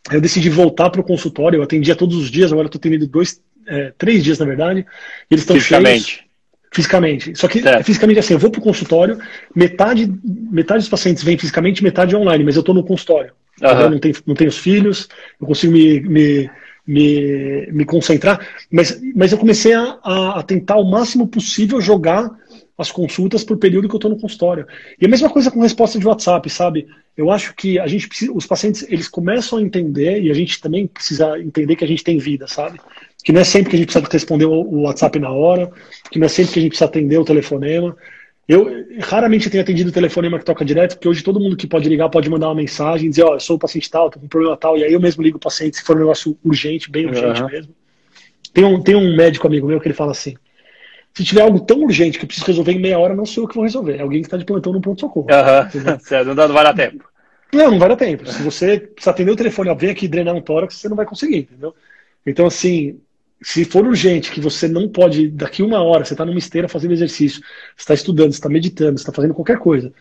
Aí 0.07 0.17
eu 0.17 0.21
decidi 0.21 0.49
voltar 0.49 0.89
para 0.89 1.01
o 1.01 1.03
consultório, 1.03 1.57
eu 1.57 1.63
atendia 1.63 1.95
todos 1.95 2.15
os 2.15 2.29
dias, 2.29 2.51
agora 2.51 2.67
eu 2.67 2.71
tô 2.71 2.77
atendendo 2.77 3.07
dois, 3.07 3.41
é, 3.67 3.91
três 3.97 4.23
dias, 4.23 4.37
na 4.37 4.45
verdade, 4.45 4.81
e 4.81 5.33
eles 5.33 5.43
estão 5.43 5.59
cheios. 5.59 6.29
Fisicamente. 6.71 7.35
Só 7.35 7.47
que 7.47 7.61
certo. 7.61 7.83
fisicamente 7.83 8.19
assim, 8.19 8.33
eu 8.33 8.39
vou 8.39 8.51
para 8.51 8.59
o 8.59 8.63
consultório, 8.63 9.17
metade, 9.55 10.11
metade 10.23 10.81
dos 10.81 10.89
pacientes 10.89 11.23
vem 11.23 11.37
fisicamente, 11.37 11.83
metade 11.83 12.15
online, 12.15 12.43
mas 12.43 12.55
eu 12.55 12.59
estou 12.59 12.75
no 12.75 12.83
consultório. 12.83 13.33
Uhum. 13.61 13.69
Eu 13.69 13.89
não 13.89 13.99
tenho, 13.99 14.15
não 14.25 14.35
tenho 14.35 14.49
os 14.49 14.57
filhos, 14.57 15.09
eu 15.41 15.47
consigo 15.47 15.73
me, 15.73 15.99
me, 16.01 16.49
me, 16.89 17.67
me 17.71 17.85
concentrar, 17.85 18.39
mas, 18.71 18.99
mas 19.15 19.31
eu 19.31 19.37
comecei 19.37 19.73
a, 19.73 19.99
a, 20.37 20.41
tentar 20.41 20.77
o 20.77 20.89
máximo 20.89 21.27
possível 21.27 21.79
jogar 21.79 22.31
as 22.75 22.91
consultas 22.91 23.43
por 23.43 23.57
período 23.57 23.87
que 23.87 23.93
eu 23.93 23.99
estou 23.99 24.09
no 24.09 24.19
consultório. 24.19 24.65
E 24.99 25.05
a 25.05 25.09
mesma 25.09 25.29
coisa 25.29 25.51
com 25.51 25.59
resposta 25.59 25.99
de 25.99 26.07
WhatsApp, 26.07 26.49
sabe? 26.49 26.87
Eu 27.15 27.29
acho 27.29 27.53
que 27.53 27.77
a 27.77 27.85
gente 27.85 28.07
precisa, 28.07 28.31
os 28.33 28.47
pacientes 28.47 28.87
eles 28.89 29.07
começam 29.07 29.59
a 29.59 29.61
entender 29.61 30.23
e 30.23 30.31
a 30.31 30.33
gente 30.33 30.59
também 30.59 30.87
precisa 30.87 31.37
entender 31.37 31.75
que 31.75 31.83
a 31.83 31.87
gente 31.87 32.03
tem 32.03 32.17
vida, 32.17 32.47
sabe? 32.47 32.79
que 33.23 33.31
não 33.31 33.41
é 33.41 33.43
sempre 33.43 33.69
que 33.69 33.75
a 33.75 33.79
gente 33.79 33.87
precisa 33.87 34.11
responder 34.11 34.45
o 34.45 34.81
WhatsApp 34.81 35.19
na 35.19 35.29
hora, 35.29 35.69
que 36.09 36.17
não 36.17 36.25
é 36.25 36.29
sempre 36.29 36.53
que 36.53 36.59
a 36.59 36.61
gente 36.61 36.71
precisa 36.71 36.89
atender 36.89 37.17
o 37.17 37.25
telefonema. 37.25 37.95
Eu 38.49 38.87
raramente 39.01 39.47
tenho 39.47 39.61
atendido 39.61 39.91
o 39.91 39.93
telefonema 39.93 40.39
que 40.39 40.43
toca 40.43 40.65
direto, 40.65 40.95
porque 40.95 41.07
hoje 41.07 41.23
todo 41.23 41.39
mundo 41.39 41.55
que 41.55 41.67
pode 41.67 41.87
ligar 41.87 42.09
pode 42.09 42.27
mandar 42.31 42.47
uma 42.47 42.55
mensagem, 42.55 43.07
dizer, 43.07 43.21
ó, 43.21 43.29
oh, 43.29 43.33
eu 43.35 43.39
sou 43.39 43.57
o 43.57 43.59
paciente 43.59 43.87
tal, 43.91 44.09
tô 44.09 44.17
com 44.17 44.25
um 44.25 44.29
problema 44.29 44.57
tal, 44.57 44.75
e 44.75 44.83
aí 44.83 44.91
eu 44.91 44.99
mesmo 44.99 45.21
ligo 45.21 45.37
o 45.37 45.39
paciente 45.39 45.77
se 45.77 45.83
for 45.83 45.95
um 45.95 45.99
negócio 45.99 46.35
urgente, 46.43 46.89
bem 46.89 47.05
urgente 47.05 47.43
uhum. 47.43 47.47
mesmo. 47.47 47.75
Tem 48.51 48.63
um, 48.63 48.81
tem 48.81 48.95
um 48.95 49.15
médico 49.15 49.45
amigo 49.45 49.67
meu 49.67 49.79
que 49.79 49.87
ele 49.87 49.93
fala 49.93 50.13
assim, 50.13 50.35
se 51.13 51.23
tiver 51.23 51.41
algo 51.41 51.59
tão 51.59 51.83
urgente 51.83 52.17
que 52.17 52.25
eu 52.25 52.27
preciso 52.27 52.47
resolver 52.47 52.71
em 52.71 52.79
meia 52.79 52.97
hora, 52.97 53.15
não 53.15 53.23
sou 53.23 53.43
eu 53.43 53.47
que 53.47 53.53
vou 53.53 53.63
resolver, 53.65 53.97
é 53.97 54.01
alguém 54.01 54.21
que 54.21 54.25
está 54.27 54.35
de 54.35 54.45
plantão 54.45 54.73
no 54.73 54.81
pronto-socorro. 54.81 55.27
Uhum. 55.29 56.25
não, 56.33 56.47
não 56.47 56.53
vai 56.55 56.63
dar 56.63 56.73
tempo. 56.73 57.07
Não, 57.53 57.69
não 57.69 57.79
vai 57.79 57.89
dar 57.89 57.97
tempo. 57.97 58.25
Se 58.25 58.41
você 58.41 58.79
precisa 58.79 59.11
atender 59.11 59.29
o 59.29 59.35
telefone, 59.35 59.69
ó, 59.69 59.75
vem 59.75 59.91
aqui 59.91 60.07
drenar 60.07 60.33
um 60.33 60.41
tórax, 60.41 60.73
você 60.73 60.89
não 60.89 60.97
vai 60.97 61.05
conseguir, 61.05 61.37
entendeu? 61.37 61.75
Então, 62.25 62.47
assim, 62.47 62.99
se 63.41 63.63
for 63.63 63.85
urgente, 63.85 64.31
que 64.31 64.41
você 64.41 64.67
não 64.67 64.87
pode, 64.89 65.29
daqui 65.29 65.63
uma 65.63 65.81
hora, 65.81 66.03
você 66.03 66.13
está 66.13 66.25
numa 66.25 66.39
esteira 66.39 66.67
fazendo 66.67 66.91
exercício, 66.91 67.41
você 67.75 67.83
está 67.83 67.93
estudando, 67.93 68.31
você 68.31 68.37
está 68.37 68.49
meditando, 68.49 68.97
você 68.97 69.03
está 69.03 69.13
fazendo 69.13 69.33
qualquer 69.33 69.57
coisa. 69.57 69.93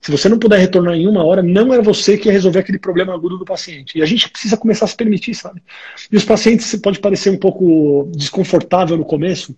Se 0.00 0.10
você 0.10 0.28
não 0.28 0.38
puder 0.38 0.58
retornar 0.58 0.94
em 0.94 1.06
uma 1.06 1.24
hora, 1.24 1.42
não 1.42 1.74
é 1.74 1.82
você 1.82 2.16
que 2.16 2.28
ia 2.28 2.32
resolver 2.32 2.60
aquele 2.60 2.78
problema 2.78 3.12
agudo 3.12 3.38
do 3.38 3.44
paciente. 3.44 3.98
E 3.98 4.02
a 4.02 4.06
gente 4.06 4.30
precisa 4.30 4.56
começar 4.56 4.84
a 4.84 4.88
se 4.88 4.96
permitir, 4.96 5.34
sabe? 5.34 5.62
E 6.10 6.16
os 6.16 6.24
pacientes 6.24 6.74
pode 6.76 7.00
parecer 7.00 7.30
um 7.30 7.38
pouco 7.38 8.10
desconfortável 8.14 8.96
no 8.96 9.04
começo, 9.04 9.56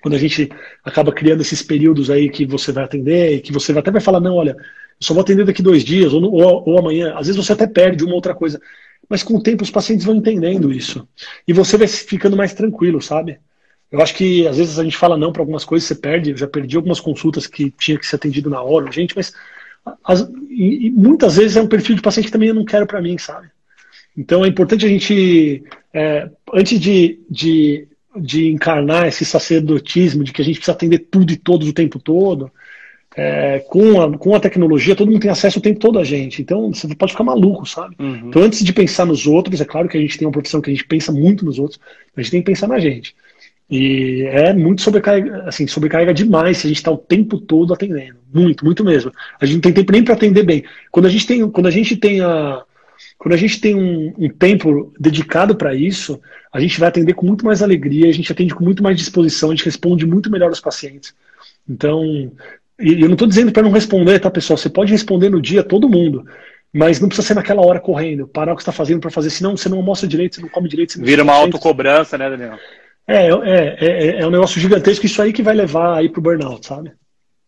quando 0.00 0.14
a 0.14 0.18
gente 0.18 0.48
acaba 0.84 1.12
criando 1.12 1.40
esses 1.40 1.62
períodos 1.62 2.10
aí 2.10 2.30
que 2.30 2.46
você 2.46 2.70
vai 2.70 2.84
atender 2.84 3.34
e 3.34 3.40
que 3.40 3.52
você 3.52 3.76
até 3.76 3.90
vai 3.90 4.00
falar, 4.00 4.20
não, 4.20 4.36
olha, 4.36 4.52
eu 4.52 4.56
só 5.00 5.12
vou 5.12 5.20
atender 5.20 5.44
daqui 5.44 5.62
dois 5.62 5.84
dias 5.84 6.12
ou, 6.12 6.22
ou, 6.22 6.68
ou 6.68 6.78
amanhã. 6.78 7.14
Às 7.16 7.26
vezes 7.26 7.36
você 7.36 7.52
até 7.52 7.66
perde 7.66 8.04
uma 8.04 8.14
outra 8.14 8.34
coisa. 8.34 8.60
Mas 9.08 9.22
com 9.22 9.36
o 9.36 9.42
tempo 9.42 9.62
os 9.62 9.70
pacientes 9.70 10.04
vão 10.04 10.16
entendendo 10.16 10.72
isso. 10.72 11.08
E 11.46 11.52
você 11.52 11.76
vai 11.76 11.86
ficando 11.86 12.36
mais 12.36 12.52
tranquilo, 12.52 13.00
sabe? 13.00 13.38
Eu 13.90 14.02
acho 14.02 14.14
que 14.14 14.46
às 14.46 14.58
vezes 14.58 14.78
a 14.78 14.84
gente 14.84 14.96
fala 14.96 15.16
não 15.16 15.32
para 15.32 15.40
algumas 15.40 15.64
coisas, 15.64 15.88
você 15.88 15.94
perde. 15.94 16.30
Eu 16.30 16.36
já 16.36 16.46
perdi 16.46 16.76
algumas 16.76 17.00
consultas 17.00 17.46
que 17.46 17.70
tinha 17.70 17.98
que 17.98 18.06
ser 18.06 18.16
atendido 18.16 18.50
na 18.50 18.62
hora, 18.62 18.92
gente, 18.92 19.16
mas 19.16 19.32
as, 20.04 20.28
e, 20.50 20.86
e 20.86 20.90
muitas 20.90 21.36
vezes 21.36 21.56
é 21.56 21.62
um 21.62 21.68
perfil 21.68 21.96
de 21.96 22.02
paciente 22.02 22.26
que 22.26 22.32
também 22.32 22.48
eu 22.48 22.54
não 22.54 22.64
quero 22.64 22.86
para 22.86 23.00
mim, 23.00 23.16
sabe? 23.16 23.48
Então 24.16 24.44
é 24.44 24.48
importante 24.48 24.84
a 24.84 24.88
gente, 24.88 25.62
é, 25.94 26.28
antes 26.52 26.78
de, 26.78 27.20
de, 27.30 27.88
de 28.16 28.48
encarnar 28.48 29.06
esse 29.06 29.24
sacerdotismo 29.24 30.24
de 30.24 30.32
que 30.32 30.42
a 30.42 30.44
gente 30.44 30.56
precisa 30.56 30.72
atender 30.72 31.06
tudo 31.10 31.32
e 31.32 31.36
todos 31.36 31.68
o 31.68 31.72
tempo 31.72 31.98
todo, 31.98 32.50
é, 33.20 33.58
com, 33.68 34.00
a, 34.00 34.16
com 34.16 34.36
a 34.36 34.38
tecnologia, 34.38 34.94
todo 34.94 35.10
mundo 35.10 35.20
tem 35.20 35.30
acesso 35.30 35.58
o 35.58 35.62
tempo 35.62 35.80
todo 35.80 35.98
a 35.98 36.04
gente. 36.04 36.40
Então, 36.40 36.72
você 36.72 36.94
pode 36.94 37.10
ficar 37.10 37.24
maluco, 37.24 37.66
sabe? 37.66 37.96
Uhum. 37.98 38.28
Então, 38.28 38.42
antes 38.42 38.64
de 38.64 38.72
pensar 38.72 39.04
nos 39.04 39.26
outros, 39.26 39.60
é 39.60 39.64
claro 39.64 39.88
que 39.88 39.98
a 39.98 40.00
gente 40.00 40.16
tem 40.16 40.24
uma 40.24 40.32
profissão 40.32 40.60
que 40.60 40.70
a 40.70 40.72
gente 40.72 40.86
pensa 40.86 41.10
muito 41.10 41.44
nos 41.44 41.58
outros, 41.58 41.80
a 42.16 42.22
gente 42.22 42.30
tem 42.30 42.40
que 42.40 42.46
pensar 42.46 42.68
na 42.68 42.78
gente. 42.78 43.16
E 43.68 44.22
é 44.28 44.54
muito 44.54 44.82
sobrecarga, 44.82 45.42
assim, 45.48 45.66
sobrecarga 45.66 46.14
demais 46.14 46.58
se 46.58 46.66
a 46.66 46.68
gente 46.68 46.76
está 46.76 46.92
o 46.92 46.96
tempo 46.96 47.38
todo 47.38 47.74
atendendo. 47.74 48.18
Muito, 48.32 48.64
muito 48.64 48.84
mesmo. 48.84 49.12
A 49.40 49.44
gente 49.44 49.56
não 49.56 49.62
tem 49.62 49.72
tempo 49.72 49.90
nem 49.90 50.04
para 50.04 50.14
atender 50.14 50.44
bem. 50.44 50.62
Quando 50.92 51.06
a 51.06 51.10
gente 51.10 51.26
tem, 51.26 51.50
quando 51.50 51.66
a 51.66 51.72
gente 51.72 51.96
tem 51.96 52.20
a, 52.20 52.62
quando 53.18 53.34
a 53.34 53.36
gente 53.36 53.60
tem 53.60 53.74
um, 53.74 54.14
um 54.16 54.28
tempo 54.28 54.92
dedicado 54.98 55.56
para 55.56 55.74
isso, 55.74 56.20
a 56.52 56.60
gente 56.60 56.78
vai 56.78 56.88
atender 56.88 57.14
com 57.14 57.26
muito 57.26 57.44
mais 57.44 57.62
alegria, 57.64 58.08
a 58.08 58.12
gente 58.12 58.30
atende 58.30 58.54
com 58.54 58.64
muito 58.64 58.80
mais 58.80 58.96
disposição, 58.96 59.50
a 59.50 59.54
gente 59.56 59.64
responde 59.64 60.06
muito 60.06 60.30
melhor 60.30 60.50
aos 60.50 60.60
pacientes. 60.60 61.12
Então, 61.68 62.32
e 62.80 63.00
eu 63.00 63.08
não 63.08 63.14
estou 63.14 63.28
dizendo 63.28 63.52
para 63.52 63.62
não 63.62 63.70
responder, 63.70 64.18
tá, 64.20 64.30
pessoal? 64.30 64.56
Você 64.56 64.70
pode 64.70 64.92
responder 64.92 65.28
no 65.28 65.42
dia 65.42 65.62
todo 65.62 65.88
mundo. 65.88 66.24
Mas 66.72 67.00
não 67.00 67.08
precisa 67.08 67.28
ser 67.28 67.34
naquela 67.34 67.64
hora 67.64 67.80
correndo. 67.80 68.28
Parar 68.28 68.52
o 68.52 68.56
que 68.56 68.62
está 68.62 68.72
fazendo 68.72 69.00
para 69.00 69.10
fazer, 69.10 69.30
senão 69.30 69.56
você 69.56 69.68
não 69.68 69.78
almoça 69.78 70.06
direito, 70.06 70.36
você 70.36 70.42
não 70.42 70.48
come 70.48 70.68
direito. 70.68 70.92
Você 70.92 71.02
Vira 71.02 71.22
uma 71.22 71.32
autocobrança, 71.32 72.18
né, 72.18 72.28
Daniel? 72.28 72.58
É, 73.06 73.26
é, 73.26 73.76
é, 73.80 74.20
é, 74.20 74.26
um 74.26 74.30
negócio 74.30 74.60
gigantesco, 74.60 75.06
isso 75.06 75.22
aí 75.22 75.32
que 75.32 75.42
vai 75.42 75.54
levar 75.54 75.96
aí 75.96 76.10
pro 76.10 76.20
burnout, 76.20 76.66
sabe? 76.66 76.92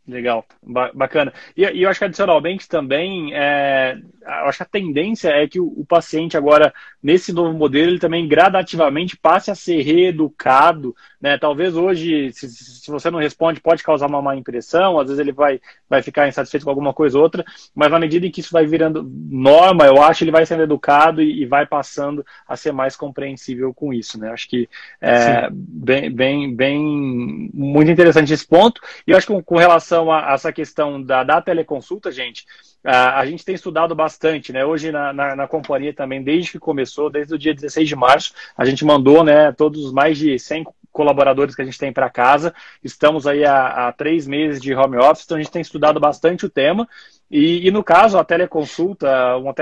Legal, 0.09 0.45
ba 0.63 0.91
bacana. 0.95 1.33
E, 1.55 1.63
e, 1.63 1.83
eu 1.83 1.91
acho 1.91 2.01
que 2.01 2.07
adicionalmente 2.07 2.67
também, 2.67 3.35
é, 3.35 3.97
eu 4.23 4.47
acho 4.47 4.57
que 4.57 4.63
a 4.63 4.67
tendência 4.67 5.29
é 5.29 5.47
que 5.47 5.61
o, 5.61 5.67
o, 5.67 5.85
paciente 5.85 6.37
agora, 6.37 6.73
nesse 7.03 7.33
novo 7.33 7.57
modelo, 7.57 7.91
ele 7.91 7.99
também 7.99 8.27
gradativamente 8.27 9.17
passe 9.17 9.51
a 9.51 9.55
ser 9.55 9.83
reeducado. 9.83 10.97
Né? 11.21 11.37
Talvez 11.39 11.77
hoje, 11.77 12.33
se, 12.33 12.49
se 12.49 12.91
você 12.91 13.11
não 13.11 13.19
responde, 13.19 13.61
pode 13.61 13.83
causar 13.83 14.07
uma 14.07 14.23
má 14.23 14.35
impressão, 14.35 14.99
às 14.99 15.07
vezes 15.07 15.21
ele 15.21 15.33
vai, 15.33 15.61
vai 15.89 16.03
ficar 16.03 16.29
insatisfeito 16.29 16.65
com 16.65 16.71
alguma 16.71 16.95
coisa 16.95 17.19
ou 17.19 17.23
outra, 17.23 17.45
mas 17.75 17.91
na 17.91 17.99
medida 17.99 18.27
em 18.27 18.31
que 18.31 18.41
isso 18.41 18.53
vai 18.53 18.67
virando 18.67 19.03
norma, 19.31 19.87
eu 19.87 20.03
acho 20.03 20.19
que 20.19 20.25
ele 20.25 20.31
vai 20.31 20.47
sendo 20.47 20.63
educado 20.63 21.23
e, 21.23 21.43
e 21.43 21.47
vai 21.47 21.67
passando 21.67 22.25
a 22.49 22.57
ser 22.57 22.73
mais 22.73 22.97
compreensível 22.97 23.73
com 23.75 23.93
isso. 23.93 24.19
Né? 24.19 24.31
Acho 24.31 24.49
que 24.49 24.69
é 25.01 25.49
bem, 25.51 26.11
bem, 26.11 26.55
bem, 26.55 27.51
muito 27.53 27.91
interessante 27.91 28.33
esse 28.33 28.47
ponto. 28.47 28.81
E 29.07 29.11
eu 29.11 29.17
acho 29.17 29.27
que 29.27 29.33
com, 29.33 29.43
com 29.43 29.57
relação 29.57 30.11
a, 30.11 30.31
a 30.31 30.35
essa 30.35 30.53
questão 30.53 31.03
da, 31.03 31.23
da 31.23 31.43
teleconsulta, 31.43 32.11
gente, 32.11 32.47
a, 32.83 33.21
a 33.21 33.27
gente 33.27 33.45
tem 33.45 33.55
estudado 33.55 33.95
bastante, 33.95 34.53
né? 34.53 34.65
Hoje 34.65 34.91
na, 34.91 35.13
na, 35.13 35.37
na, 35.37 35.47
companhia 35.47 35.93
também, 35.93 36.23
desde 36.23 36.53
que 36.53 36.59
começou, 36.59 37.11
desde 37.11 37.35
o 37.35 37.39
dia 37.39 37.55
16 37.55 37.87
de 37.87 37.95
março, 37.95 38.33
a 38.57 38.65
gente 38.65 38.85
mandou, 38.85 39.23
né, 39.23 39.53
todos 39.53 39.85
os 39.85 39.93
mais 39.93 40.17
de 40.17 40.39
100 40.39 40.65
colaboradores 40.93 41.55
que 41.55 41.63
a 41.63 41.65
gente 41.65 41.79
tem 41.79 41.93
para 41.93 42.11
casa. 42.11 42.55
Estamos 42.83 43.27
aí 43.27 43.45
há, 43.45 43.89
há, 43.89 43.93
três 43.93 44.27
meses 44.27 44.61
de 44.61 44.75
home 44.75 44.97
office, 44.97 45.25
então 45.25 45.37
a 45.37 45.41
gente 45.41 45.53
tem 45.53 45.63
estudado 45.63 45.99
bastante 46.01 46.47
o 46.47 46.51
tema. 46.51 46.89
E, 47.31 47.69
e, 47.69 47.71
no 47.71 47.85
caso, 47.85 48.19
a 48.19 48.25
teleconsulta, 48.25 49.37
um 49.37 49.55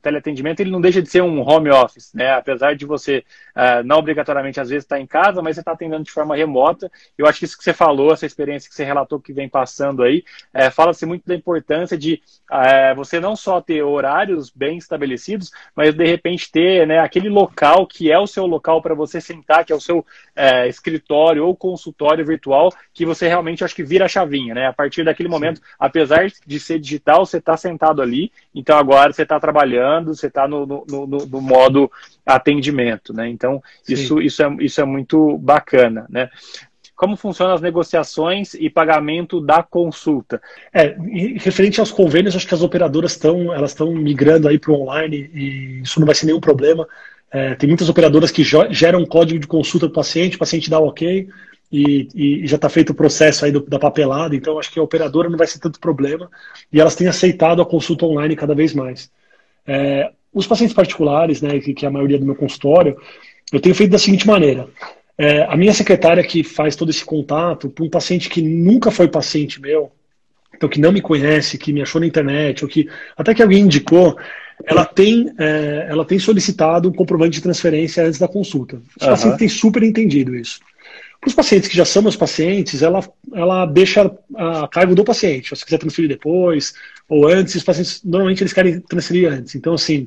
teleatendimento, 0.00 0.62
ele 0.62 0.70
não 0.70 0.80
deixa 0.80 1.02
de 1.02 1.10
ser 1.10 1.22
um 1.22 1.46
home 1.46 1.68
office, 1.68 2.10
né? 2.14 2.32
Apesar 2.32 2.74
de 2.74 2.86
você 2.86 3.22
uh, 3.54 3.84
não 3.84 3.98
obrigatoriamente 3.98 4.58
às 4.58 4.70
vezes 4.70 4.84
estar 4.84 4.98
em 4.98 5.06
casa, 5.06 5.42
mas 5.42 5.56
você 5.56 5.60
está 5.60 5.72
atendendo 5.72 6.04
de 6.04 6.10
forma 6.10 6.34
remota. 6.34 6.90
Eu 7.18 7.26
acho 7.26 7.38
que 7.38 7.44
isso 7.44 7.58
que 7.58 7.64
você 7.64 7.74
falou, 7.74 8.14
essa 8.14 8.24
experiência 8.24 8.66
que 8.66 8.74
você 8.74 8.82
relatou 8.82 9.20
que 9.20 9.30
vem 9.30 9.46
passando 9.46 10.02
aí, 10.02 10.24
é, 10.54 10.70
fala-se 10.70 11.04
muito 11.04 11.26
da 11.26 11.34
importância 11.34 11.98
de 11.98 12.22
uh, 12.50 12.94
você 12.96 13.20
não 13.20 13.36
só 13.36 13.60
ter 13.60 13.82
horários 13.82 14.48
bem 14.48 14.78
estabelecidos, 14.78 15.50
mas 15.76 15.94
de 15.94 16.06
repente 16.06 16.50
ter 16.50 16.86
né, 16.86 16.98
aquele 16.98 17.28
local 17.28 17.86
que 17.86 18.10
é 18.10 18.18
o 18.18 18.26
seu 18.26 18.46
local 18.46 18.80
para 18.80 18.94
você 18.94 19.20
sentar, 19.20 19.66
que 19.66 19.72
é 19.72 19.76
o 19.76 19.80
seu 19.80 19.98
uh, 19.98 20.66
escritório 20.66 21.44
ou 21.44 21.54
consultório 21.54 22.24
virtual, 22.24 22.72
que 22.94 23.04
você 23.04 23.28
realmente 23.28 23.62
acho 23.62 23.74
que 23.74 23.84
vira 23.84 24.06
a 24.06 24.08
chavinha, 24.08 24.54
né? 24.54 24.66
A 24.66 24.72
partir 24.72 25.04
daquele 25.04 25.28
momento, 25.28 25.58
Sim. 25.58 25.64
apesar 25.78 26.26
de 26.46 26.58
ser 26.58 26.78
digital 26.78 27.01
digital, 27.02 27.26
você 27.26 27.38
está 27.38 27.56
sentado 27.56 28.00
ali, 28.00 28.30
então 28.54 28.78
agora 28.78 29.12
você 29.12 29.22
está 29.22 29.38
trabalhando, 29.38 30.14
você 30.14 30.28
está 30.28 30.46
no, 30.46 30.64
no, 30.64 30.84
no, 30.88 31.06
no, 31.06 31.40
modo 31.40 31.90
atendimento, 32.24 33.12
né? 33.12 33.28
Então, 33.28 33.62
isso, 33.88 34.22
isso, 34.22 34.42
é, 34.42 34.56
isso 34.60 34.80
é 34.80 34.84
muito 34.84 35.36
bacana, 35.38 36.06
né? 36.08 36.30
Como 36.94 37.16
funcionam 37.16 37.54
as 37.54 37.60
negociações 37.60 38.54
e 38.54 38.70
pagamento 38.70 39.40
da 39.40 39.62
consulta? 39.62 40.40
É, 40.72 40.96
referente 41.36 41.80
aos 41.80 41.90
convênios, 41.90 42.36
acho 42.36 42.46
que 42.46 42.54
as 42.54 42.62
operadoras 42.62 43.12
estão 43.12 43.52
elas 43.52 43.72
estão 43.72 43.92
migrando 43.92 44.46
aí 44.46 44.58
para 44.58 44.70
o 44.70 44.82
online 44.82 45.28
e 45.34 45.80
isso 45.82 45.98
não 45.98 46.06
vai 46.06 46.14
ser 46.14 46.26
nenhum 46.26 46.40
problema. 46.40 46.86
É, 47.30 47.54
tem 47.54 47.66
muitas 47.66 47.88
operadoras 47.88 48.30
que 48.30 48.44
geram 48.44 49.00
um 49.00 49.06
código 49.06 49.40
de 49.40 49.46
consulta 49.46 49.88
do 49.88 49.92
paciente, 49.92 50.36
o 50.36 50.38
paciente 50.38 50.70
dá 50.70 50.78
o 50.78 50.86
ok, 50.86 51.28
e, 51.72 52.08
e 52.14 52.46
já 52.46 52.56
está 52.56 52.68
feito 52.68 52.90
o 52.90 52.94
processo 52.94 53.44
aí 53.44 53.50
do, 53.50 53.60
da 53.60 53.78
papelada, 53.78 54.36
então 54.36 54.58
acho 54.58 54.70
que 54.70 54.78
a 54.78 54.82
operadora 54.82 55.30
não 55.30 55.38
vai 55.38 55.46
ser 55.46 55.58
tanto 55.58 55.80
problema 55.80 56.30
e 56.70 56.78
elas 56.78 56.94
têm 56.94 57.08
aceitado 57.08 57.62
a 57.62 57.66
consulta 57.66 58.04
online 58.04 58.36
cada 58.36 58.54
vez 58.54 58.74
mais. 58.74 59.10
É, 59.66 60.10
os 60.34 60.46
pacientes 60.46 60.74
particulares, 60.74 61.40
né, 61.40 61.58
que, 61.60 61.72
que, 61.72 61.86
é 61.86 61.88
a 61.88 61.92
maioria 61.92 62.18
do 62.18 62.26
meu 62.26 62.34
consultório, 62.34 62.96
eu 63.50 63.60
tenho 63.60 63.74
feito 63.74 63.90
da 63.90 63.98
seguinte 63.98 64.26
maneira. 64.26 64.68
É, 65.16 65.44
a 65.44 65.56
minha 65.56 65.72
secretária 65.72 66.22
que 66.22 66.44
faz 66.44 66.76
todo 66.76 66.90
esse 66.90 67.04
contato, 67.04 67.70
para 67.70 67.84
um 67.84 67.90
paciente 67.90 68.28
que 68.28 68.42
nunca 68.42 68.90
foi 68.90 69.08
paciente 69.08 69.60
meu, 69.60 69.90
então 70.54 70.68
que 70.68 70.80
não 70.80 70.92
me 70.92 71.00
conhece, 71.00 71.56
que 71.56 71.72
me 71.72 71.80
achou 71.80 72.00
na 72.00 72.06
internet, 72.06 72.64
ou 72.64 72.70
que 72.70 72.88
até 73.16 73.34
que 73.34 73.42
alguém 73.42 73.62
indicou, 73.62 74.16
ela 74.64 74.84
tem, 74.84 75.32
é, 75.38 75.86
ela 75.88 76.04
tem 76.04 76.18
solicitado 76.18 76.88
um 76.88 76.92
comprovante 76.92 77.32
de 77.32 77.42
transferência 77.42 78.04
antes 78.04 78.18
da 78.18 78.28
consulta. 78.28 78.76
Os 78.76 79.02
uhum. 79.02 79.10
pacientes 79.10 79.38
têm 79.38 79.48
super 79.48 79.82
entendido 79.82 80.36
isso. 80.36 80.60
Para 81.22 81.28
os 81.28 81.34
pacientes 81.36 81.68
que 81.68 81.76
já 81.76 81.84
são 81.84 82.02
meus 82.02 82.16
pacientes, 82.16 82.82
ela, 82.82 83.00
ela 83.32 83.64
deixa 83.64 84.12
a 84.34 84.66
cargo 84.66 84.92
do 84.92 85.04
paciente. 85.04 85.56
Se 85.56 85.64
quiser 85.64 85.78
transferir 85.78 86.08
depois 86.08 86.74
ou 87.08 87.28
antes, 87.28 87.54
os 87.54 87.62
pacientes 87.62 88.02
normalmente 88.04 88.42
eles 88.42 88.52
querem 88.52 88.80
transferir 88.80 89.32
antes. 89.32 89.54
Então, 89.54 89.74
assim, 89.74 90.04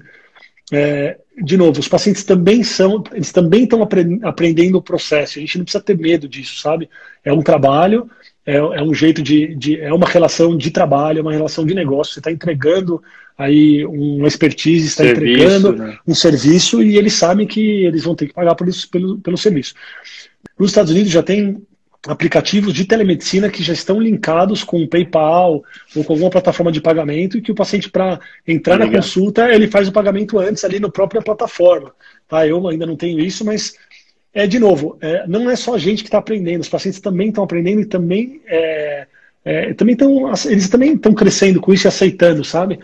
é, 0.74 1.18
de 1.42 1.56
novo, 1.56 1.80
os 1.80 1.88
pacientes 1.88 2.26
também 2.26 2.64
são, 2.64 3.02
eles 3.14 3.32
também 3.32 3.64
estão 3.64 3.82
aprendendo 4.24 4.78
o 4.78 4.82
processo. 4.82 5.38
A 5.38 5.42
gente 5.42 5.58
não 5.58 5.64
precisa 5.64 5.82
ter 5.82 5.98
medo 5.98 6.28
disso, 6.28 6.60
sabe? 6.60 6.90
É 7.24 7.32
um 7.32 7.42
trabalho, 7.42 8.10
é, 8.46 8.58
é 8.58 8.84
um 8.84 8.94
jeito 8.94 9.24
de, 9.24 9.56
de, 9.56 9.80
é 9.80 9.94
uma 9.94 10.10
relação 10.10 10.58
de 10.58 10.70
trabalho, 10.70 11.20
é 11.20 11.22
uma 11.22 11.32
relação 11.32 11.66
de 11.66 11.74
negócio. 11.74 12.12
Você 12.12 12.20
está 12.20 12.30
entregando 12.30 13.02
aí 13.38 13.86
uma 13.86 14.28
expertise, 14.28 14.88
está 14.88 15.06
entregando 15.06 15.78
né? 15.78 15.98
um 16.06 16.14
serviço 16.14 16.84
e 16.84 16.98
eles 16.98 17.14
sabem 17.14 17.48
que 17.48 17.86
eles 17.86 18.04
vão 18.04 18.16
ter 18.16 18.28
que 18.28 18.34
pagar 18.34 18.56
por 18.56 18.68
isso, 18.68 18.90
pelo, 18.90 19.18
pelo 19.20 19.38
serviço. 19.38 19.76
Nos 20.58 20.72
Estados 20.72 20.92
Unidos 20.92 21.12
já 21.12 21.22
tem 21.22 21.62
aplicativos 22.08 22.74
de 22.74 22.86
telemedicina 22.86 23.50
que 23.50 23.64
já 23.64 23.74
estão 23.74 24.00
linkados 24.00 24.64
com 24.64 24.82
o 24.82 24.88
PayPal 24.88 25.64
ou 25.96 26.04
com 26.04 26.14
alguma 26.14 26.30
plataforma 26.30 26.72
de 26.72 26.82
pagamento 26.82 27.38
e 27.38 27.42
que 27.42 27.52
o 27.52 27.56
paciente, 27.56 27.90
para 27.90 28.20
entrar 28.48 28.78
na 28.78 28.90
consulta, 28.90 29.50
ele 29.54 29.68
faz 29.68 29.88
o 29.88 29.92
pagamento 29.92 30.38
antes 30.38 30.64
ali 30.64 30.80
na 30.80 30.90
própria 30.90 31.22
plataforma. 31.22 31.94
Tá? 32.28 32.48
Eu 32.48 32.68
ainda 32.68 32.86
não 32.86 32.96
tenho 32.96 33.20
isso, 33.20 33.44
mas 33.44 33.76
é 34.34 34.46
de 34.46 34.60
novo, 34.60 34.98
é, 35.02 35.26
não 35.28 35.50
é 35.50 35.56
só 35.56 35.76
a 35.76 35.80
gente 35.80 36.04
que 36.04 36.10
está 36.10 36.18
aprendendo, 36.18 36.62
os 36.62 36.70
pacientes 36.70 37.00
também 37.00 37.30
estão 37.30 37.44
aprendendo 37.44 37.82
e 37.82 37.86
também, 37.86 38.42
é, 38.46 39.08
é, 39.44 39.74
também 39.74 39.94
estão, 39.94 40.32
eles 40.46 40.70
também 40.70 40.94
estão 40.94 41.14
crescendo 41.14 41.62
com 41.62 41.74
isso 41.74 41.88
e 41.88 41.90
aceitando, 41.90 42.44
sabe? 42.44 42.80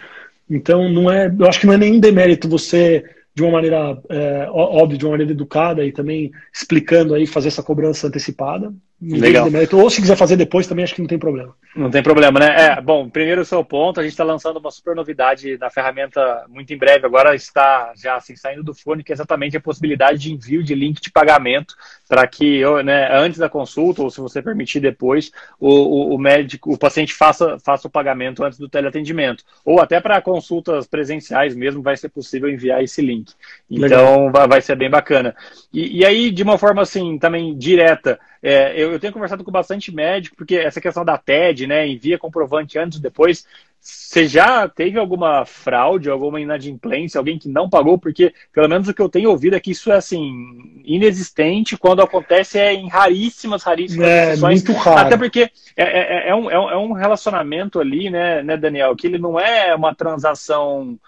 Então 0.49 0.89
não 0.89 1.11
é, 1.11 1.33
eu 1.37 1.45
acho 1.47 1.59
que 1.59 1.67
não 1.67 1.73
é 1.73 1.77
nenhum 1.77 1.99
demérito 1.99 2.47
você 2.47 3.03
de 3.33 3.43
uma 3.43 3.51
maneira 3.51 4.01
é, 4.09 4.47
óbvia, 4.51 4.97
de 4.97 5.05
uma 5.05 5.11
maneira 5.11 5.31
educada 5.31 5.85
e 5.85 5.91
também 5.91 6.31
explicando 6.53 7.13
aí 7.13 7.25
fazer 7.25 7.47
essa 7.47 7.63
cobrança 7.63 8.07
antecipada. 8.07 8.73
Legal. 9.01 9.47
Ou 9.73 9.89
se 9.89 9.99
quiser 9.99 10.15
fazer 10.15 10.35
depois 10.35 10.67
também 10.67 10.83
acho 10.83 10.93
que 10.93 11.01
não 11.01 11.07
tem 11.07 11.17
problema. 11.17 11.55
Não 11.75 11.89
tem 11.89 12.03
problema, 12.03 12.39
né? 12.39 12.67
É, 12.67 12.81
bom, 12.81 13.09
primeiro 13.09 13.41
o 13.41 13.45
seu 13.45 13.63
ponto, 13.65 13.99
a 13.99 14.03
gente 14.03 14.11
está 14.11 14.23
lançando 14.23 14.57
uma 14.57 14.69
super 14.69 14.95
novidade 14.95 15.57
da 15.57 15.71
ferramenta 15.71 16.45
muito 16.47 16.71
em 16.71 16.77
breve, 16.77 17.05
agora 17.05 17.33
está 17.33 17.93
já 17.95 18.15
assim 18.15 18.35
saindo 18.35 18.63
do 18.63 18.75
fone, 18.75 19.03
que 19.03 19.11
é 19.11 19.15
exatamente 19.15 19.57
a 19.57 19.61
possibilidade 19.61 20.19
de 20.19 20.33
envio 20.33 20.63
de 20.63 20.75
link 20.75 21.01
de 21.01 21.09
pagamento 21.09 21.73
para 22.07 22.27
que 22.27 22.61
né, 22.83 23.09
antes 23.11 23.39
da 23.39 23.49
consulta, 23.49 24.03
ou 24.03 24.11
se 24.11 24.21
você 24.21 24.41
permitir 24.41 24.79
depois, 24.81 25.31
o, 25.59 25.69
o, 25.69 26.15
o, 26.15 26.17
médico, 26.19 26.71
o 26.71 26.77
paciente 26.77 27.13
faça, 27.13 27.57
faça 27.59 27.87
o 27.87 27.91
pagamento 27.91 28.43
antes 28.43 28.59
do 28.59 28.69
teleatendimento. 28.69 29.43
Ou 29.65 29.79
até 29.79 29.99
para 29.99 30.21
consultas 30.21 30.85
presenciais 30.85 31.55
mesmo 31.55 31.81
vai 31.81 31.97
ser 31.97 32.09
possível 32.09 32.49
enviar 32.49 32.83
esse 32.83 33.01
link. 33.01 33.31
Então 33.69 34.31
vai, 34.31 34.47
vai 34.47 34.61
ser 34.61 34.75
bem 34.75 34.89
bacana. 34.89 35.35
E, 35.73 35.99
e 35.99 36.05
aí, 36.05 36.29
de 36.29 36.43
uma 36.43 36.57
forma 36.57 36.81
assim, 36.81 37.17
também 37.17 37.57
direta, 37.57 38.19
é, 38.41 38.73
eu, 38.75 38.91
eu, 38.91 38.99
tenho 38.99 39.13
conversado 39.13 39.43
com 39.43 39.51
bastante 39.51 39.93
médico, 39.93 40.35
porque 40.35 40.55
essa 40.55 40.81
questão 40.81 41.05
da 41.05 41.17
TED, 41.17 41.67
né, 41.67 41.87
envia 41.87 42.17
comprovante 42.17 42.79
antes 42.79 42.97
e 42.97 43.01
depois, 43.01 43.45
você 43.79 44.27
já 44.27 44.67
teve 44.67 44.99
alguma 44.99 45.43
fraude, 45.45 46.09
alguma 46.09 46.39
inadimplência, 46.39 47.17
alguém 47.17 47.39
que 47.39 47.49
não 47.49 47.69
pagou? 47.69 47.97
Porque, 47.97 48.33
pelo 48.53 48.69
menos 48.69 48.87
o 48.87 48.93
que 48.93 49.01
eu 49.01 49.09
tenho 49.09 49.29
ouvido 49.31 49.55
é 49.55 49.59
que 49.59 49.71
isso 49.71 49.91
é, 49.91 49.95
assim, 49.95 50.81
inexistente, 50.83 51.77
quando 51.77 52.01
acontece 52.01 52.59
é 52.59 52.73
em 52.73 52.87
raríssimas, 52.87 53.63
raríssimas 53.63 54.07
é, 54.07 54.35
Muito 54.37 54.71
raro. 54.73 55.07
Até 55.07 55.17
porque 55.17 55.49
é, 55.75 56.27
é, 56.27 56.29
é, 56.29 56.35
um, 56.35 56.49
é 56.49 56.77
um 56.77 56.93
relacionamento 56.93 57.79
ali, 57.79 58.09
né, 58.09 58.43
né, 58.43 58.55
Daniel, 58.55 58.95
que 58.95 59.07
ele 59.07 59.17
não 59.17 59.39
é 59.39 59.73
uma 59.75 59.95
transação 59.95 60.99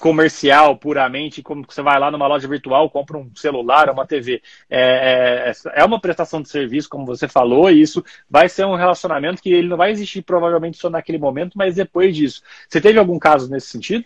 comercial 0.00 0.76
puramente, 0.76 1.42
como 1.42 1.64
você 1.68 1.82
vai 1.82 1.98
lá 1.98 2.10
numa 2.10 2.26
loja 2.26 2.48
virtual, 2.48 2.88
compra 2.90 3.18
um 3.18 3.30
celular, 3.34 3.90
uma 3.90 4.06
TV. 4.06 4.40
É, 4.70 5.52
é, 5.52 5.80
é, 5.80 5.84
uma 5.84 6.00
prestação 6.00 6.40
de 6.40 6.48
serviço, 6.48 6.88
como 6.88 7.04
você 7.04 7.28
falou, 7.28 7.70
e 7.70 7.80
isso 7.80 8.04
vai 8.28 8.48
ser 8.48 8.64
um 8.64 8.76
relacionamento 8.76 9.42
que 9.42 9.52
ele 9.52 9.68
não 9.68 9.76
vai 9.76 9.90
existir 9.90 10.22
provavelmente 10.22 10.78
só 10.78 10.88
naquele 10.88 11.18
momento, 11.18 11.56
mas 11.56 11.74
depois 11.74 12.16
disso. 12.16 12.42
Você 12.68 12.80
teve 12.80 12.98
algum 12.98 13.18
caso 13.18 13.50
nesse 13.50 13.68
sentido? 13.68 14.04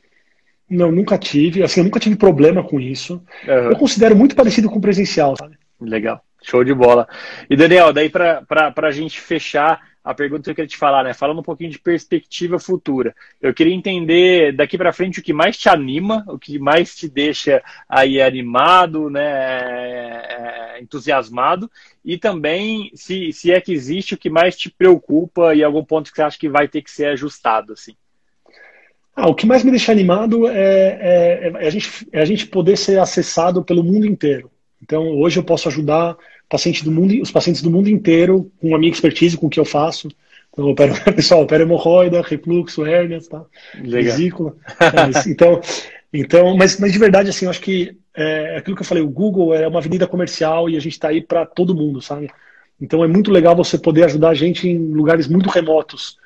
Não, 0.68 0.90
nunca 0.90 1.16
tive. 1.16 1.62
Assim, 1.62 1.80
eu 1.80 1.84
nunca 1.84 2.00
tive 2.00 2.16
problema 2.16 2.62
com 2.62 2.78
isso. 2.78 3.22
Uhum. 3.46 3.70
Eu 3.70 3.76
considero 3.76 4.14
muito 4.14 4.36
parecido 4.36 4.68
com 4.68 4.78
o 4.78 4.82
presencial, 4.82 5.34
sabe? 5.36 5.56
Legal. 5.80 6.22
Show 6.42 6.62
de 6.62 6.74
bola. 6.74 7.08
E 7.48 7.56
Daniel, 7.56 7.92
daí 7.92 8.10
para 8.10 8.72
a 8.76 8.90
gente 8.90 9.20
fechar, 9.20 9.80
a 10.02 10.14
pergunta 10.14 10.44
que 10.44 10.50
eu 10.50 10.54
queria 10.54 10.68
te 10.68 10.76
falar, 10.76 11.04
né? 11.04 11.12
Falando 11.12 11.40
um 11.40 11.42
pouquinho 11.42 11.70
de 11.70 11.78
perspectiva 11.78 12.58
futura. 12.58 13.14
Eu 13.40 13.52
queria 13.52 13.74
entender 13.74 14.52
daqui 14.52 14.78
para 14.78 14.92
frente 14.92 15.20
o 15.20 15.22
que 15.22 15.32
mais 15.32 15.56
te 15.56 15.68
anima, 15.68 16.24
o 16.28 16.38
que 16.38 16.58
mais 16.58 16.94
te 16.94 17.08
deixa 17.08 17.62
aí 17.88 18.20
animado, 18.20 19.10
né? 19.10 19.22
É, 19.22 20.80
entusiasmado, 20.80 21.70
e 22.04 22.16
também 22.16 22.90
se, 22.94 23.32
se 23.32 23.52
é 23.52 23.60
que 23.60 23.72
existe 23.72 24.14
o 24.14 24.18
que 24.18 24.30
mais 24.30 24.56
te 24.56 24.70
preocupa 24.70 25.54
e 25.54 25.62
algum 25.62 25.84
ponto 25.84 26.10
que 26.10 26.16
você 26.16 26.22
acha 26.22 26.38
que 26.38 26.48
vai 26.48 26.68
ter 26.68 26.82
que 26.82 26.90
ser 26.90 27.06
ajustado, 27.06 27.72
assim. 27.72 27.94
Ah, 29.14 29.28
o 29.28 29.34
que 29.34 29.46
mais 29.46 29.64
me 29.64 29.72
deixa 29.72 29.90
animado 29.90 30.46
é, 30.46 30.52
é, 30.52 31.48
é, 31.48 31.66
a 31.66 31.70
gente, 31.70 32.08
é 32.12 32.20
a 32.20 32.24
gente 32.24 32.46
poder 32.46 32.76
ser 32.76 33.00
acessado 33.00 33.64
pelo 33.64 33.82
mundo 33.82 34.06
inteiro. 34.06 34.48
Então, 34.80 35.08
hoje 35.08 35.40
eu 35.40 35.44
posso 35.44 35.68
ajudar 35.68 36.16
paciente 36.48 36.84
do 36.84 36.90
mundo, 36.90 37.20
os 37.20 37.30
pacientes 37.30 37.62
do 37.62 37.70
mundo 37.70 37.88
inteiro 37.88 38.50
com 38.60 38.74
a 38.74 38.78
minha 38.78 38.90
expertise, 38.90 39.36
com 39.36 39.46
o 39.46 39.50
que 39.50 39.60
eu 39.60 39.64
faço. 39.64 40.08
Então, 40.52 40.66
eu 40.66 40.72
opero, 40.72 40.94
pessoal, 41.14 41.42
opero 41.42 41.64
hemorroida, 41.64 42.22
refluxo, 42.22 42.86
hérnias, 42.86 43.28
tá? 43.28 43.44
vesícula. 43.74 44.54
É, 44.80 45.28
então, 45.30 45.60
então 46.12 46.56
mas, 46.56 46.78
mas 46.78 46.92
de 46.92 46.98
verdade, 46.98 47.30
assim, 47.30 47.44
eu 47.44 47.50
acho 47.50 47.60
que 47.60 47.96
é, 48.16 48.56
aquilo 48.56 48.74
que 48.74 48.82
eu 48.82 48.86
falei, 48.86 49.02
o 49.02 49.08
Google 49.08 49.54
é 49.54 49.68
uma 49.68 49.78
avenida 49.78 50.06
comercial 50.06 50.68
e 50.68 50.76
a 50.76 50.80
gente 50.80 50.94
está 50.94 51.08
aí 51.08 51.20
para 51.20 51.46
todo 51.46 51.74
mundo, 51.74 52.00
sabe? 52.00 52.30
Então 52.80 53.04
é 53.04 53.08
muito 53.08 53.30
legal 53.30 53.54
você 53.54 53.76
poder 53.78 54.04
ajudar 54.04 54.30
a 54.30 54.34
gente 54.34 54.68
em 54.68 54.92
lugares 54.92 55.28
muito 55.28 55.48
remotos, 55.48 56.16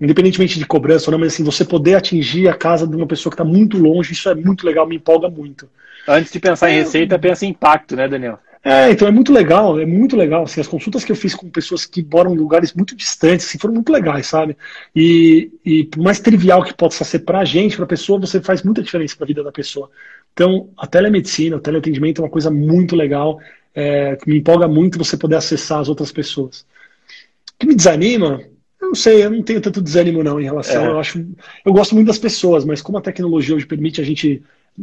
independentemente 0.00 0.58
de 0.58 0.66
cobrança 0.66 1.10
ou 1.10 1.12
não, 1.12 1.18
mas 1.18 1.34
assim, 1.34 1.44
você 1.44 1.64
poder 1.64 1.94
atingir 1.94 2.48
a 2.48 2.54
casa 2.54 2.86
de 2.86 2.94
uma 2.96 3.06
pessoa 3.06 3.30
que 3.30 3.34
está 3.34 3.44
muito 3.44 3.78
longe, 3.78 4.12
isso 4.12 4.28
é 4.28 4.34
muito 4.34 4.66
legal, 4.66 4.86
me 4.86 4.96
empolga 4.96 5.28
muito. 5.28 5.68
Antes 6.06 6.32
de 6.32 6.40
pensar 6.40 6.70
em 6.70 6.74
é, 6.74 6.78
receita, 6.78 7.18
pensa 7.18 7.46
em 7.46 7.50
impacto, 7.50 7.96
né, 7.96 8.08
Daniel? 8.08 8.38
É, 8.64 8.90
então 8.92 9.08
é 9.08 9.10
muito 9.10 9.32
legal, 9.32 9.80
é 9.80 9.84
muito 9.86 10.16
legal. 10.16 10.44
Assim, 10.44 10.60
as 10.60 10.68
consultas 10.68 11.04
que 11.04 11.10
eu 11.10 11.16
fiz 11.16 11.34
com 11.34 11.50
pessoas 11.50 11.84
que 11.84 12.04
moram 12.04 12.32
em 12.32 12.38
lugares 12.38 12.72
muito 12.72 12.94
distantes 12.94 13.46
assim, 13.46 13.58
foram 13.58 13.74
muito 13.74 13.90
legais, 13.92 14.26
sabe? 14.26 14.56
E, 14.94 15.50
e 15.64 15.84
por 15.84 16.00
mais 16.00 16.20
trivial 16.20 16.62
que 16.62 16.72
possa 16.72 17.04
ser 17.04 17.20
para 17.20 17.40
a 17.40 17.44
gente, 17.44 17.74
para 17.76 17.84
a 17.84 17.88
pessoa, 17.88 18.20
você 18.20 18.40
faz 18.40 18.62
muita 18.62 18.82
diferença 18.82 19.16
para 19.16 19.24
a 19.24 19.26
vida 19.26 19.42
da 19.42 19.50
pessoa. 19.52 19.90
Então, 20.32 20.70
a 20.76 20.86
telemedicina, 20.86 21.56
o 21.56 21.60
teleatendimento 21.60 22.20
é 22.22 22.24
uma 22.24 22.30
coisa 22.30 22.50
muito 22.50 22.94
legal, 22.94 23.40
é, 23.74 24.16
que 24.16 24.28
me 24.30 24.38
empolga 24.38 24.68
muito 24.68 24.98
você 24.98 25.16
poder 25.16 25.36
acessar 25.36 25.80
as 25.80 25.88
outras 25.88 26.12
pessoas. 26.12 26.60
O 26.60 27.58
que 27.58 27.66
me 27.66 27.74
desanima, 27.74 28.40
Eu 28.80 28.88
não 28.88 28.94
sei, 28.94 29.24
eu 29.24 29.30
não 29.30 29.42
tenho 29.42 29.60
tanto 29.60 29.80
desânimo 29.80 30.24
não 30.24 30.40
em 30.40 30.44
relação. 30.44 30.84
É. 30.84 30.88
Eu 30.88 30.98
acho, 30.98 31.24
eu 31.64 31.72
gosto 31.72 31.94
muito 31.94 32.08
das 32.08 32.18
pessoas, 32.18 32.64
mas 32.64 32.82
como 32.82 32.98
a 32.98 33.02
tecnologia 33.02 33.54
hoje 33.54 33.66
permite 33.66 34.00
a 34.00 34.04
gente 34.04 34.42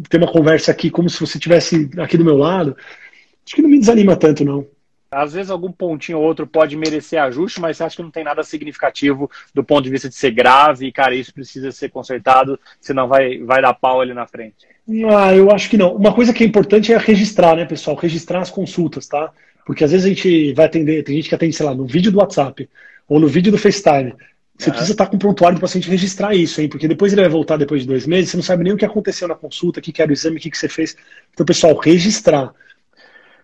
ter 0.09 0.17
uma 0.17 0.31
conversa 0.31 0.71
aqui 0.71 0.89
como 0.89 1.09
se 1.09 1.19
você 1.19 1.37
estivesse 1.37 1.89
aqui 1.97 2.17
do 2.17 2.23
meu 2.25 2.37
lado, 2.37 2.77
acho 3.45 3.55
que 3.55 3.61
não 3.61 3.69
me 3.69 3.79
desanima 3.79 4.15
tanto 4.15 4.43
não. 4.45 4.65
Às 5.11 5.33
vezes 5.33 5.49
algum 5.49 5.71
pontinho 5.71 6.19
ou 6.19 6.23
outro 6.23 6.45
pode 6.45 6.77
merecer 6.77 7.19
ajuste, 7.19 7.59
mas 7.59 7.77
você 7.77 7.83
acha 7.83 7.95
que 7.95 8.03
não 8.03 8.11
tem 8.11 8.23
nada 8.23 8.43
significativo 8.43 9.29
do 9.55 9.63
ponto 9.63 9.81
de 9.81 9.89
vista 9.89 10.07
de 10.07 10.13
ser 10.13 10.29
grave 10.29 10.85
e, 10.85 10.91
cara, 10.91 11.15
isso 11.15 11.33
precisa 11.33 11.71
ser 11.71 11.89
consertado, 11.89 12.59
senão 12.79 13.07
vai, 13.07 13.39
vai 13.39 13.59
dar 13.59 13.73
pau 13.73 14.01
ali 14.01 14.13
na 14.13 14.27
frente. 14.27 14.67
Ah, 15.11 15.33
eu 15.33 15.49
acho 15.51 15.67
que 15.67 15.77
não. 15.77 15.95
Uma 15.95 16.13
coisa 16.13 16.31
que 16.31 16.43
é 16.43 16.47
importante 16.47 16.93
é 16.93 16.97
registrar, 16.97 17.55
né, 17.55 17.65
pessoal? 17.65 17.95
Registrar 17.95 18.39
as 18.39 18.51
consultas, 18.51 19.07
tá? 19.07 19.31
Porque 19.65 19.83
às 19.83 19.91
vezes 19.91 20.05
a 20.05 20.09
gente 20.09 20.53
vai 20.53 20.67
atender, 20.67 21.03
tem 21.03 21.15
gente 21.15 21.29
que 21.29 21.35
atende, 21.35 21.55
sei 21.55 21.65
lá, 21.65 21.73
no 21.73 21.87
vídeo 21.87 22.11
do 22.11 22.19
WhatsApp 22.19 22.69
ou 23.07 23.19
no 23.19 23.27
vídeo 23.27 23.51
do 23.51 23.57
FaceTime. 23.57 24.13
Você 24.59 24.69
precisa 24.71 24.91
estar 24.91 25.07
com 25.07 25.15
o 25.15 25.19
prontuário 25.19 25.57
do 25.57 25.61
paciente 25.61 25.89
registrar 25.89 26.35
isso, 26.35 26.59
hein? 26.59 26.67
Porque 26.67 26.87
depois 26.87 27.13
ele 27.13 27.21
vai 27.21 27.29
voltar 27.29 27.55
depois 27.55 27.81
de 27.81 27.87
dois 27.87 28.05
meses, 28.05 28.29
você 28.29 28.37
não 28.37 28.43
sabe 28.43 28.63
nem 28.63 28.73
o 28.73 28.77
que 28.77 28.85
aconteceu 28.85 29.27
na 29.27 29.35
consulta, 29.35 29.79
o 29.79 29.83
que 29.83 30.01
era 30.01 30.11
o 30.11 30.13
exame, 30.13 30.37
o 30.37 30.39
que, 30.39 30.51
que 30.51 30.57
você 30.57 30.67
fez. 30.67 30.97
Então, 31.33 31.45
pessoal, 31.45 31.75
registrar. 31.77 32.53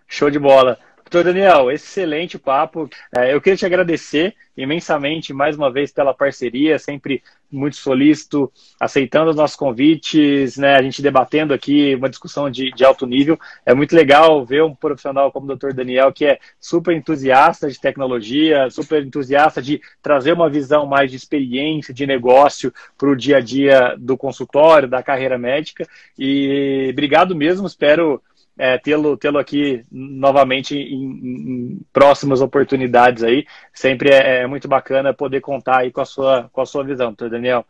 Show 0.06 0.30
de 0.30 0.38
bola. 0.38 0.78
Doutor 1.08 1.32
Daniel, 1.32 1.70
excelente 1.70 2.36
papo. 2.36 2.90
É, 3.16 3.32
eu 3.32 3.40
queria 3.40 3.56
te 3.56 3.64
agradecer 3.64 4.34
imensamente 4.56 5.32
mais 5.32 5.56
uma 5.56 5.70
vez 5.70 5.92
pela 5.92 6.12
parceria, 6.12 6.80
sempre 6.80 7.22
muito 7.48 7.76
solícito, 7.76 8.50
aceitando 8.80 9.30
os 9.30 9.36
nossos 9.36 9.56
convites, 9.56 10.56
né? 10.56 10.74
A 10.74 10.82
gente 10.82 11.00
debatendo 11.00 11.54
aqui 11.54 11.94
uma 11.94 12.08
discussão 12.08 12.50
de, 12.50 12.72
de 12.72 12.84
alto 12.84 13.06
nível. 13.06 13.38
É 13.64 13.72
muito 13.72 13.94
legal 13.94 14.44
ver 14.44 14.64
um 14.64 14.74
profissional 14.74 15.30
como 15.30 15.44
o 15.44 15.48
doutor 15.48 15.72
Daniel, 15.72 16.12
que 16.12 16.26
é 16.26 16.40
super 16.58 16.96
entusiasta 16.96 17.68
de 17.68 17.80
tecnologia, 17.80 18.68
super 18.68 19.04
entusiasta 19.04 19.62
de 19.62 19.80
trazer 20.02 20.32
uma 20.32 20.50
visão 20.50 20.86
mais 20.86 21.08
de 21.08 21.16
experiência, 21.16 21.94
de 21.94 22.04
negócio 22.04 22.74
para 22.98 23.08
o 23.08 23.16
dia 23.16 23.36
a 23.36 23.40
dia 23.40 23.94
do 23.96 24.16
consultório, 24.16 24.88
da 24.88 25.04
carreira 25.04 25.38
médica. 25.38 25.86
E 26.18 26.88
obrigado 26.90 27.36
mesmo, 27.36 27.64
espero 27.64 28.20
é, 28.58 28.78
tê-lo 28.78 29.16
tê 29.16 29.28
aqui 29.28 29.84
novamente 29.90 30.76
em, 30.76 31.04
em, 31.04 31.80
próximas 31.92 32.40
oportunidades 32.40 33.22
aí. 33.22 33.44
Sempre 33.72 34.10
é, 34.10 34.42
é, 34.42 34.46
muito 34.46 34.66
bacana 34.66 35.12
poder 35.12 35.40
contar 35.40 35.78
aí 35.78 35.90
com 35.90 36.00
a 36.00 36.04
sua, 36.04 36.48
com 36.52 36.60
a 36.60 36.66
sua 36.66 36.84
visão, 36.84 37.08
doutor 37.08 37.30
Daniel. 37.30 37.64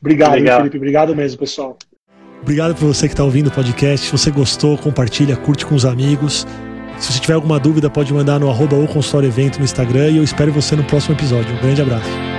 Obrigado, 0.00 0.32
Felipe. 0.32 0.76
Obrigado 0.76 1.14
mesmo, 1.14 1.38
pessoal. 1.38 1.76
Obrigado 2.40 2.74
por 2.74 2.86
você 2.86 3.06
que 3.06 3.12
está 3.12 3.22
ouvindo 3.22 3.48
o 3.48 3.52
podcast. 3.52 4.06
Se 4.06 4.12
você 4.12 4.30
gostou, 4.30 4.78
compartilha, 4.78 5.36
curte 5.36 5.66
com 5.66 5.74
os 5.74 5.84
amigos. 5.84 6.46
Se 6.98 7.12
você 7.12 7.20
tiver 7.20 7.34
alguma 7.34 7.58
dúvida, 7.58 7.90
pode 7.90 8.12
mandar 8.12 8.38
no 8.38 8.48
arroba 8.50 8.76
ou 8.76 8.86
consultório 8.86 9.28
evento 9.28 9.58
no 9.58 9.64
Instagram 9.64 10.10
e 10.10 10.16
eu 10.18 10.24
espero 10.24 10.52
você 10.52 10.74
no 10.74 10.84
próximo 10.84 11.14
episódio. 11.14 11.54
Um 11.54 11.60
grande 11.60 11.82
abraço. 11.82 12.29